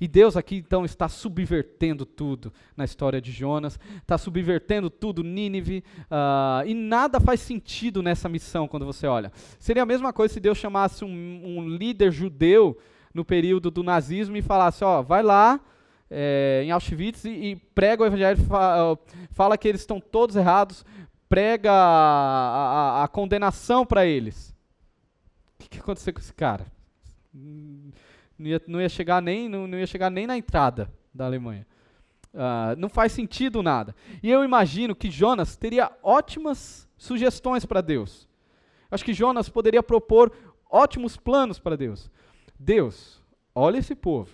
E 0.00 0.08
Deus 0.08 0.36
aqui 0.36 0.56
então 0.56 0.84
está 0.84 1.08
subvertendo 1.08 2.04
tudo 2.04 2.52
na 2.76 2.84
história 2.84 3.20
de 3.20 3.30
Jonas, 3.30 3.78
está 3.98 4.16
subvertendo 4.18 4.90
tudo, 4.90 5.22
Nínive, 5.22 5.84
uh, 6.04 6.66
e 6.66 6.74
nada 6.74 7.20
faz 7.20 7.40
sentido 7.40 8.02
nessa 8.02 8.28
missão 8.28 8.68
quando 8.68 8.86
você 8.86 9.06
olha. 9.06 9.32
Seria 9.58 9.82
a 9.82 9.86
mesma 9.86 10.12
coisa 10.12 10.34
se 10.34 10.40
Deus 10.40 10.58
chamasse 10.58 11.04
um, 11.04 11.08
um 11.08 11.68
líder 11.68 12.10
judeu 12.10 12.78
no 13.14 13.24
período 13.24 13.70
do 13.70 13.82
nazismo 13.82 14.36
e 14.36 14.42
falasse: 14.42 14.84
ó, 14.84 15.02
vai 15.02 15.22
lá 15.22 15.60
é, 16.10 16.62
em 16.64 16.70
Auschwitz 16.70 17.24
e, 17.24 17.30
e, 17.30 17.56
prega 17.56 18.02
o 18.02 18.06
evangelho, 18.06 18.38
fala, 18.44 18.98
fala 19.30 19.58
que 19.58 19.66
eles 19.66 19.80
estão 19.80 19.98
todos 19.98 20.36
errados, 20.36 20.84
prega 21.28 21.72
a, 21.72 23.00
a, 23.00 23.04
a 23.04 23.08
condenação 23.08 23.86
para 23.86 24.04
eles. 24.04 24.54
O 25.54 25.62
que, 25.62 25.70
que 25.70 25.78
aconteceu 25.78 26.12
com 26.12 26.20
esse 26.20 26.34
cara? 26.34 26.66
Não 28.42 28.48
ia, 28.48 28.62
não 28.66 28.80
ia 28.80 28.88
chegar 28.88 29.22
nem 29.22 29.48
não, 29.48 29.66
não 29.66 29.78
ia 29.78 29.86
chegar 29.86 30.10
nem 30.10 30.26
na 30.26 30.36
entrada 30.36 30.92
da 31.14 31.24
Alemanha. 31.24 31.66
Uh, 32.34 32.74
não 32.78 32.88
faz 32.88 33.12
sentido 33.12 33.62
nada. 33.62 33.94
E 34.22 34.30
eu 34.30 34.42
imagino 34.42 34.96
que 34.96 35.10
Jonas 35.10 35.56
teria 35.56 35.92
ótimas 36.02 36.88
sugestões 36.96 37.64
para 37.64 37.80
Deus. 37.80 38.28
Acho 38.90 39.04
que 39.04 39.14
Jonas 39.14 39.48
poderia 39.48 39.82
propor 39.82 40.32
ótimos 40.68 41.16
planos 41.16 41.58
para 41.58 41.76
Deus. 41.76 42.10
Deus, 42.58 43.22
olha 43.54 43.78
esse 43.78 43.94
povo. 43.94 44.30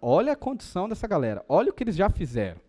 Olha 0.00 0.32
a 0.32 0.36
condição 0.36 0.88
dessa 0.88 1.06
galera. 1.06 1.44
Olha 1.48 1.70
o 1.70 1.72
que 1.72 1.84
eles 1.84 1.96
já 1.96 2.08
fizeram. 2.08 2.60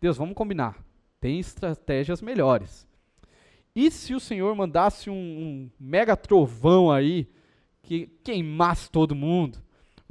Deus, 0.00 0.16
vamos 0.16 0.34
combinar. 0.34 0.78
Tem 1.20 1.38
estratégias 1.38 2.22
melhores. 2.22 2.88
E 3.74 3.90
se 3.90 4.14
o 4.14 4.20
Senhor 4.20 4.54
mandasse 4.56 5.10
um, 5.10 5.14
um 5.14 5.70
mega 5.78 6.16
trovão 6.16 6.90
aí 6.90 7.28
que 7.82 8.06
queimasse 8.24 8.90
todo 8.90 9.14
mundo? 9.14 9.58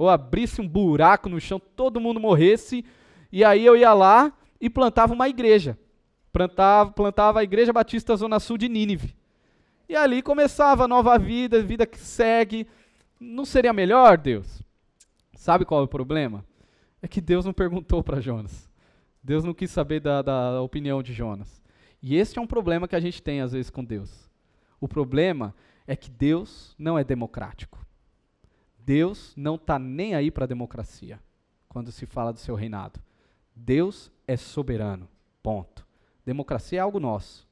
Ou 0.00 0.08
abrisse 0.08 0.62
um 0.62 0.66
buraco 0.66 1.28
no 1.28 1.38
chão, 1.38 1.60
todo 1.60 2.00
mundo 2.00 2.18
morresse, 2.18 2.82
e 3.30 3.44
aí 3.44 3.66
eu 3.66 3.76
ia 3.76 3.92
lá 3.92 4.32
e 4.58 4.70
plantava 4.70 5.12
uma 5.12 5.28
igreja. 5.28 5.78
Plantava, 6.32 6.90
plantava 6.90 7.40
a 7.40 7.44
Igreja 7.44 7.70
Batista 7.70 8.16
Zona 8.16 8.40
Sul 8.40 8.56
de 8.56 8.66
Nínive. 8.66 9.14
E 9.86 9.94
ali 9.94 10.22
começava 10.22 10.84
a 10.84 10.88
nova 10.88 11.18
vida, 11.18 11.62
vida 11.62 11.84
que 11.84 11.98
segue. 11.98 12.66
Não 13.20 13.44
seria 13.44 13.74
melhor, 13.74 14.16
Deus? 14.16 14.62
Sabe 15.34 15.66
qual 15.66 15.82
é 15.82 15.84
o 15.84 15.88
problema? 15.88 16.46
É 17.02 17.06
que 17.06 17.20
Deus 17.20 17.44
não 17.44 17.52
perguntou 17.52 18.02
para 18.02 18.22
Jonas. 18.22 18.70
Deus 19.22 19.44
não 19.44 19.52
quis 19.52 19.70
saber 19.70 20.00
da, 20.00 20.22
da 20.22 20.62
opinião 20.62 21.02
de 21.02 21.12
Jonas. 21.12 21.62
E 22.02 22.16
esse 22.16 22.38
é 22.38 22.40
um 22.40 22.46
problema 22.46 22.88
que 22.88 22.96
a 22.96 23.00
gente 23.00 23.22
tem 23.22 23.42
às 23.42 23.52
vezes 23.52 23.68
com 23.68 23.84
Deus. 23.84 24.30
O 24.80 24.88
problema 24.88 25.54
é 25.86 25.94
que 25.94 26.10
Deus 26.10 26.74
não 26.78 26.98
é 26.98 27.04
democrático. 27.04 27.84
Deus 28.90 29.32
não 29.36 29.54
está 29.54 29.78
nem 29.78 30.16
aí 30.16 30.32
para 30.32 30.46
a 30.46 30.48
democracia 30.48 31.20
quando 31.68 31.92
se 31.92 32.06
fala 32.06 32.32
do 32.32 32.40
seu 32.40 32.56
reinado. 32.56 32.98
Deus 33.54 34.10
é 34.26 34.36
soberano. 34.36 35.08
Ponto. 35.40 35.86
Democracia 36.26 36.80
é 36.80 36.82
algo 36.82 36.98
nosso. 36.98 37.46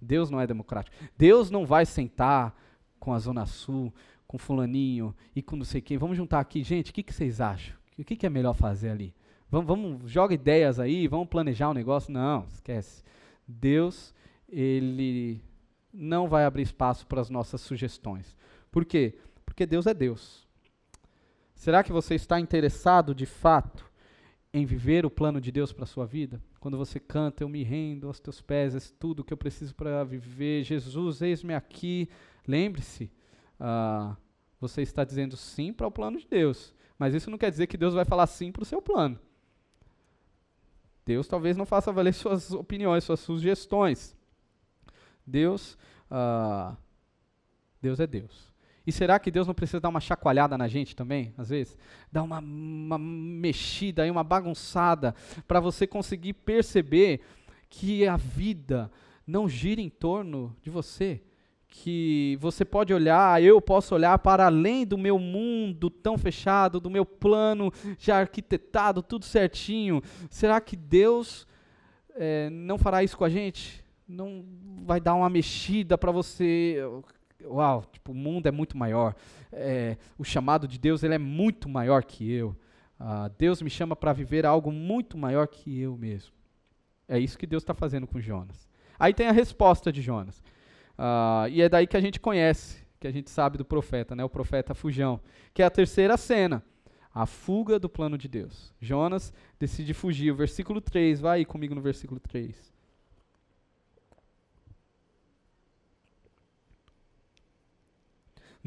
Deus 0.00 0.30
não 0.30 0.40
é 0.40 0.46
democrático. 0.46 0.96
Deus 1.18 1.50
não 1.50 1.66
vai 1.66 1.84
sentar 1.84 2.56
com 3.00 3.12
a 3.12 3.18
Zona 3.18 3.44
Sul, 3.44 3.92
com 4.24 4.38
fulaninho 4.38 5.12
e 5.34 5.42
com 5.42 5.56
não 5.56 5.64
sei 5.64 5.80
quem. 5.80 5.98
Vamos 5.98 6.16
juntar 6.16 6.38
aqui, 6.38 6.62
gente, 6.62 6.92
o 6.92 6.94
que, 6.94 7.02
que 7.02 7.12
vocês 7.12 7.40
acham? 7.40 7.74
O 7.98 8.04
que, 8.04 8.14
que 8.14 8.24
é 8.24 8.30
melhor 8.30 8.54
fazer 8.54 8.90
ali? 8.90 9.12
Vamos, 9.50 9.66
vamos, 9.66 10.08
joga 10.08 10.32
ideias 10.32 10.78
aí, 10.78 11.08
vamos 11.08 11.26
planejar 11.26 11.70
um 11.70 11.74
negócio. 11.74 12.12
Não, 12.12 12.46
esquece. 12.52 13.02
Deus, 13.48 14.14
ele 14.48 15.42
não 15.92 16.28
vai 16.28 16.44
abrir 16.44 16.62
espaço 16.62 17.04
para 17.04 17.20
as 17.20 17.30
nossas 17.30 17.60
sugestões. 17.60 18.36
Por 18.70 18.84
quê? 18.84 19.18
Porque 19.56 19.64
Deus 19.64 19.86
é 19.86 19.94
Deus. 19.94 20.46
Será 21.54 21.82
que 21.82 21.90
você 21.90 22.14
está 22.14 22.38
interessado 22.38 23.14
de 23.14 23.24
fato 23.24 23.90
em 24.52 24.66
viver 24.66 25.06
o 25.06 25.10
plano 25.10 25.40
de 25.40 25.50
Deus 25.50 25.72
para 25.72 25.84
a 25.84 25.86
sua 25.86 26.04
vida? 26.04 26.42
Quando 26.60 26.76
você 26.76 27.00
canta, 27.00 27.42
eu 27.42 27.48
me 27.48 27.62
rendo 27.62 28.06
aos 28.06 28.20
teus 28.20 28.42
pés, 28.42 28.74
é 28.74 28.94
tudo 28.98 29.24
que 29.24 29.32
eu 29.32 29.36
preciso 29.38 29.74
para 29.74 30.04
viver. 30.04 30.62
Jesus, 30.62 31.22
eis-me 31.22 31.54
aqui. 31.54 32.06
Lembre-se, 32.46 33.10
ah, 33.58 34.14
você 34.60 34.82
está 34.82 35.04
dizendo 35.04 35.38
sim 35.38 35.72
para 35.72 35.86
o 35.86 35.90
plano 35.90 36.18
de 36.18 36.28
Deus. 36.28 36.74
Mas 36.98 37.14
isso 37.14 37.30
não 37.30 37.38
quer 37.38 37.50
dizer 37.50 37.66
que 37.66 37.78
Deus 37.78 37.94
vai 37.94 38.04
falar 38.04 38.26
sim 38.26 38.52
para 38.52 38.62
o 38.62 38.66
seu 38.66 38.82
plano. 38.82 39.18
Deus 41.02 41.26
talvez 41.26 41.56
não 41.56 41.64
faça 41.64 41.90
valer 41.90 42.12
suas 42.14 42.52
opiniões, 42.52 43.04
suas 43.04 43.20
sugestões. 43.20 44.14
Deus, 45.26 45.78
ah, 46.10 46.76
Deus 47.80 47.98
é 48.00 48.06
Deus. 48.06 48.54
E 48.86 48.92
será 48.92 49.18
que 49.18 49.30
Deus 49.30 49.46
não 49.46 49.54
precisa 49.54 49.80
dar 49.80 49.88
uma 49.88 50.00
chacoalhada 50.00 50.56
na 50.56 50.68
gente 50.68 50.94
também, 50.94 51.34
às 51.36 51.48
vezes? 51.48 51.76
Dar 52.12 52.22
uma, 52.22 52.38
uma 52.38 52.98
mexida, 52.98 54.10
uma 54.10 54.22
bagunçada, 54.22 55.14
para 55.48 55.58
você 55.58 55.86
conseguir 55.86 56.34
perceber 56.34 57.20
que 57.68 58.06
a 58.06 58.16
vida 58.16 58.90
não 59.26 59.48
gira 59.48 59.80
em 59.80 59.90
torno 59.90 60.54
de 60.62 60.70
você. 60.70 61.20
Que 61.68 62.38
você 62.40 62.64
pode 62.64 62.94
olhar, 62.94 63.42
eu 63.42 63.60
posso 63.60 63.92
olhar 63.92 64.16
para 64.20 64.46
além 64.46 64.86
do 64.86 64.96
meu 64.96 65.18
mundo 65.18 65.90
tão 65.90 66.16
fechado, 66.16 66.78
do 66.78 66.88
meu 66.88 67.04
plano 67.04 67.72
já 67.98 68.20
arquitetado, 68.20 69.02
tudo 69.02 69.24
certinho. 69.24 70.00
Será 70.30 70.60
que 70.60 70.76
Deus 70.76 71.44
é, 72.14 72.48
não 72.50 72.78
fará 72.78 73.02
isso 73.02 73.18
com 73.18 73.24
a 73.24 73.28
gente? 73.28 73.84
Não 74.08 74.44
vai 74.84 75.00
dar 75.00 75.14
uma 75.16 75.28
mexida 75.28 75.98
para 75.98 76.12
você 76.12 76.80
uau, 77.44 77.84
tipo, 77.92 78.12
o 78.12 78.14
mundo 78.14 78.46
é 78.46 78.50
muito 78.50 78.76
maior. 78.76 79.14
É, 79.52 79.96
o 80.18 80.24
chamado 80.24 80.66
de 80.66 80.78
Deus 80.78 81.02
ele 81.02 81.14
é 81.14 81.18
muito 81.18 81.68
maior 81.68 82.04
que 82.04 82.30
eu. 82.30 82.56
Ah, 82.98 83.30
Deus 83.36 83.60
me 83.60 83.70
chama 83.70 83.94
para 83.94 84.12
viver 84.12 84.46
algo 84.46 84.72
muito 84.72 85.18
maior 85.18 85.46
que 85.46 85.80
eu 85.80 85.96
mesmo. 85.96 86.32
É 87.08 87.18
isso 87.18 87.38
que 87.38 87.46
Deus 87.46 87.62
está 87.62 87.74
fazendo 87.74 88.06
com 88.06 88.20
Jonas. 88.20 88.68
Aí 88.98 89.12
tem 89.12 89.28
a 89.28 89.32
resposta 89.32 89.92
de 89.92 90.00
Jonas. 90.00 90.42
Ah, 90.96 91.46
e 91.50 91.60
é 91.60 91.68
daí 91.68 91.86
que 91.86 91.96
a 91.96 92.00
gente 92.00 92.18
conhece, 92.18 92.84
que 92.98 93.06
a 93.06 93.12
gente 93.12 93.30
sabe 93.30 93.58
do 93.58 93.64
profeta, 93.64 94.16
né? 94.16 94.24
o 94.24 94.28
profeta 94.28 94.74
Fujão, 94.74 95.20
que 95.52 95.62
é 95.62 95.66
a 95.66 95.70
terceira 95.70 96.16
cena. 96.16 96.62
A 97.14 97.24
fuga 97.24 97.78
do 97.78 97.88
plano 97.88 98.18
de 98.18 98.28
Deus. 98.28 98.74
Jonas 98.78 99.32
decide 99.58 99.94
fugir. 99.94 100.30
O 100.30 100.36
versículo 100.36 100.82
3, 100.82 101.18
vai 101.18 101.38
aí 101.38 101.44
comigo 101.46 101.74
no 101.74 101.80
versículo 101.80 102.20
3. 102.20 102.75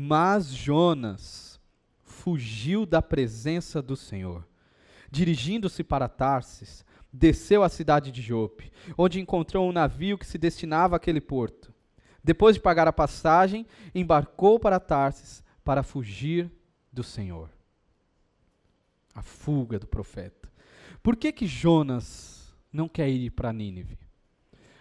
Mas 0.02 0.46
Jonas 0.46 1.60
fugiu 2.06 2.86
da 2.86 3.02
presença 3.02 3.82
do 3.82 3.98
Senhor. 3.98 4.48
Dirigindo-se 5.12 5.84
para 5.84 6.08
Tarsis, 6.08 6.86
desceu 7.12 7.64
à 7.64 7.68
cidade 7.70 8.10
de 8.10 8.22
Jope, 8.22 8.72
onde 8.98 9.20
encontrou 9.20 9.68
um 9.68 9.74
navio 9.74 10.18
que 10.18 10.26
se 10.26 10.38
destinava 10.38 10.96
àquele 10.96 11.20
porto. 11.20 11.74
Depois 12.24 12.56
de 12.56 12.62
pagar 12.62 12.88
a 12.88 12.94
passagem, 12.94 13.68
embarcou 13.94 14.58
para 14.58 14.80
Tarsis 14.80 15.44
para 15.66 15.84
fugir 15.84 16.50
do 16.94 17.04
Senhor. 17.04 17.50
A 19.14 19.22
fuga 19.22 19.78
do 19.78 19.86
profeta. 19.86 20.50
Por 21.04 21.18
que 21.18 21.34
que 21.34 21.46
Jonas 21.46 22.56
não 22.72 22.88
quer 22.88 23.10
ir 23.10 23.32
para 23.32 23.52
Nínive? 23.52 24.00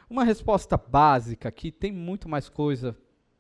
Uma 0.09 0.23
resposta 0.23 0.77
básica 0.77 1.49
aqui, 1.49 1.73
tem 1.73 1.91
muito 1.91 2.29
mais 2.29 2.49
coisa 2.49 2.97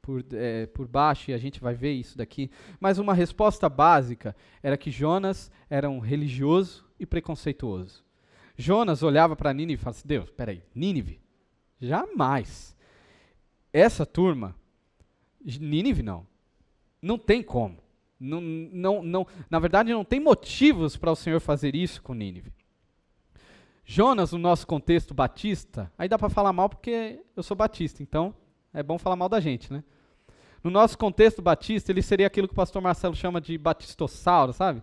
por, 0.09 0.25
é, 0.33 0.65
por 0.65 0.89
baixo, 0.89 1.31
e 1.31 1.35
a 1.35 1.39
gente 1.39 1.61
vai 1.61 1.75
ver 1.75 1.93
isso 1.93 2.17
daqui. 2.17 2.51
Mas 2.81 2.99
uma 2.99 3.13
resposta 3.13 3.69
básica 3.69 4.35
era 4.63 4.79
que 4.79 4.91
Jonas 4.91 5.51
era 5.69 5.91
um 5.91 5.99
religioso 5.99 6.87
e 6.99 7.05
preconceituoso. 7.05 8.03
Jonas 8.57 9.03
olhava 9.03 9.37
para 9.37 9.53
Nínive 9.53 9.75
e 9.75 9.85
falava 9.85 9.99
assim: 9.99 10.09
Deus, 10.09 10.31
peraí, 10.31 10.63
Nínive? 10.75 11.21
Jamais. 11.79 12.75
Essa 13.71 14.07
turma, 14.07 14.57
Nínive 15.45 16.03
não. 16.03 16.27
Não 17.03 17.19
tem 17.19 17.43
como. 17.43 17.77
Não, 18.19 18.41
não, 18.41 19.03
não, 19.03 19.27
na 19.51 19.59
verdade, 19.59 19.93
não 19.93 20.07
tem 20.07 20.19
motivos 20.19 20.97
para 20.97 21.13
o 21.13 21.17
Senhor 21.17 21.39
fazer 21.39 21.77
isso 21.77 22.03
com 22.03 22.15
Nínive. 22.15 22.51
Jonas, 23.85 24.33
no 24.33 24.39
nosso 24.39 24.67
contexto 24.67 25.13
batista, 25.13 25.93
aí 25.99 26.09
dá 26.09 26.19
para 26.19 26.31
falar 26.31 26.55
mal 26.55 26.71
porque 26.71 27.23
eu 27.37 27.43
sou 27.43 27.55
batista, 27.55 28.03
então 28.03 28.35
é 28.73 28.83
bom 28.83 28.99
falar 28.99 29.17
mal 29.17 29.29
da 29.29 29.39
gente, 29.39 29.71
né? 29.71 29.85
No 30.69 30.73
nosso 30.73 30.99
contexto 30.99 31.41
batista, 31.41 31.91
ele 31.91 32.03
seria 32.03 32.27
aquilo 32.27 32.47
que 32.47 32.53
o 32.53 32.55
pastor 32.55 32.83
Marcelo 32.83 33.17
chama 33.17 33.41
de 33.41 33.57
batistossauro, 33.57 34.53
sabe? 34.53 34.83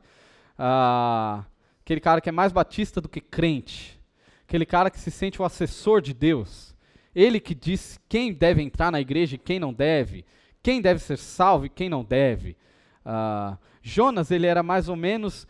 Ah, 0.58 1.46
aquele 1.80 2.00
cara 2.00 2.20
que 2.20 2.28
é 2.28 2.32
mais 2.32 2.52
batista 2.52 3.00
do 3.00 3.08
que 3.08 3.22
crente. 3.22 4.02
Aquele 4.48 4.66
cara 4.66 4.90
que 4.90 5.00
se 5.00 5.12
sente 5.12 5.40
o 5.40 5.46
assessor 5.46 6.02
de 6.02 6.12
Deus. 6.12 6.76
Ele 7.14 7.40
que 7.40 7.54
diz 7.54 8.00
quem 8.10 8.34
deve 8.34 8.64
entrar 8.64 8.92
na 8.92 9.00
igreja 9.00 9.36
e 9.36 9.38
quem 9.38 9.60
não 9.60 9.72
deve. 9.72 10.26
Quem 10.64 10.82
deve 10.82 11.00
ser 11.00 11.18
salvo 11.18 11.68
e 11.68 11.70
quem 11.70 11.88
não 11.88 12.04
deve. 12.04 12.58
Ah, 13.06 13.56
Jonas, 13.80 14.32
ele 14.32 14.48
era 14.48 14.64
mais 14.64 14.90
ou 14.90 14.96
menos 14.96 15.48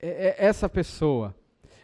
é, 0.00 0.08
é, 0.08 0.46
essa 0.46 0.68
pessoa. 0.68 1.32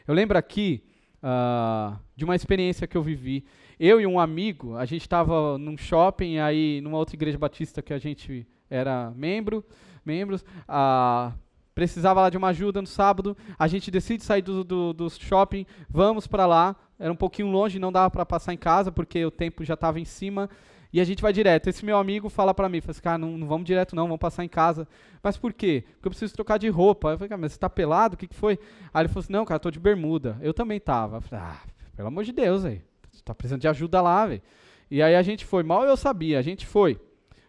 Eu 0.08 0.12
lembro 0.12 0.36
aqui 0.36 0.82
uh, 1.22 1.96
de 2.16 2.24
uma 2.24 2.34
experiência 2.34 2.88
que 2.88 2.96
eu 2.96 3.02
vivi. 3.04 3.44
Eu 3.78 4.00
e 4.00 4.06
um 4.06 4.18
amigo, 4.18 4.76
a 4.76 4.84
gente 4.84 5.02
estava 5.02 5.58
num 5.58 5.76
shopping, 5.76 6.38
aí 6.38 6.80
numa 6.80 6.98
outra 6.98 7.16
igreja 7.16 7.38
batista 7.38 7.82
que 7.82 7.92
a 7.92 7.98
gente 7.98 8.46
era 8.70 9.12
membro, 9.16 9.64
membros, 10.04 10.42
uh, 10.68 11.32
precisava 11.74 12.20
lá 12.20 12.30
de 12.30 12.36
uma 12.36 12.48
ajuda 12.48 12.80
no 12.80 12.86
sábado, 12.86 13.36
a 13.58 13.66
gente 13.66 13.90
decide 13.90 14.22
sair 14.22 14.42
do, 14.42 14.62
do, 14.64 14.92
do 14.92 15.10
shopping, 15.10 15.66
vamos 15.88 16.26
para 16.26 16.46
lá, 16.46 16.76
era 16.98 17.12
um 17.12 17.16
pouquinho 17.16 17.48
longe, 17.48 17.78
não 17.78 17.92
dava 17.92 18.10
para 18.10 18.24
passar 18.24 18.52
em 18.52 18.58
casa, 18.58 18.92
porque 18.92 19.24
o 19.24 19.30
tempo 19.30 19.64
já 19.64 19.74
estava 19.74 19.98
em 19.98 20.04
cima, 20.04 20.48
e 20.92 21.00
a 21.00 21.04
gente 21.04 21.22
vai 21.22 21.32
direto. 21.32 21.68
Esse 21.68 21.84
meu 21.84 21.96
amigo 21.96 22.28
fala 22.28 22.52
para 22.52 22.68
mim, 22.68 22.80
fala 22.80 22.90
assim, 22.90 23.00
cara, 23.00 23.18
não, 23.18 23.38
não, 23.38 23.46
vamos 23.46 23.64
direto 23.64 23.96
não, 23.96 24.04
vamos 24.04 24.20
passar 24.20 24.44
em 24.44 24.48
casa. 24.48 24.86
Mas 25.22 25.38
por 25.38 25.52
quê? 25.52 25.84
Porque 25.94 26.08
eu 26.08 26.10
preciso 26.10 26.34
trocar 26.34 26.58
de 26.58 26.68
roupa. 26.68 27.10
Eu 27.10 27.18
falei, 27.18 27.30
cara, 27.30 27.40
mas 27.40 27.52
você 27.52 27.58
tá 27.58 27.70
pelado? 27.70 28.14
O 28.14 28.18
que, 28.18 28.28
que 28.28 28.34
foi? 28.34 28.58
Aí 28.92 29.00
ele 29.00 29.08
falou 29.08 29.22
assim, 29.22 29.32
não, 29.32 29.44
cara, 29.46 29.58
tô 29.58 29.70
de 29.70 29.80
bermuda. 29.80 30.36
Eu 30.42 30.52
também 30.52 30.78
tava. 30.78 31.22
Ah, 31.32 31.62
pelo 31.96 32.08
amor 32.08 32.24
de 32.24 32.32
Deus, 32.32 32.64
velho. 32.64 32.82
Tá 33.24 33.34
precisando 33.34 33.60
de 33.60 33.68
ajuda 33.68 34.00
lá, 34.00 34.26
velho. 34.26 34.42
E 34.90 35.02
aí 35.02 35.14
a 35.14 35.22
gente 35.22 35.44
foi, 35.44 35.62
mal 35.62 35.84
eu 35.84 35.96
sabia, 35.96 36.38
a 36.38 36.42
gente 36.42 36.66
foi. 36.66 37.00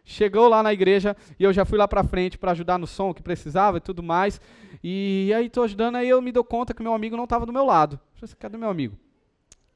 Chegou 0.06 0.48
lá 0.50 0.62
na 0.62 0.74
igreja 0.74 1.16
e 1.40 1.44
eu 1.44 1.54
já 1.54 1.66
fui 1.66 1.78
lá 1.78 1.88
pra 1.88 2.04
frente 2.04 2.38
para 2.38 2.52
ajudar 2.52 2.78
no 2.78 2.86
som 2.86 3.14
que 3.14 3.22
precisava 3.22 3.78
e 3.78 3.82
tudo 3.82 4.04
mais. 4.04 4.40
E 4.84 5.32
aí 5.36 5.50
tô 5.50 5.64
ajudando, 5.64 5.96
aí 5.96 6.10
eu 6.10 6.22
me 6.22 6.32
dou 6.32 6.44
conta 6.44 6.74
que 6.74 6.84
meu 6.84 6.94
amigo 6.94 7.16
não 7.16 7.26
tava 7.26 7.46
do 7.46 7.54
meu 7.54 7.66
lado. 7.66 8.00
Falei, 8.16 8.26
assim, 8.26 8.36
cadê 8.38 8.58
meu 8.58 8.70
amigo? 8.70 8.98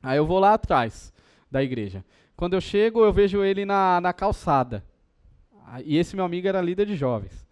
Aí 0.03 0.17
eu 0.17 0.25
vou 0.25 0.39
lá 0.39 0.53
atrás 0.53 1.13
da 1.49 1.63
igreja. 1.63 2.03
Quando 2.35 2.53
eu 2.53 2.61
chego, 2.61 3.03
eu 3.03 3.11
vejo 3.11 3.43
ele 3.43 3.65
na, 3.65 4.01
na 4.01 4.13
calçada. 4.13 4.83
E 5.83 5.97
esse 5.97 6.15
meu 6.15 6.25
amigo 6.25 6.47
era 6.47 6.61
líder 6.61 6.85
de 6.85 6.95
jovens. 6.95 7.45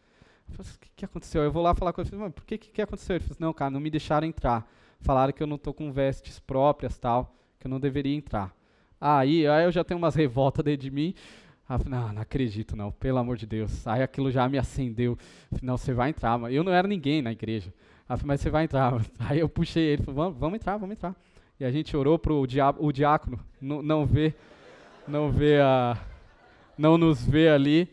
Eu 0.47 0.55
falei, 0.55 0.71
o 0.71 0.79
que, 0.79 0.89
que 0.95 1.05
aconteceu? 1.05 1.43
Eu 1.43 1.51
vou 1.51 1.63
lá 1.63 1.73
falar 1.73 1.91
com 1.91 2.01
ele. 2.01 2.09
Falei, 2.09 2.29
por 2.29 2.45
que, 2.45 2.57
que, 2.57 2.69
que 2.71 2.81
aconteceu? 2.81 3.15
Ele 3.15 3.23
falou, 3.23 3.37
não, 3.39 3.53
cara, 3.53 3.71
não 3.71 3.79
me 3.79 3.89
deixaram 3.89 4.27
entrar. 4.27 4.69
Falaram 4.99 5.33
que 5.33 5.41
eu 5.41 5.47
não 5.47 5.55
estou 5.55 5.73
com 5.73 5.91
vestes 5.91 6.39
próprias, 6.39 6.97
tal, 6.97 7.35
que 7.65 7.67
eu 7.67 7.71
não 7.71 7.79
deveria 7.79 8.15
entrar. 8.15 8.55
Aí, 9.01 9.47
aí 9.47 9.65
eu 9.65 9.71
já 9.71 9.83
tenho 9.83 9.97
umas 9.97 10.13
revoltas 10.15 10.63
dentro 10.63 10.81
de 10.81 10.91
mim. 10.91 11.13
Ah, 11.67 11.79
não, 11.85 12.13
não 12.13 12.21
acredito, 12.21 12.75
não, 12.75 12.91
pelo 12.91 13.17
amor 13.17 13.37
de 13.37 13.47
Deus. 13.47 13.87
Aí 13.87 14.03
aquilo 14.03 14.31
já 14.31 14.47
me 14.47 14.57
acendeu. 14.57 15.17
Não, 15.61 15.77
você 15.77 15.93
vai 15.93 16.09
entrar. 16.09 16.39
Eu 16.51 16.63
não 16.63 16.71
era 16.71 16.87
ninguém 16.87 17.21
na 17.21 17.31
igreja. 17.31 17.73
Mas 18.23 18.39
você 18.39 18.49
vai 18.49 18.65
entrar. 18.65 18.93
Aí 19.19 19.39
eu 19.39 19.49
puxei 19.49 19.83
ele, 19.83 20.03
falei, 20.03 20.15
vamos, 20.15 20.39
vamos 20.39 20.55
entrar, 20.55 20.77
vamos 20.77 20.95
entrar. 20.95 21.15
E 21.59 21.65
a 21.65 21.71
gente 21.71 21.95
orou 21.97 22.19
para 22.19 22.33
o 22.33 22.91
diácono 22.91 23.39
não 23.61 24.05
ver 24.05 24.35
não 25.07 25.31
vê 25.31 25.59
a, 25.59 25.97
não 26.77 26.97
nos 26.97 27.23
vê 27.23 27.49
ali. 27.49 27.89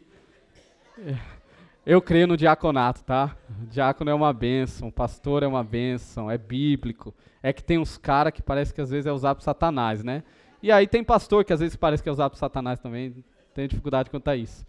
Eu 1.85 2.01
creio 2.01 2.29
no 2.29 2.37
diaconato, 2.37 3.03
tá? 3.03 3.37
Diácono 3.69 4.09
é 4.09 4.15
uma 4.15 4.33
bênção, 4.33 4.89
pastor 4.89 5.43
é 5.43 5.49
uma 5.49 5.65
bênção, 5.65 6.31
é 6.31 6.39
bíblico. 6.39 7.13
É 7.43 7.53
que 7.53 7.63
tem 7.63 7.77
uns 7.77 7.99
caras 7.99 8.33
que 8.33 8.41
parece 8.41 8.73
que 8.73 8.81
às 8.81 8.91
vezes 8.91 9.05
é 9.05 9.11
usado 9.11 9.39
por 9.39 9.43
Satanás, 9.43 10.05
né? 10.05 10.23
E 10.63 10.71
aí 10.71 10.87
tem 10.87 11.03
pastor 11.03 11.45
que 11.45 11.53
às 11.53 11.59
vezes 11.59 11.75
parece 11.75 12.01
que 12.01 12.09
é 12.09 12.13
usado 12.13 12.31
por 12.31 12.37
Satanás 12.37 12.79
também. 12.79 13.25
Tem 13.53 13.67
dificuldade 13.67 14.11
quanto 14.11 14.29
a 14.29 14.37
isso. 14.37 14.65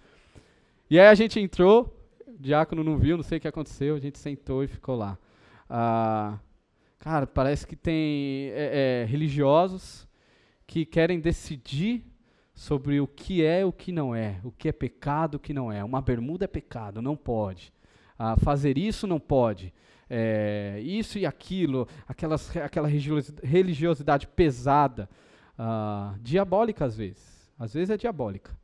E 0.89 0.99
aí 0.99 1.05
a 1.05 1.13
gente 1.13 1.39
entrou, 1.39 1.95
o 2.27 2.41
diácono 2.41 2.83
não 2.83 2.97
viu, 2.97 3.15
não 3.15 3.23
sei 3.23 3.37
o 3.37 3.41
que 3.41 3.47
aconteceu, 3.47 3.95
a 3.95 3.99
gente 3.99 4.17
sentou 4.17 4.63
e 4.63 4.67
ficou 4.67 4.95
lá. 4.95 5.15
Ah, 5.69 6.39
cara, 6.97 7.27
parece 7.27 7.67
que 7.67 7.75
tem 7.75 8.49
é, 8.53 9.03
é, 9.03 9.05
religiosos 9.05 10.07
que 10.65 10.83
querem 10.83 11.19
decidir 11.19 12.03
sobre 12.63 13.01
o 13.01 13.07
que 13.07 13.43
é 13.43 13.59
e 13.59 13.63
o 13.65 13.73
que 13.73 13.91
não 13.91 14.15
é, 14.15 14.39
o 14.41 14.49
que 14.49 14.69
é 14.69 14.71
pecado 14.71 15.35
e 15.35 15.37
o 15.37 15.39
que 15.39 15.53
não 15.53 15.69
é. 15.69 15.83
Uma 15.83 16.01
bermuda 16.01 16.45
é 16.45 16.47
pecado, 16.47 17.01
não 17.01 17.17
pode. 17.17 17.73
Ah, 18.17 18.37
fazer 18.37 18.77
isso 18.77 19.05
não 19.05 19.19
pode. 19.19 19.73
É, 20.09 20.79
isso 20.81 21.19
e 21.19 21.25
aquilo, 21.25 21.85
aquelas, 22.07 22.55
aquela 22.55 22.87
religiosidade 22.87 24.27
pesada, 24.27 25.09
ah, 25.57 26.15
diabólica 26.21 26.85
às 26.85 26.95
vezes. 26.95 27.51
Às 27.59 27.73
vezes 27.73 27.89
é 27.89 27.97
diabólica. 27.97 28.57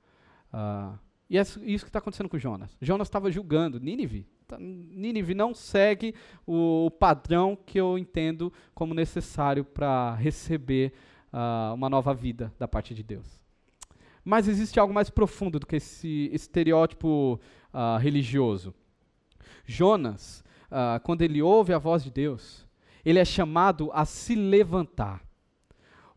Ah, 0.54 0.97
e 1.30 1.38
é 1.38 1.41
isso 1.41 1.60
que 1.60 1.89
está 1.89 2.00
acontecendo 2.00 2.30
com 2.30 2.39
Jonas. 2.39 2.78
Jonas 2.82 3.10
estava 3.10 3.30
julgando 3.30 3.82
Nínive. 3.82 4.26
Tá, 4.47 4.58
Nínive 4.58 5.34
não 5.34 5.54
segue 5.54 6.16
o, 6.47 6.86
o 6.86 6.91
padrão 6.91 7.58
que 7.66 7.78
eu 7.78 7.97
entendo 7.97 8.52
como 8.74 8.93
necessário 8.93 9.66
para 9.66 10.16
receber 10.16 10.93
uh, 11.34 11.74
uma 11.74 11.89
nova 11.89 12.14
vida 12.14 12.52
da 12.58 12.68
parte 12.68 12.95
de 12.95 13.04
Deus. 13.04 13.39
Mas 14.30 14.47
existe 14.47 14.80
algo 14.80 14.93
mais 14.93 15.09
profundo 15.09 15.59
do 15.59 15.65
que 15.65 15.77
esse 15.77 16.30
estereótipo 16.32 17.41
uh, 17.73 17.97
religioso. 17.97 18.75
Jonas, 19.65 20.43
uh, 20.67 20.99
quando 21.01 21.23
ele 21.23 21.41
ouve 21.41 21.73
a 21.73 21.80
voz 21.80 22.03
de 22.03 22.11
Deus, 22.11 22.63
ele 23.03 23.17
é 23.17 23.25
chamado 23.25 23.89
a 23.91 24.05
se 24.05 24.36
levantar. 24.36 25.23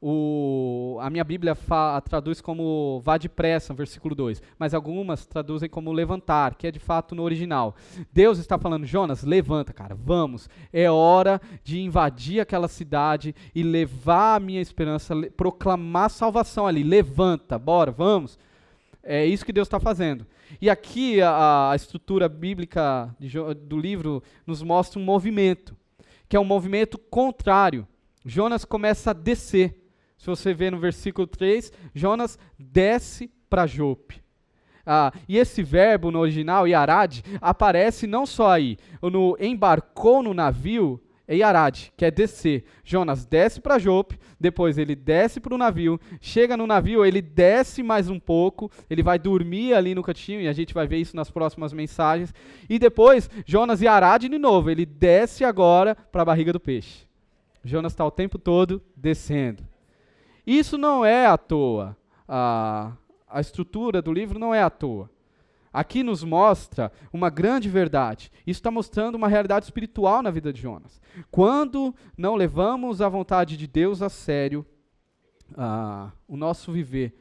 O, 0.05 0.99
a 1.01 1.09
minha 1.09 1.23
Bíblia 1.23 1.55
fa, 1.55 2.01
traduz 2.01 2.41
como 2.41 3.01
vá 3.05 3.17
depressa, 3.17 3.73
versículo 3.73 4.17
2, 4.17 4.43
mas 4.59 4.75
algumas 4.75 5.25
traduzem 5.25 5.69
como 5.69 5.93
levantar, 5.93 6.57
que 6.57 6.67
é 6.67 6.73
de 6.73 6.81
fato 6.81 7.15
no 7.15 7.23
original. 7.23 7.77
Deus 8.13 8.41
está 8.41 8.59
falando, 8.59 8.85
Jonas, 8.85 9.23
levanta, 9.23 9.73
cara, 9.73 9.95
vamos. 9.95 10.51
É 10.73 10.91
hora 10.91 11.41
de 11.63 11.81
invadir 11.81 12.41
aquela 12.41 12.67
cidade 12.67 13.33
e 13.55 13.63
levar 13.63 14.35
a 14.35 14.41
minha 14.41 14.61
esperança, 14.61 15.15
proclamar 15.37 16.11
salvação 16.11 16.67
ali. 16.67 16.83
Levanta, 16.83 17.57
bora, 17.57 17.93
vamos. 17.93 18.37
É 19.05 19.25
isso 19.25 19.47
que 19.47 19.53
Deus 19.53 19.69
está 19.69 19.79
fazendo. 19.79 20.27
E 20.61 20.69
aqui 20.69 21.23
a, 21.23 21.71
a 21.71 21.77
estrutura 21.77 22.29
bíblica 22.29 23.15
de, 23.21 23.39
do 23.55 23.79
livro 23.79 24.21
nos 24.45 24.65
mostra 24.65 24.99
um 24.99 25.05
movimento, 25.05 25.77
que 26.29 26.37
é 26.37 26.41
um 26.41 26.45
movimento 26.45 26.99
contrário. 26.99 27.87
Jonas 28.25 28.65
começa 28.65 29.11
a 29.11 29.15
descer. 29.15 29.82
Se 30.23 30.29
você 30.29 30.55
vê 30.55 30.71
no 30.71 30.79
versículo 30.79 31.27
3, 31.27 31.73
Jonas 31.93 32.39
desce 32.57 33.29
para 33.51 33.67
Jope. 33.67 34.23
Ah, 34.87 35.13
e 35.29 35.37
esse 35.37 35.65
verbo 35.65 36.13
no 36.13 36.21
original, 36.21 36.69
Yarad, 36.69 37.23
aparece 37.41 38.07
não 38.07 38.25
só 38.25 38.53
aí, 38.53 38.77
no 39.03 39.37
embarcou 39.41 40.23
no 40.23 40.33
navio, 40.33 41.03
é 41.27 41.35
Yarad, 41.39 41.91
que 41.97 42.05
é 42.05 42.11
descer. 42.13 42.63
Jonas 42.85 43.27
desce 43.27 43.61
para 43.61 43.81
Jope, 43.81 44.17
depois 44.39 44.79
ele 44.79 44.95
desce 44.95 45.41
para 45.41 45.57
o 45.57 45.59
navio, 45.59 46.01
chega 46.21 46.57
no 46.57 46.69
navio, 46.69 47.05
ele 47.05 47.21
desce 47.21 47.83
mais 47.83 48.09
um 48.09 48.21
pouco, 48.21 48.71
ele 48.89 49.03
vai 49.03 49.19
dormir 49.19 49.75
ali 49.75 49.93
no 49.93 50.05
cantinho, 50.05 50.41
e 50.41 50.47
a 50.47 50.53
gente 50.53 50.73
vai 50.73 50.87
ver 50.87 50.99
isso 50.99 51.17
nas 51.17 51.33
próximas 51.33 51.73
mensagens. 51.73 52.33
E 52.71 52.79
depois, 52.79 53.29
Jonas 53.45 53.83
e 53.83 53.89
Arad 53.89 54.23
de 54.23 54.39
novo, 54.39 54.71
ele 54.71 54.87
desce 54.87 55.43
agora 55.43 55.97
para 55.97 56.23
a 56.23 56.27
barriga 56.27 56.53
do 56.53 56.61
peixe. 56.61 57.09
Jonas 57.65 57.93
está 57.93 58.07
o 58.07 58.11
tempo 58.13 58.39
todo 58.39 58.81
descendo. 58.97 59.72
Isso 60.47 60.77
não 60.77 61.05
é 61.05 61.27
à 61.27 61.39
toa. 61.39 61.97
A, 62.27 62.93
a 63.29 63.41
estrutura 63.41 64.03
do 64.03 64.13
livro 64.13 64.39
não 64.39 64.55
é 64.55 64.63
à 64.63 64.71
toa. 64.71 65.11
Aqui 65.73 66.03
nos 66.03 66.23
mostra 66.23 66.93
uma 67.13 67.31
grande 67.31 67.69
verdade. 67.69 68.31
Isso 68.47 68.59
está 68.59 68.71
mostrando 68.71 69.15
uma 69.15 69.29
realidade 69.29 69.65
espiritual 69.65 70.23
na 70.23 70.31
vida 70.31 70.53
de 70.53 70.61
Jonas. 70.61 71.01
Quando 71.31 71.95
não 72.17 72.35
levamos 72.35 73.01
a 73.01 73.09
vontade 73.09 73.57
de 73.57 73.67
Deus 73.67 74.03
a 74.03 74.11
sério, 74.11 74.67
o 76.29 76.37
nosso 76.37 76.71
viver 76.73 77.15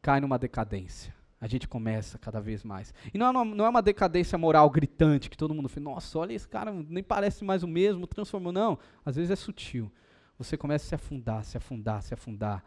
cai 0.00 0.20
numa 0.20 0.38
decadência. 0.38 1.12
A 1.40 1.46
gente 1.46 1.66
começa 1.66 2.18
cada 2.18 2.40
vez 2.40 2.62
mais. 2.62 2.92
E 3.12 3.18
não 3.18 3.28
é, 3.28 3.44
não 3.44 3.64
é 3.64 3.68
uma 3.68 3.82
decadência 3.82 4.36
moral 4.38 4.68
gritante, 4.70 5.30
que 5.30 5.36
todo 5.36 5.54
mundo 5.54 5.68
fala, 5.68 5.84
nossa, 5.84 6.18
olha 6.18 6.32
esse 6.32 6.46
cara, 6.46 6.72
nem 6.72 7.02
parece 7.02 7.44
mais 7.44 7.62
o 7.62 7.68
mesmo, 7.68 8.06
transformou. 8.06 8.52
Não, 8.52 8.78
às 9.04 9.16
vezes 9.16 9.30
é 9.30 9.36
sutil 9.36 9.90
você 10.38 10.56
começa 10.56 10.84
a 10.84 10.88
se 10.88 10.94
afundar, 10.94 11.44
se 11.44 11.56
afundar, 11.56 12.02
se 12.02 12.14
afundar. 12.14 12.64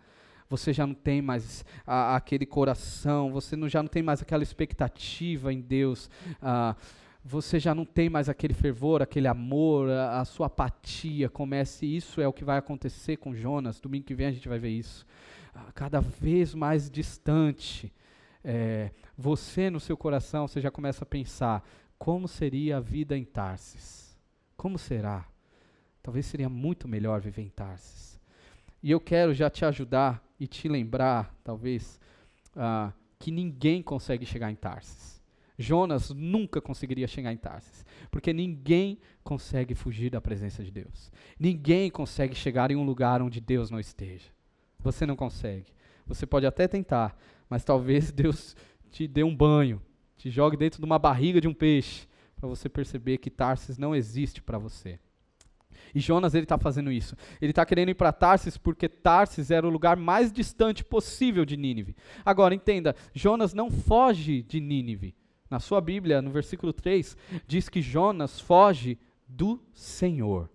Você 0.49 0.73
já 0.73 0.85
não 0.85 0.93
tem 0.93 1.21
mais 1.21 1.63
a, 1.87 2.17
aquele 2.17 2.45
coração, 2.45 3.31
você 3.31 3.55
não, 3.55 3.69
já 3.69 3.81
não 3.81 3.87
tem 3.87 4.03
mais 4.03 4.21
aquela 4.21 4.43
expectativa 4.43 5.53
em 5.53 5.61
Deus. 5.61 6.09
Ah, 6.41 6.75
você 7.23 7.59
já 7.59 7.73
não 7.73 7.85
tem 7.85 8.09
mais 8.09 8.27
aquele 8.27 8.53
fervor, 8.53 9.01
aquele 9.01 9.27
amor, 9.27 9.89
a, 9.89 10.19
a, 10.19 10.25
sua 10.25 10.47
apatia 10.47 11.29
comece. 11.29 11.85
Isso 11.85 12.19
é 12.19 12.27
o 12.27 12.33
que 12.33 12.43
vai 12.43 12.57
acontecer 12.57 13.15
com 13.15 13.33
Jonas. 13.33 13.79
Domingo 13.79 14.05
que 14.05 14.13
vem 14.13 14.27
a 14.27 14.31
gente 14.31 14.49
vai 14.49 14.59
ver 14.59 14.71
isso. 14.71 15.05
Ah, 15.55 15.71
cada 15.73 16.01
vez 16.01 16.53
mais 16.53 16.89
distante. 16.89 17.93
É, 18.43 18.91
você 19.17 19.69
no 19.69 19.79
seu 19.79 19.95
coração, 19.95 20.47
você 20.47 20.59
já 20.59 20.69
começa 20.69 21.05
a 21.05 21.07
pensar: 21.07 21.63
como 21.97 22.27
seria 22.27 22.77
a 22.77 22.79
vida 22.81 23.17
em 23.17 23.23
Tarsis? 23.23 24.17
Como 24.57 24.77
será? 24.77 25.30
Talvez 26.01 26.25
seria 26.25 26.49
muito 26.49 26.87
melhor 26.87 27.21
viver 27.21 27.41
em 27.41 27.49
Tarsis. 27.49 28.19
E 28.81 28.89
eu 28.89 28.99
quero 28.99 29.33
já 29.33 29.49
te 29.49 29.63
ajudar 29.63 30.23
e 30.39 30.47
te 30.47 30.67
lembrar, 30.67 31.35
talvez, 31.43 31.99
uh, 32.55 32.91
que 33.19 33.31
ninguém 33.31 33.83
consegue 33.83 34.25
chegar 34.25 34.51
em 34.51 34.55
Tarsis. 34.55 35.21
Jonas 35.57 36.09
nunca 36.09 36.59
conseguiria 36.59 37.07
chegar 37.07 37.31
em 37.31 37.37
Tarsis, 37.37 37.85
porque 38.09 38.33
ninguém 38.33 38.97
consegue 39.23 39.75
fugir 39.75 40.09
da 40.09 40.19
presença 40.19 40.63
de 40.63 40.71
Deus. 40.71 41.11
Ninguém 41.39 41.91
consegue 41.91 42.33
chegar 42.33 42.71
em 42.71 42.75
um 42.75 42.83
lugar 42.83 43.21
onde 43.21 43.39
Deus 43.39 43.69
não 43.69 43.79
esteja. 43.79 44.29
Você 44.79 45.05
não 45.05 45.15
consegue. 45.15 45.71
Você 46.07 46.25
pode 46.25 46.47
até 46.47 46.67
tentar, 46.67 47.15
mas 47.47 47.63
talvez 47.63 48.09
Deus 48.11 48.55
te 48.89 49.07
dê 49.07 49.23
um 49.23 49.35
banho, 49.35 49.79
te 50.17 50.31
jogue 50.31 50.57
dentro 50.57 50.79
de 50.79 50.85
uma 50.85 50.97
barriga 50.97 51.39
de 51.39 51.47
um 51.47 51.53
peixe, 51.53 52.07
para 52.35 52.49
você 52.49 52.67
perceber 52.67 53.19
que 53.19 53.29
Tarsis 53.29 53.77
não 53.77 53.95
existe 53.95 54.41
para 54.41 54.57
você. 54.57 54.99
E 55.93 55.99
Jonas 55.99 56.33
ele 56.33 56.43
está 56.43 56.57
fazendo 56.57 56.91
isso. 56.91 57.15
Ele 57.41 57.51
está 57.51 57.65
querendo 57.65 57.89
ir 57.89 57.95
para 57.95 58.11
Tarsis 58.11 58.57
porque 58.57 58.87
Tarsis 58.87 59.51
era 59.51 59.67
o 59.67 59.69
lugar 59.69 59.97
mais 59.97 60.31
distante 60.31 60.83
possível 60.83 61.45
de 61.45 61.57
Nínive. 61.57 61.95
Agora 62.25 62.55
entenda, 62.55 62.95
Jonas 63.13 63.53
não 63.53 63.69
foge 63.69 64.41
de 64.43 64.59
Nínive. 64.59 65.15
Na 65.49 65.59
sua 65.59 65.81
Bíblia, 65.81 66.21
no 66.21 66.31
versículo 66.31 66.71
3, 66.71 67.17
diz 67.45 67.67
que 67.67 67.81
Jonas 67.81 68.39
foge 68.39 68.97
do 69.27 69.61
Senhor. 69.73 70.49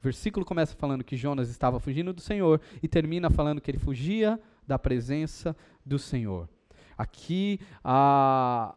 O 0.00 0.02
versículo 0.02 0.46
começa 0.46 0.74
falando 0.74 1.04
que 1.04 1.16
Jonas 1.16 1.50
estava 1.50 1.78
fugindo 1.78 2.12
do 2.12 2.20
Senhor 2.20 2.60
e 2.82 2.88
termina 2.88 3.28
falando 3.28 3.60
que 3.60 3.70
ele 3.70 3.78
fugia 3.78 4.40
da 4.66 4.78
presença 4.78 5.54
do 5.84 5.98
Senhor. 5.98 6.48
Aqui 6.96 7.60
a, 7.82 8.74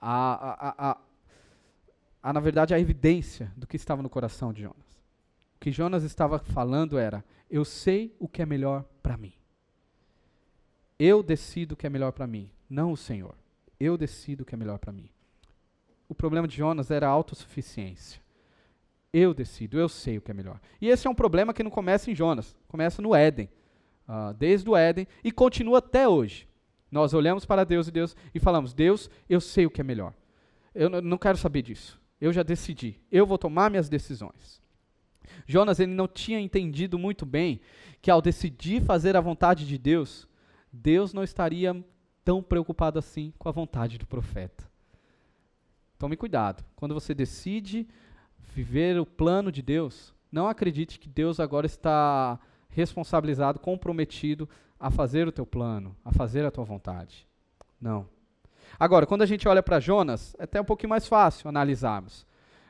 a, 0.00 0.90
a, 0.90 0.98
a, 2.22 2.32
na 2.32 2.40
verdade, 2.40 2.74
a 2.74 2.78
evidência 2.78 3.52
do 3.56 3.66
que 3.66 3.76
estava 3.76 4.02
no 4.02 4.10
coração 4.10 4.52
de 4.52 4.62
Jonas 4.62 4.93
que 5.64 5.72
Jonas 5.72 6.02
estava 6.02 6.38
falando 6.38 6.98
era: 6.98 7.24
eu 7.50 7.64
sei 7.64 8.14
o 8.18 8.28
que 8.28 8.42
é 8.42 8.46
melhor 8.46 8.84
para 9.02 9.16
mim. 9.16 9.32
Eu 10.98 11.22
decido 11.22 11.72
o 11.72 11.76
que 11.76 11.86
é 11.86 11.90
melhor 11.90 12.12
para 12.12 12.26
mim, 12.26 12.50
não 12.68 12.92
o 12.92 12.98
Senhor. 12.98 13.34
Eu 13.80 13.96
decido 13.96 14.42
o 14.42 14.44
que 14.44 14.54
é 14.54 14.58
melhor 14.58 14.78
para 14.78 14.92
mim. 14.92 15.08
O 16.06 16.14
problema 16.14 16.46
de 16.46 16.54
Jonas 16.54 16.90
era 16.90 17.06
a 17.06 17.10
autossuficiência. 17.10 18.20
Eu 19.10 19.32
decido, 19.32 19.78
eu 19.78 19.88
sei 19.88 20.18
o 20.18 20.20
que 20.20 20.30
é 20.30 20.34
melhor. 20.34 20.60
E 20.82 20.90
esse 20.90 21.06
é 21.06 21.10
um 21.10 21.14
problema 21.14 21.54
que 21.54 21.62
não 21.62 21.70
começa 21.70 22.10
em 22.10 22.14
Jonas, 22.14 22.54
começa 22.68 23.00
no 23.00 23.14
Éden. 23.14 23.48
Uh, 24.06 24.34
desde 24.34 24.68
o 24.68 24.76
Éden 24.76 25.08
e 25.24 25.32
continua 25.32 25.78
até 25.78 26.06
hoje. 26.06 26.46
Nós 26.90 27.14
olhamos 27.14 27.46
para 27.46 27.64
Deus 27.64 27.88
e 27.88 27.90
Deus 27.90 28.14
e 28.34 28.38
falamos: 28.38 28.74
Deus, 28.74 29.08
eu 29.30 29.40
sei 29.40 29.64
o 29.64 29.70
que 29.70 29.80
é 29.80 29.84
melhor. 29.84 30.12
Eu 30.74 30.90
não 30.90 31.16
quero 31.16 31.38
saber 31.38 31.62
disso. 31.62 31.98
Eu 32.20 32.34
já 32.34 32.42
decidi. 32.42 33.00
Eu 33.10 33.24
vou 33.24 33.38
tomar 33.38 33.70
minhas 33.70 33.88
decisões. 33.88 34.62
Jonas 35.46 35.80
ele 35.80 35.92
não 35.92 36.08
tinha 36.08 36.40
entendido 36.40 36.98
muito 36.98 37.24
bem 37.26 37.60
que 38.00 38.10
ao 38.10 38.22
decidir 38.22 38.82
fazer 38.82 39.16
a 39.16 39.20
vontade 39.20 39.66
de 39.66 39.78
Deus, 39.78 40.28
Deus 40.72 41.12
não 41.12 41.22
estaria 41.22 41.84
tão 42.24 42.42
preocupado 42.42 42.98
assim 42.98 43.32
com 43.38 43.48
a 43.48 43.52
vontade 43.52 43.98
do 43.98 44.06
profeta. 44.06 44.64
Tome 45.98 46.16
cuidado. 46.16 46.64
Quando 46.74 46.94
você 46.94 47.14
decide 47.14 47.86
viver 48.54 48.98
o 48.98 49.06
plano 49.06 49.50
de 49.50 49.62
Deus, 49.62 50.14
não 50.30 50.48
acredite 50.48 50.98
que 50.98 51.08
Deus 51.08 51.38
agora 51.38 51.66
está 51.66 52.38
responsabilizado, 52.68 53.60
comprometido 53.60 54.48
a 54.78 54.90
fazer 54.90 55.28
o 55.28 55.32
teu 55.32 55.46
plano, 55.46 55.96
a 56.04 56.12
fazer 56.12 56.44
a 56.44 56.50
tua 56.50 56.64
vontade. 56.64 57.26
Não. 57.80 58.06
Agora, 58.78 59.06
quando 59.06 59.22
a 59.22 59.26
gente 59.26 59.46
olha 59.48 59.62
para 59.62 59.80
Jonas, 59.80 60.34
é 60.38 60.44
até 60.44 60.60
um 60.60 60.64
pouquinho 60.64 60.90
mais 60.90 61.06
fácil 61.06 61.48
analisarmos, 61.48 62.26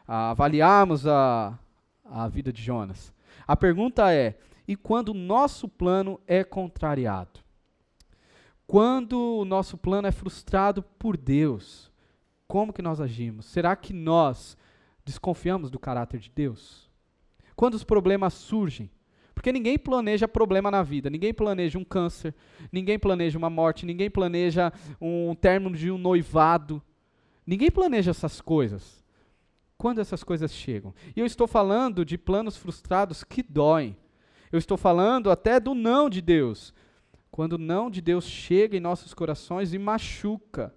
avaliarmos 0.06 1.06
a, 1.06 1.58
a 2.04 2.28
vida 2.28 2.52
de 2.52 2.62
Jonas. 2.62 3.12
A 3.46 3.56
pergunta 3.56 4.12
é: 4.12 4.38
e 4.66 4.76
quando 4.76 5.10
o 5.10 5.14
nosso 5.14 5.68
plano 5.68 6.20
é 6.26 6.44
contrariado? 6.44 7.40
Quando 8.66 9.18
o 9.18 9.44
nosso 9.44 9.76
plano 9.76 10.08
é 10.08 10.12
frustrado 10.12 10.82
por 10.82 11.16
Deus, 11.16 11.92
como 12.46 12.72
que 12.72 12.80
nós 12.80 13.00
agimos? 13.00 13.46
Será 13.46 13.76
que 13.76 13.92
nós 13.92 14.56
desconfiamos 15.04 15.70
do 15.70 15.78
caráter 15.78 16.18
de 16.18 16.30
Deus? 16.34 16.90
Quando 17.54 17.74
os 17.74 17.84
problemas 17.84 18.32
surgem, 18.32 18.90
porque 19.34 19.52
ninguém 19.52 19.78
planeja 19.78 20.26
problema 20.26 20.70
na 20.70 20.82
vida, 20.82 21.10
ninguém 21.10 21.34
planeja 21.34 21.78
um 21.78 21.84
câncer, 21.84 22.34
ninguém 22.72 22.98
planeja 22.98 23.36
uma 23.36 23.50
morte, 23.50 23.84
ninguém 23.84 24.08
planeja 24.08 24.72
um 24.98 25.34
término 25.34 25.76
de 25.76 25.90
um 25.90 25.98
noivado, 25.98 26.82
ninguém 27.46 27.70
planeja 27.70 28.12
essas 28.12 28.40
coisas 28.40 29.03
quando 29.84 29.98
essas 29.98 30.24
coisas 30.24 30.50
chegam. 30.50 30.94
E 31.14 31.20
eu 31.20 31.26
estou 31.26 31.46
falando 31.46 32.06
de 32.06 32.16
planos 32.16 32.56
frustrados 32.56 33.22
que 33.22 33.42
doem. 33.42 33.94
Eu 34.50 34.58
estou 34.58 34.78
falando 34.78 35.30
até 35.30 35.60
do 35.60 35.74
não 35.74 36.08
de 36.08 36.22
Deus. 36.22 36.72
Quando 37.30 37.52
o 37.52 37.58
não 37.58 37.90
de 37.90 38.00
Deus 38.00 38.24
chega 38.24 38.78
em 38.78 38.80
nossos 38.80 39.12
corações 39.12 39.74
e 39.74 39.78
machuca. 39.78 40.74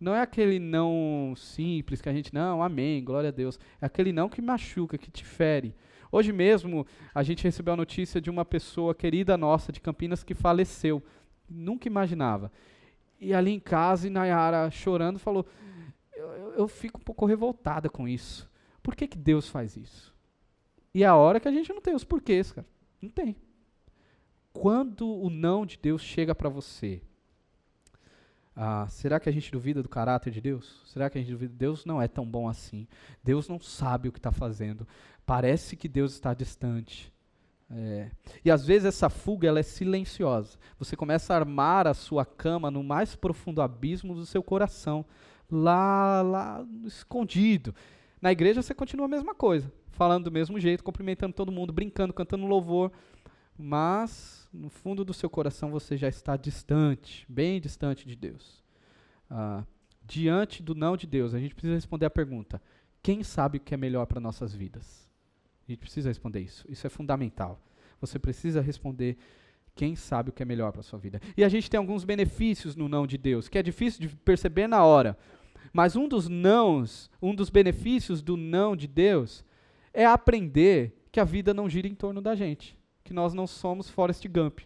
Não 0.00 0.14
é 0.14 0.22
aquele 0.22 0.58
não 0.58 1.34
simples 1.36 2.00
que 2.00 2.08
a 2.08 2.14
gente, 2.14 2.32
não, 2.32 2.62
amém, 2.62 3.04
glória 3.04 3.28
a 3.28 3.30
Deus. 3.30 3.60
É 3.78 3.84
aquele 3.84 4.10
não 4.10 4.30
que 4.30 4.40
machuca, 4.40 4.96
que 4.96 5.10
te 5.10 5.22
fere. 5.22 5.74
Hoje 6.10 6.32
mesmo 6.32 6.86
a 7.14 7.22
gente 7.22 7.44
recebeu 7.44 7.74
a 7.74 7.76
notícia 7.76 8.22
de 8.22 8.30
uma 8.30 8.46
pessoa 8.46 8.94
querida 8.94 9.36
nossa 9.36 9.70
de 9.70 9.82
Campinas 9.82 10.24
que 10.24 10.32
faleceu. 10.32 11.02
Nunca 11.46 11.88
imaginava. 11.88 12.50
E 13.20 13.34
ali 13.34 13.50
em 13.50 13.60
casa, 13.60 14.08
Nayara 14.08 14.70
chorando, 14.70 15.18
falou: 15.18 15.46
eu, 16.24 16.54
eu, 16.54 16.68
fico 16.68 16.98
um 17.00 17.04
pouco 17.04 17.26
revoltada 17.26 17.88
com 17.88 18.08
isso. 18.08 18.50
Por 18.82 18.94
que, 18.94 19.06
que 19.06 19.18
Deus 19.18 19.48
faz 19.48 19.76
isso? 19.76 20.14
E 20.92 21.02
é 21.02 21.06
a 21.06 21.16
hora 21.16 21.40
que 21.40 21.48
a 21.48 21.52
gente 21.52 21.72
não 21.72 21.80
tem 21.80 21.94
os 21.94 22.04
porquês, 22.04 22.52
cara. 22.52 22.66
Não 23.00 23.10
tem. 23.10 23.36
Quando 24.52 25.08
o 25.08 25.28
não 25.28 25.66
de 25.66 25.76
Deus 25.76 26.02
chega 26.02 26.34
para 26.34 26.48
você, 26.48 27.02
ah, 28.56 28.86
será 28.88 29.18
que 29.18 29.28
a 29.28 29.32
gente 29.32 29.50
duvida 29.50 29.82
do 29.82 29.88
caráter 29.88 30.30
de 30.30 30.40
Deus? 30.40 30.82
Será 30.86 31.10
que 31.10 31.18
a 31.18 31.20
gente 31.20 31.32
duvida? 31.32 31.52
Deus 31.56 31.84
não 31.84 32.00
é 32.00 32.06
tão 32.06 32.24
bom 32.24 32.48
assim. 32.48 32.86
Deus 33.22 33.48
não 33.48 33.58
sabe 33.58 34.08
o 34.08 34.12
que 34.12 34.18
está 34.18 34.30
fazendo. 34.30 34.86
Parece 35.26 35.76
que 35.76 35.88
Deus 35.88 36.12
está 36.12 36.32
distante. 36.32 37.12
É. 37.70 38.10
E 38.44 38.50
às 38.50 38.64
vezes 38.64 38.84
essa 38.84 39.08
fuga 39.08 39.48
ela 39.48 39.58
é 39.58 39.62
silenciosa. 39.62 40.56
Você 40.78 40.94
começa 40.94 41.34
a 41.34 41.36
armar 41.38 41.86
a 41.88 41.94
sua 41.94 42.24
cama 42.24 42.70
no 42.70 42.84
mais 42.84 43.16
profundo 43.16 43.60
abismo 43.60 44.14
do 44.14 44.24
seu 44.24 44.42
coração, 44.42 45.04
lá, 45.50 46.22
lá 46.22 46.66
escondido. 46.84 47.74
Na 48.20 48.32
igreja 48.32 48.62
você 48.62 48.74
continua 48.74 49.06
a 49.06 49.08
mesma 49.08 49.34
coisa, 49.34 49.70
falando 49.90 50.24
do 50.24 50.32
mesmo 50.32 50.58
jeito, 50.58 50.84
cumprimentando 50.84 51.34
todo 51.34 51.52
mundo, 51.52 51.72
brincando, 51.72 52.12
cantando 52.12 52.46
louvor, 52.46 52.90
mas 53.56 54.48
no 54.52 54.68
fundo 54.68 55.04
do 55.04 55.12
seu 55.12 55.28
coração 55.28 55.70
você 55.70 55.96
já 55.96 56.08
está 56.08 56.36
distante, 56.36 57.26
bem 57.28 57.60
distante 57.60 58.06
de 58.06 58.16
Deus. 58.16 58.62
Ah, 59.30 59.64
diante 60.02 60.62
do 60.62 60.74
não 60.74 60.96
de 60.96 61.06
Deus, 61.06 61.34
a 61.34 61.38
gente 61.38 61.54
precisa 61.54 61.74
responder 61.74 62.06
a 62.06 62.10
pergunta: 62.10 62.60
quem 63.02 63.22
sabe 63.22 63.58
o 63.58 63.60
que 63.60 63.74
é 63.74 63.76
melhor 63.76 64.06
para 64.06 64.20
nossas 64.20 64.54
vidas? 64.54 65.08
A 65.66 65.72
gente 65.72 65.80
precisa 65.80 66.08
responder 66.08 66.40
isso. 66.40 66.64
Isso 66.68 66.86
é 66.86 66.90
fundamental. 66.90 67.60
Você 68.00 68.18
precisa 68.18 68.60
responder 68.60 69.16
quem 69.74 69.96
sabe 69.96 70.30
o 70.30 70.32
que 70.32 70.42
é 70.42 70.46
melhor 70.46 70.72
para 70.72 70.82
sua 70.82 70.98
vida. 70.98 71.20
E 71.36 71.42
a 71.42 71.48
gente 71.48 71.68
tem 71.68 71.78
alguns 71.78 72.04
benefícios 72.04 72.76
no 72.76 72.88
não 72.88 73.06
de 73.06 73.18
Deus, 73.18 73.48
que 73.48 73.58
é 73.58 73.62
difícil 73.62 74.00
de 74.00 74.14
perceber 74.16 74.66
na 74.66 74.84
hora. 74.84 75.16
Mas 75.74 75.96
um 75.96 76.06
dos 76.06 76.28
nãos, 76.28 77.10
um 77.20 77.34
dos 77.34 77.50
benefícios 77.50 78.22
do 78.22 78.36
não 78.36 78.76
de 78.76 78.86
Deus 78.86 79.44
é 79.92 80.06
aprender 80.06 80.96
que 81.10 81.18
a 81.18 81.24
vida 81.24 81.52
não 81.52 81.68
gira 81.68 81.88
em 81.88 81.96
torno 81.96 82.22
da 82.22 82.36
gente, 82.36 82.78
que 83.02 83.12
nós 83.12 83.34
não 83.34 83.44
somos 83.44 83.90
Forrest 83.90 84.24
Gump, 84.28 84.60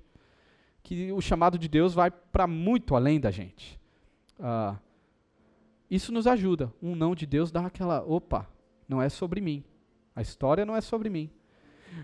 que 0.82 1.10
o 1.10 1.20
chamado 1.22 1.58
de 1.58 1.66
Deus 1.66 1.94
vai 1.94 2.10
para 2.10 2.46
muito 2.46 2.94
além 2.94 3.18
da 3.18 3.30
gente. 3.30 3.80
Ah, 4.38 4.76
isso 5.90 6.12
nos 6.12 6.26
ajuda. 6.26 6.70
Um 6.82 6.94
não 6.94 7.14
de 7.14 7.24
Deus 7.24 7.50
dá 7.50 7.64
aquela, 7.64 8.04
opa, 8.04 8.46
não 8.86 9.00
é 9.00 9.08
sobre 9.08 9.40
mim, 9.40 9.64
a 10.14 10.20
história 10.20 10.66
não 10.66 10.76
é 10.76 10.82
sobre 10.82 11.08
mim. 11.08 11.30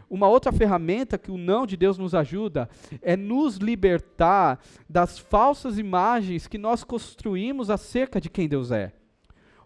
Uma 0.08 0.28
outra 0.28 0.52
ferramenta 0.52 1.18
que 1.18 1.30
o 1.30 1.38
não 1.38 1.66
de 1.66 1.76
Deus 1.76 1.98
nos 1.98 2.14
ajuda 2.14 2.68
é 3.02 3.16
nos 3.16 3.56
libertar 3.56 4.60
das 4.88 5.18
falsas 5.18 5.78
imagens 5.78 6.46
que 6.46 6.58
nós 6.58 6.84
construímos 6.84 7.70
acerca 7.70 8.20
de 8.20 8.28
quem 8.28 8.48
Deus 8.48 8.70
é. 8.70 8.92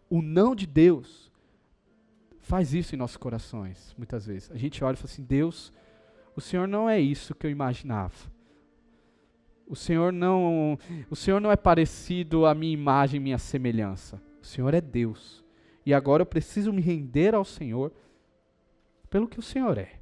O 0.08 0.22
não 0.22 0.54
de 0.54 0.66
Deus 0.66 1.30
faz 2.40 2.72
isso 2.72 2.94
em 2.94 2.98
nossos 2.98 3.18
corações, 3.18 3.94
muitas 3.98 4.26
vezes. 4.26 4.50
A 4.50 4.56
gente 4.56 4.82
olha 4.82 4.94
e 4.94 4.96
fala 4.96 5.10
assim: 5.10 5.22
Deus, 5.22 5.72
o 6.34 6.40
Senhor 6.40 6.66
não 6.66 6.88
é 6.88 6.98
isso 6.98 7.34
que 7.34 7.46
eu 7.46 7.50
imaginava. 7.50 8.14
O 9.66 9.76
Senhor 9.76 10.12
não, 10.12 10.78
o 11.10 11.16
Senhor 11.16 11.40
não 11.40 11.52
é 11.52 11.56
parecido 11.56 12.46
à 12.46 12.54
minha 12.54 12.72
imagem, 12.72 13.20
minha 13.20 13.36
semelhança. 13.36 14.20
O 14.40 14.46
Senhor 14.46 14.72
é 14.72 14.80
Deus. 14.80 15.44
E 15.84 15.92
agora 15.92 16.22
eu 16.22 16.26
preciso 16.26 16.72
me 16.72 16.80
render 16.80 17.34
ao 17.34 17.44
Senhor 17.44 17.92
pelo 19.10 19.28
que 19.28 19.38
o 19.38 19.42
Senhor 19.42 19.76
é. 19.76 19.97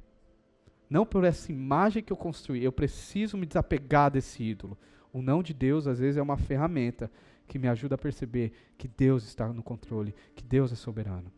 Não 0.89 1.05
por 1.05 1.23
essa 1.23 1.51
imagem 1.51 2.03
que 2.03 2.13
eu 2.13 2.17
construí. 2.17 2.63
Eu 2.63 2.71
preciso 2.71 3.37
me 3.37 3.45
desapegar 3.45 4.11
desse 4.11 4.43
ídolo. 4.43 4.77
O 5.11 5.21
não 5.21 5.43
de 5.43 5.53
Deus, 5.53 5.87
às 5.87 5.99
vezes, 5.99 6.17
é 6.17 6.21
uma 6.21 6.37
ferramenta 6.37 7.11
que 7.47 7.57
me 7.57 7.67
ajuda 7.67 7.95
a 7.95 7.97
perceber 7.97 8.51
que 8.77 8.87
Deus 8.87 9.23
está 9.23 9.51
no 9.51 9.63
controle, 9.63 10.13
que 10.35 10.43
Deus 10.43 10.71
é 10.71 10.75
soberano. 10.75 11.31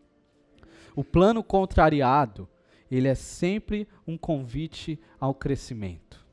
O 0.95 1.03
plano 1.03 1.43
contrariado, 1.43 2.47
ele 2.89 3.07
é 3.07 3.15
sempre 3.15 3.87
um 4.05 4.17
convite 4.17 4.99
ao 5.19 5.33
crescimento. 5.33 6.25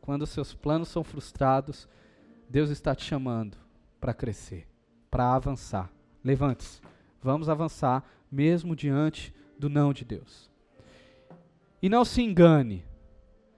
Quando 0.00 0.26
seus 0.26 0.54
planos 0.54 0.88
são 0.88 1.04
frustrados, 1.04 1.88
Deus 2.48 2.70
está 2.70 2.94
te 2.94 3.04
chamando 3.04 3.58
para 4.00 4.14
crescer, 4.14 4.66
para 5.10 5.34
avançar. 5.34 5.92
Levante-se, 6.24 6.80
vamos 7.22 7.48
avançar, 7.48 8.02
mesmo 8.30 8.74
diante 8.74 9.34
do 9.58 9.68
não 9.68 9.92
de 9.92 10.04
Deus. 10.04 10.47
E 11.80 11.88
não 11.88 12.04
se 12.04 12.22
engane. 12.22 12.84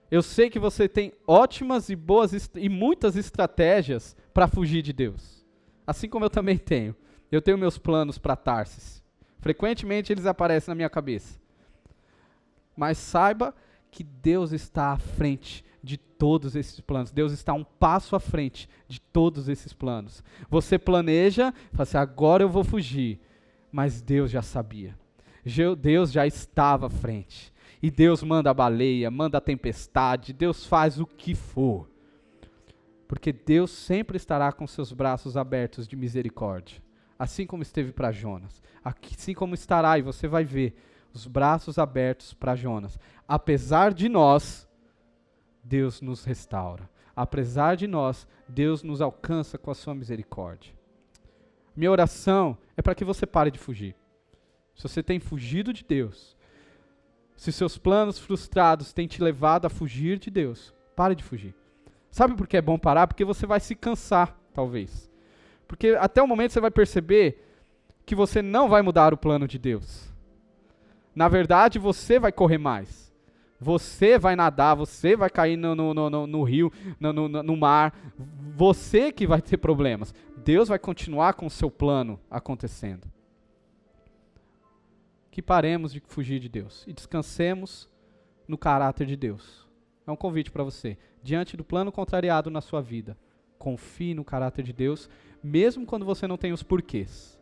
Eu 0.09 0.21
sei 0.21 0.49
que 0.49 0.59
você 0.59 0.89
tem 0.89 1.13
ótimas 1.25 1.89
e 1.89 1.95
boas 1.95 2.49
e 2.55 2.67
muitas 2.67 3.15
estratégias 3.15 4.15
para 4.33 4.47
fugir 4.47 4.81
de 4.81 4.91
Deus. 4.91 5.45
Assim 5.87 6.09
como 6.09 6.25
eu 6.25 6.29
também 6.29 6.57
tenho. 6.57 6.95
Eu 7.31 7.41
tenho 7.41 7.57
meus 7.57 7.77
planos 7.77 8.17
para 8.17 8.35
Tarsis. 8.35 9.01
Frequentemente 9.39 10.11
eles 10.11 10.25
aparecem 10.25 10.71
na 10.71 10.75
minha 10.75 10.89
cabeça. 10.89 11.39
Mas 12.75 12.97
saiba 12.97 13.55
que 13.89 14.03
Deus 14.03 14.51
está 14.51 14.91
à 14.91 14.97
frente 14.97 15.63
de 15.81 15.97
todos 15.97 16.55
esses 16.55 16.79
planos. 16.79 17.11
Deus 17.11 17.31
está 17.31 17.53
um 17.53 17.63
passo 17.63 18.15
à 18.15 18.19
frente 18.19 18.69
de 18.87 19.01
todos 19.01 19.49
esses 19.49 19.73
planos. 19.73 20.23
Você 20.49 20.77
planeja, 20.77 21.53
fala 21.71 21.83
assim, 21.83 21.97
agora 21.97 22.43
eu 22.43 22.49
vou 22.49 22.63
fugir. 22.63 23.19
Mas 23.71 24.01
Deus 24.01 24.29
já 24.29 24.41
sabia. 24.41 24.97
Deus 25.79 26.11
já 26.11 26.27
estava 26.27 26.87
à 26.87 26.89
frente. 26.89 27.50
E 27.81 27.89
Deus 27.89 28.21
manda 28.21 28.51
a 28.51 28.53
baleia, 28.53 29.09
manda 29.09 29.39
a 29.39 29.41
tempestade, 29.41 30.33
Deus 30.33 30.65
faz 30.65 30.99
o 30.99 31.05
que 31.05 31.33
for. 31.33 31.89
Porque 33.07 33.33
Deus 33.33 33.71
sempre 33.71 34.17
estará 34.17 34.51
com 34.51 34.67
seus 34.67 34.93
braços 34.93 35.35
abertos 35.35 35.87
de 35.87 35.95
misericórdia. 35.95 36.81
Assim 37.17 37.45
como 37.45 37.63
esteve 37.63 37.91
para 37.91 38.11
Jonas. 38.11 38.61
Assim 38.83 39.33
como 39.33 39.53
estará, 39.53 39.97
e 39.97 40.01
você 40.01 40.27
vai 40.27 40.45
ver, 40.45 40.75
os 41.13 41.27
braços 41.27 41.77
abertos 41.77 42.33
para 42.33 42.55
Jonas. 42.55 42.97
Apesar 43.27 43.93
de 43.93 44.07
nós, 44.07 44.67
Deus 45.63 46.01
nos 46.01 46.23
restaura. 46.23 46.89
Apesar 47.15 47.75
de 47.75 47.87
nós, 47.87 48.27
Deus 48.47 48.83
nos 48.83 49.01
alcança 49.01 49.57
com 49.57 49.69
a 49.71 49.75
sua 49.75 49.93
misericórdia. 49.93 50.73
Minha 51.75 51.91
oração 51.91 52.57
é 52.75 52.81
para 52.81 52.95
que 52.95 53.05
você 53.05 53.25
pare 53.25 53.51
de 53.51 53.59
fugir. 53.59 53.95
Se 54.75 54.83
você 54.83 55.03
tem 55.03 55.19
fugido 55.19 55.73
de 55.73 55.83
Deus, 55.83 56.35
se 57.41 57.51
seus 57.51 57.75
planos 57.75 58.19
frustrados 58.19 58.93
têm 58.93 59.07
te 59.07 59.19
levado 59.19 59.65
a 59.65 59.69
fugir 59.69 60.19
de 60.19 60.29
Deus, 60.29 60.71
pare 60.95 61.15
de 61.15 61.23
fugir. 61.23 61.55
Sabe 62.11 62.35
por 62.35 62.47
que 62.47 62.55
é 62.55 62.61
bom 62.61 62.77
parar? 62.77 63.07
Porque 63.07 63.25
você 63.25 63.47
vai 63.47 63.59
se 63.59 63.73
cansar, 63.73 64.39
talvez. 64.53 65.09
Porque 65.67 65.97
até 65.99 66.21
o 66.21 66.27
momento 66.27 66.51
você 66.51 66.59
vai 66.59 66.69
perceber 66.69 67.43
que 68.05 68.13
você 68.13 68.43
não 68.43 68.69
vai 68.69 68.83
mudar 68.83 69.11
o 69.11 69.17
plano 69.17 69.47
de 69.47 69.57
Deus. 69.57 70.13
Na 71.15 71.27
verdade, 71.27 71.79
você 71.79 72.19
vai 72.19 72.31
correr 72.31 72.59
mais. 72.59 73.11
Você 73.59 74.19
vai 74.19 74.35
nadar, 74.35 74.75
você 74.75 75.15
vai 75.15 75.31
cair 75.31 75.57
no, 75.57 75.73
no, 75.73 75.93
no, 75.95 76.27
no 76.27 76.43
rio, 76.43 76.71
no, 76.99 77.27
no 77.27 77.57
mar. 77.57 77.91
Você 78.55 79.11
que 79.11 79.25
vai 79.25 79.41
ter 79.41 79.57
problemas. 79.57 80.13
Deus 80.37 80.69
vai 80.69 80.77
continuar 80.77 81.33
com 81.33 81.47
o 81.47 81.51
seu 81.51 81.71
plano 81.71 82.19
acontecendo 82.29 83.11
que 85.31 85.41
paremos 85.41 85.93
de 85.93 86.01
fugir 86.01 86.39
de 86.39 86.49
Deus 86.49 86.85
e 86.85 86.93
descansemos 86.93 87.89
no 88.45 88.57
caráter 88.57 89.07
de 89.07 89.15
Deus. 89.15 89.65
É 90.05 90.11
um 90.11 90.15
convite 90.15 90.51
para 90.51 90.63
você. 90.63 90.97
Diante 91.23 91.55
do 91.55 91.63
plano 91.63 91.91
contrariado 91.91 92.49
na 92.51 92.59
sua 92.59 92.81
vida, 92.81 93.17
confie 93.57 94.13
no 94.13 94.25
caráter 94.25 94.63
de 94.63 94.73
Deus, 94.73 95.09
mesmo 95.41 95.85
quando 95.85 96.05
você 96.05 96.27
não 96.27 96.37
tem 96.37 96.51
os 96.51 96.61
porquês. 96.61 97.39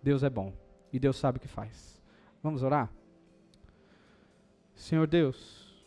Deus 0.00 0.22
é 0.22 0.30
bom 0.30 0.54
e 0.92 1.00
Deus 1.00 1.16
sabe 1.16 1.38
o 1.38 1.40
que 1.40 1.48
faz. 1.48 2.00
Vamos 2.42 2.62
orar? 2.62 2.92
Senhor 4.72 5.06
Deus, 5.06 5.84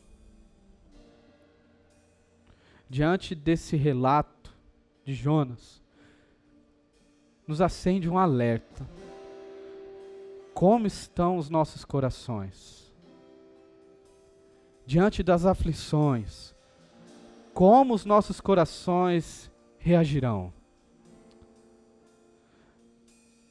diante 2.89 3.33
desse 3.33 3.77
relato 3.77 4.53
de 5.05 5.13
Jonas, 5.13 5.81
nos 7.47 7.61
acende 7.61 8.09
um 8.09 8.17
alerta 8.17 8.85
como 10.54 10.88
estão 10.88 11.38
os 11.38 11.50
nossos 11.50 11.86
corações? 11.86 12.91
Diante 14.86 15.22
das 15.22 15.45
aflições, 15.45 16.54
como 17.54 17.93
os 17.93 18.06
nossos 18.06 18.41
corações 18.41 19.52
reagirão? 19.78 20.54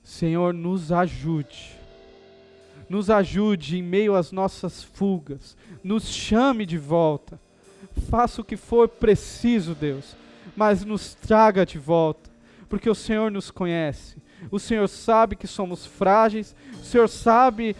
Senhor, 0.02 0.54
nos 0.54 0.90
ajude. 0.90 1.76
Nos 2.88 3.10
ajude 3.10 3.78
em 3.78 3.82
meio 3.82 4.14
às 4.14 4.32
nossas 4.32 4.82
fugas. 4.82 5.56
Nos 5.84 6.08
chame 6.08 6.64
de 6.64 6.78
volta. 6.78 7.38
Faça 8.10 8.40
o 8.40 8.44
que 8.44 8.56
for 8.56 8.88
preciso, 8.88 9.74
Deus, 9.74 10.16
mas 10.56 10.84
nos 10.84 11.14
traga 11.14 11.66
de 11.66 11.78
volta, 11.78 12.30
porque 12.68 12.88
o 12.88 12.94
Senhor 12.94 13.30
nos 13.30 13.50
conhece 13.50 14.16
o 14.50 14.58
Senhor 14.58 14.88
sabe 14.88 15.36
que 15.36 15.46
somos 15.46 15.84
frágeis, 15.84 16.54
o 16.72 16.84
Senhor 16.84 17.08
sabe 17.08 17.74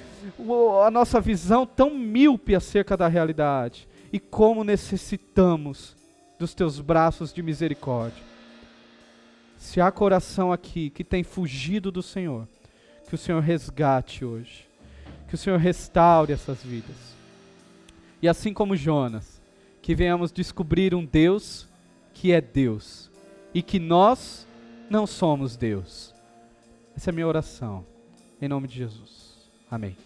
a 0.84 0.90
nossa 0.90 1.20
visão 1.20 1.66
tão 1.66 1.94
míope 1.94 2.54
acerca 2.54 2.96
da 2.96 3.08
realidade 3.08 3.88
e 4.12 4.18
como 4.18 4.64
necessitamos 4.64 5.96
dos 6.38 6.54
teus 6.54 6.80
braços 6.80 7.32
de 7.32 7.42
misericórdia. 7.42 8.22
Se 9.56 9.80
há 9.80 9.90
coração 9.90 10.52
aqui 10.52 10.90
que 10.90 11.02
tem 11.02 11.24
fugido 11.24 11.90
do 11.90 12.02
Senhor, 12.02 12.46
que 13.08 13.14
o 13.14 13.18
Senhor 13.18 13.40
resgate 13.40 14.24
hoje, 14.24 14.68
que 15.26 15.34
o 15.34 15.38
Senhor 15.38 15.58
restaure 15.58 16.32
essas 16.32 16.62
vidas. 16.62 16.96
E 18.22 18.28
assim 18.28 18.52
como 18.52 18.76
Jonas, 18.76 19.40
que 19.82 19.94
venhamos 19.94 20.30
descobrir 20.30 20.94
um 20.94 21.04
Deus 21.04 21.68
que 22.12 22.32
é 22.32 22.40
Deus 22.40 23.10
e 23.54 23.62
que 23.62 23.78
nós 23.78 24.46
não 24.90 25.06
somos 25.06 25.56
Deus. 25.56 26.14
Essa 26.98 27.10
é 27.10 27.12
a 27.12 27.14
minha 27.14 27.28
oração, 27.28 27.86
em 28.42 28.48
nome 28.48 28.66
de 28.66 28.74
Jesus. 28.74 29.48
Amém. 29.70 29.96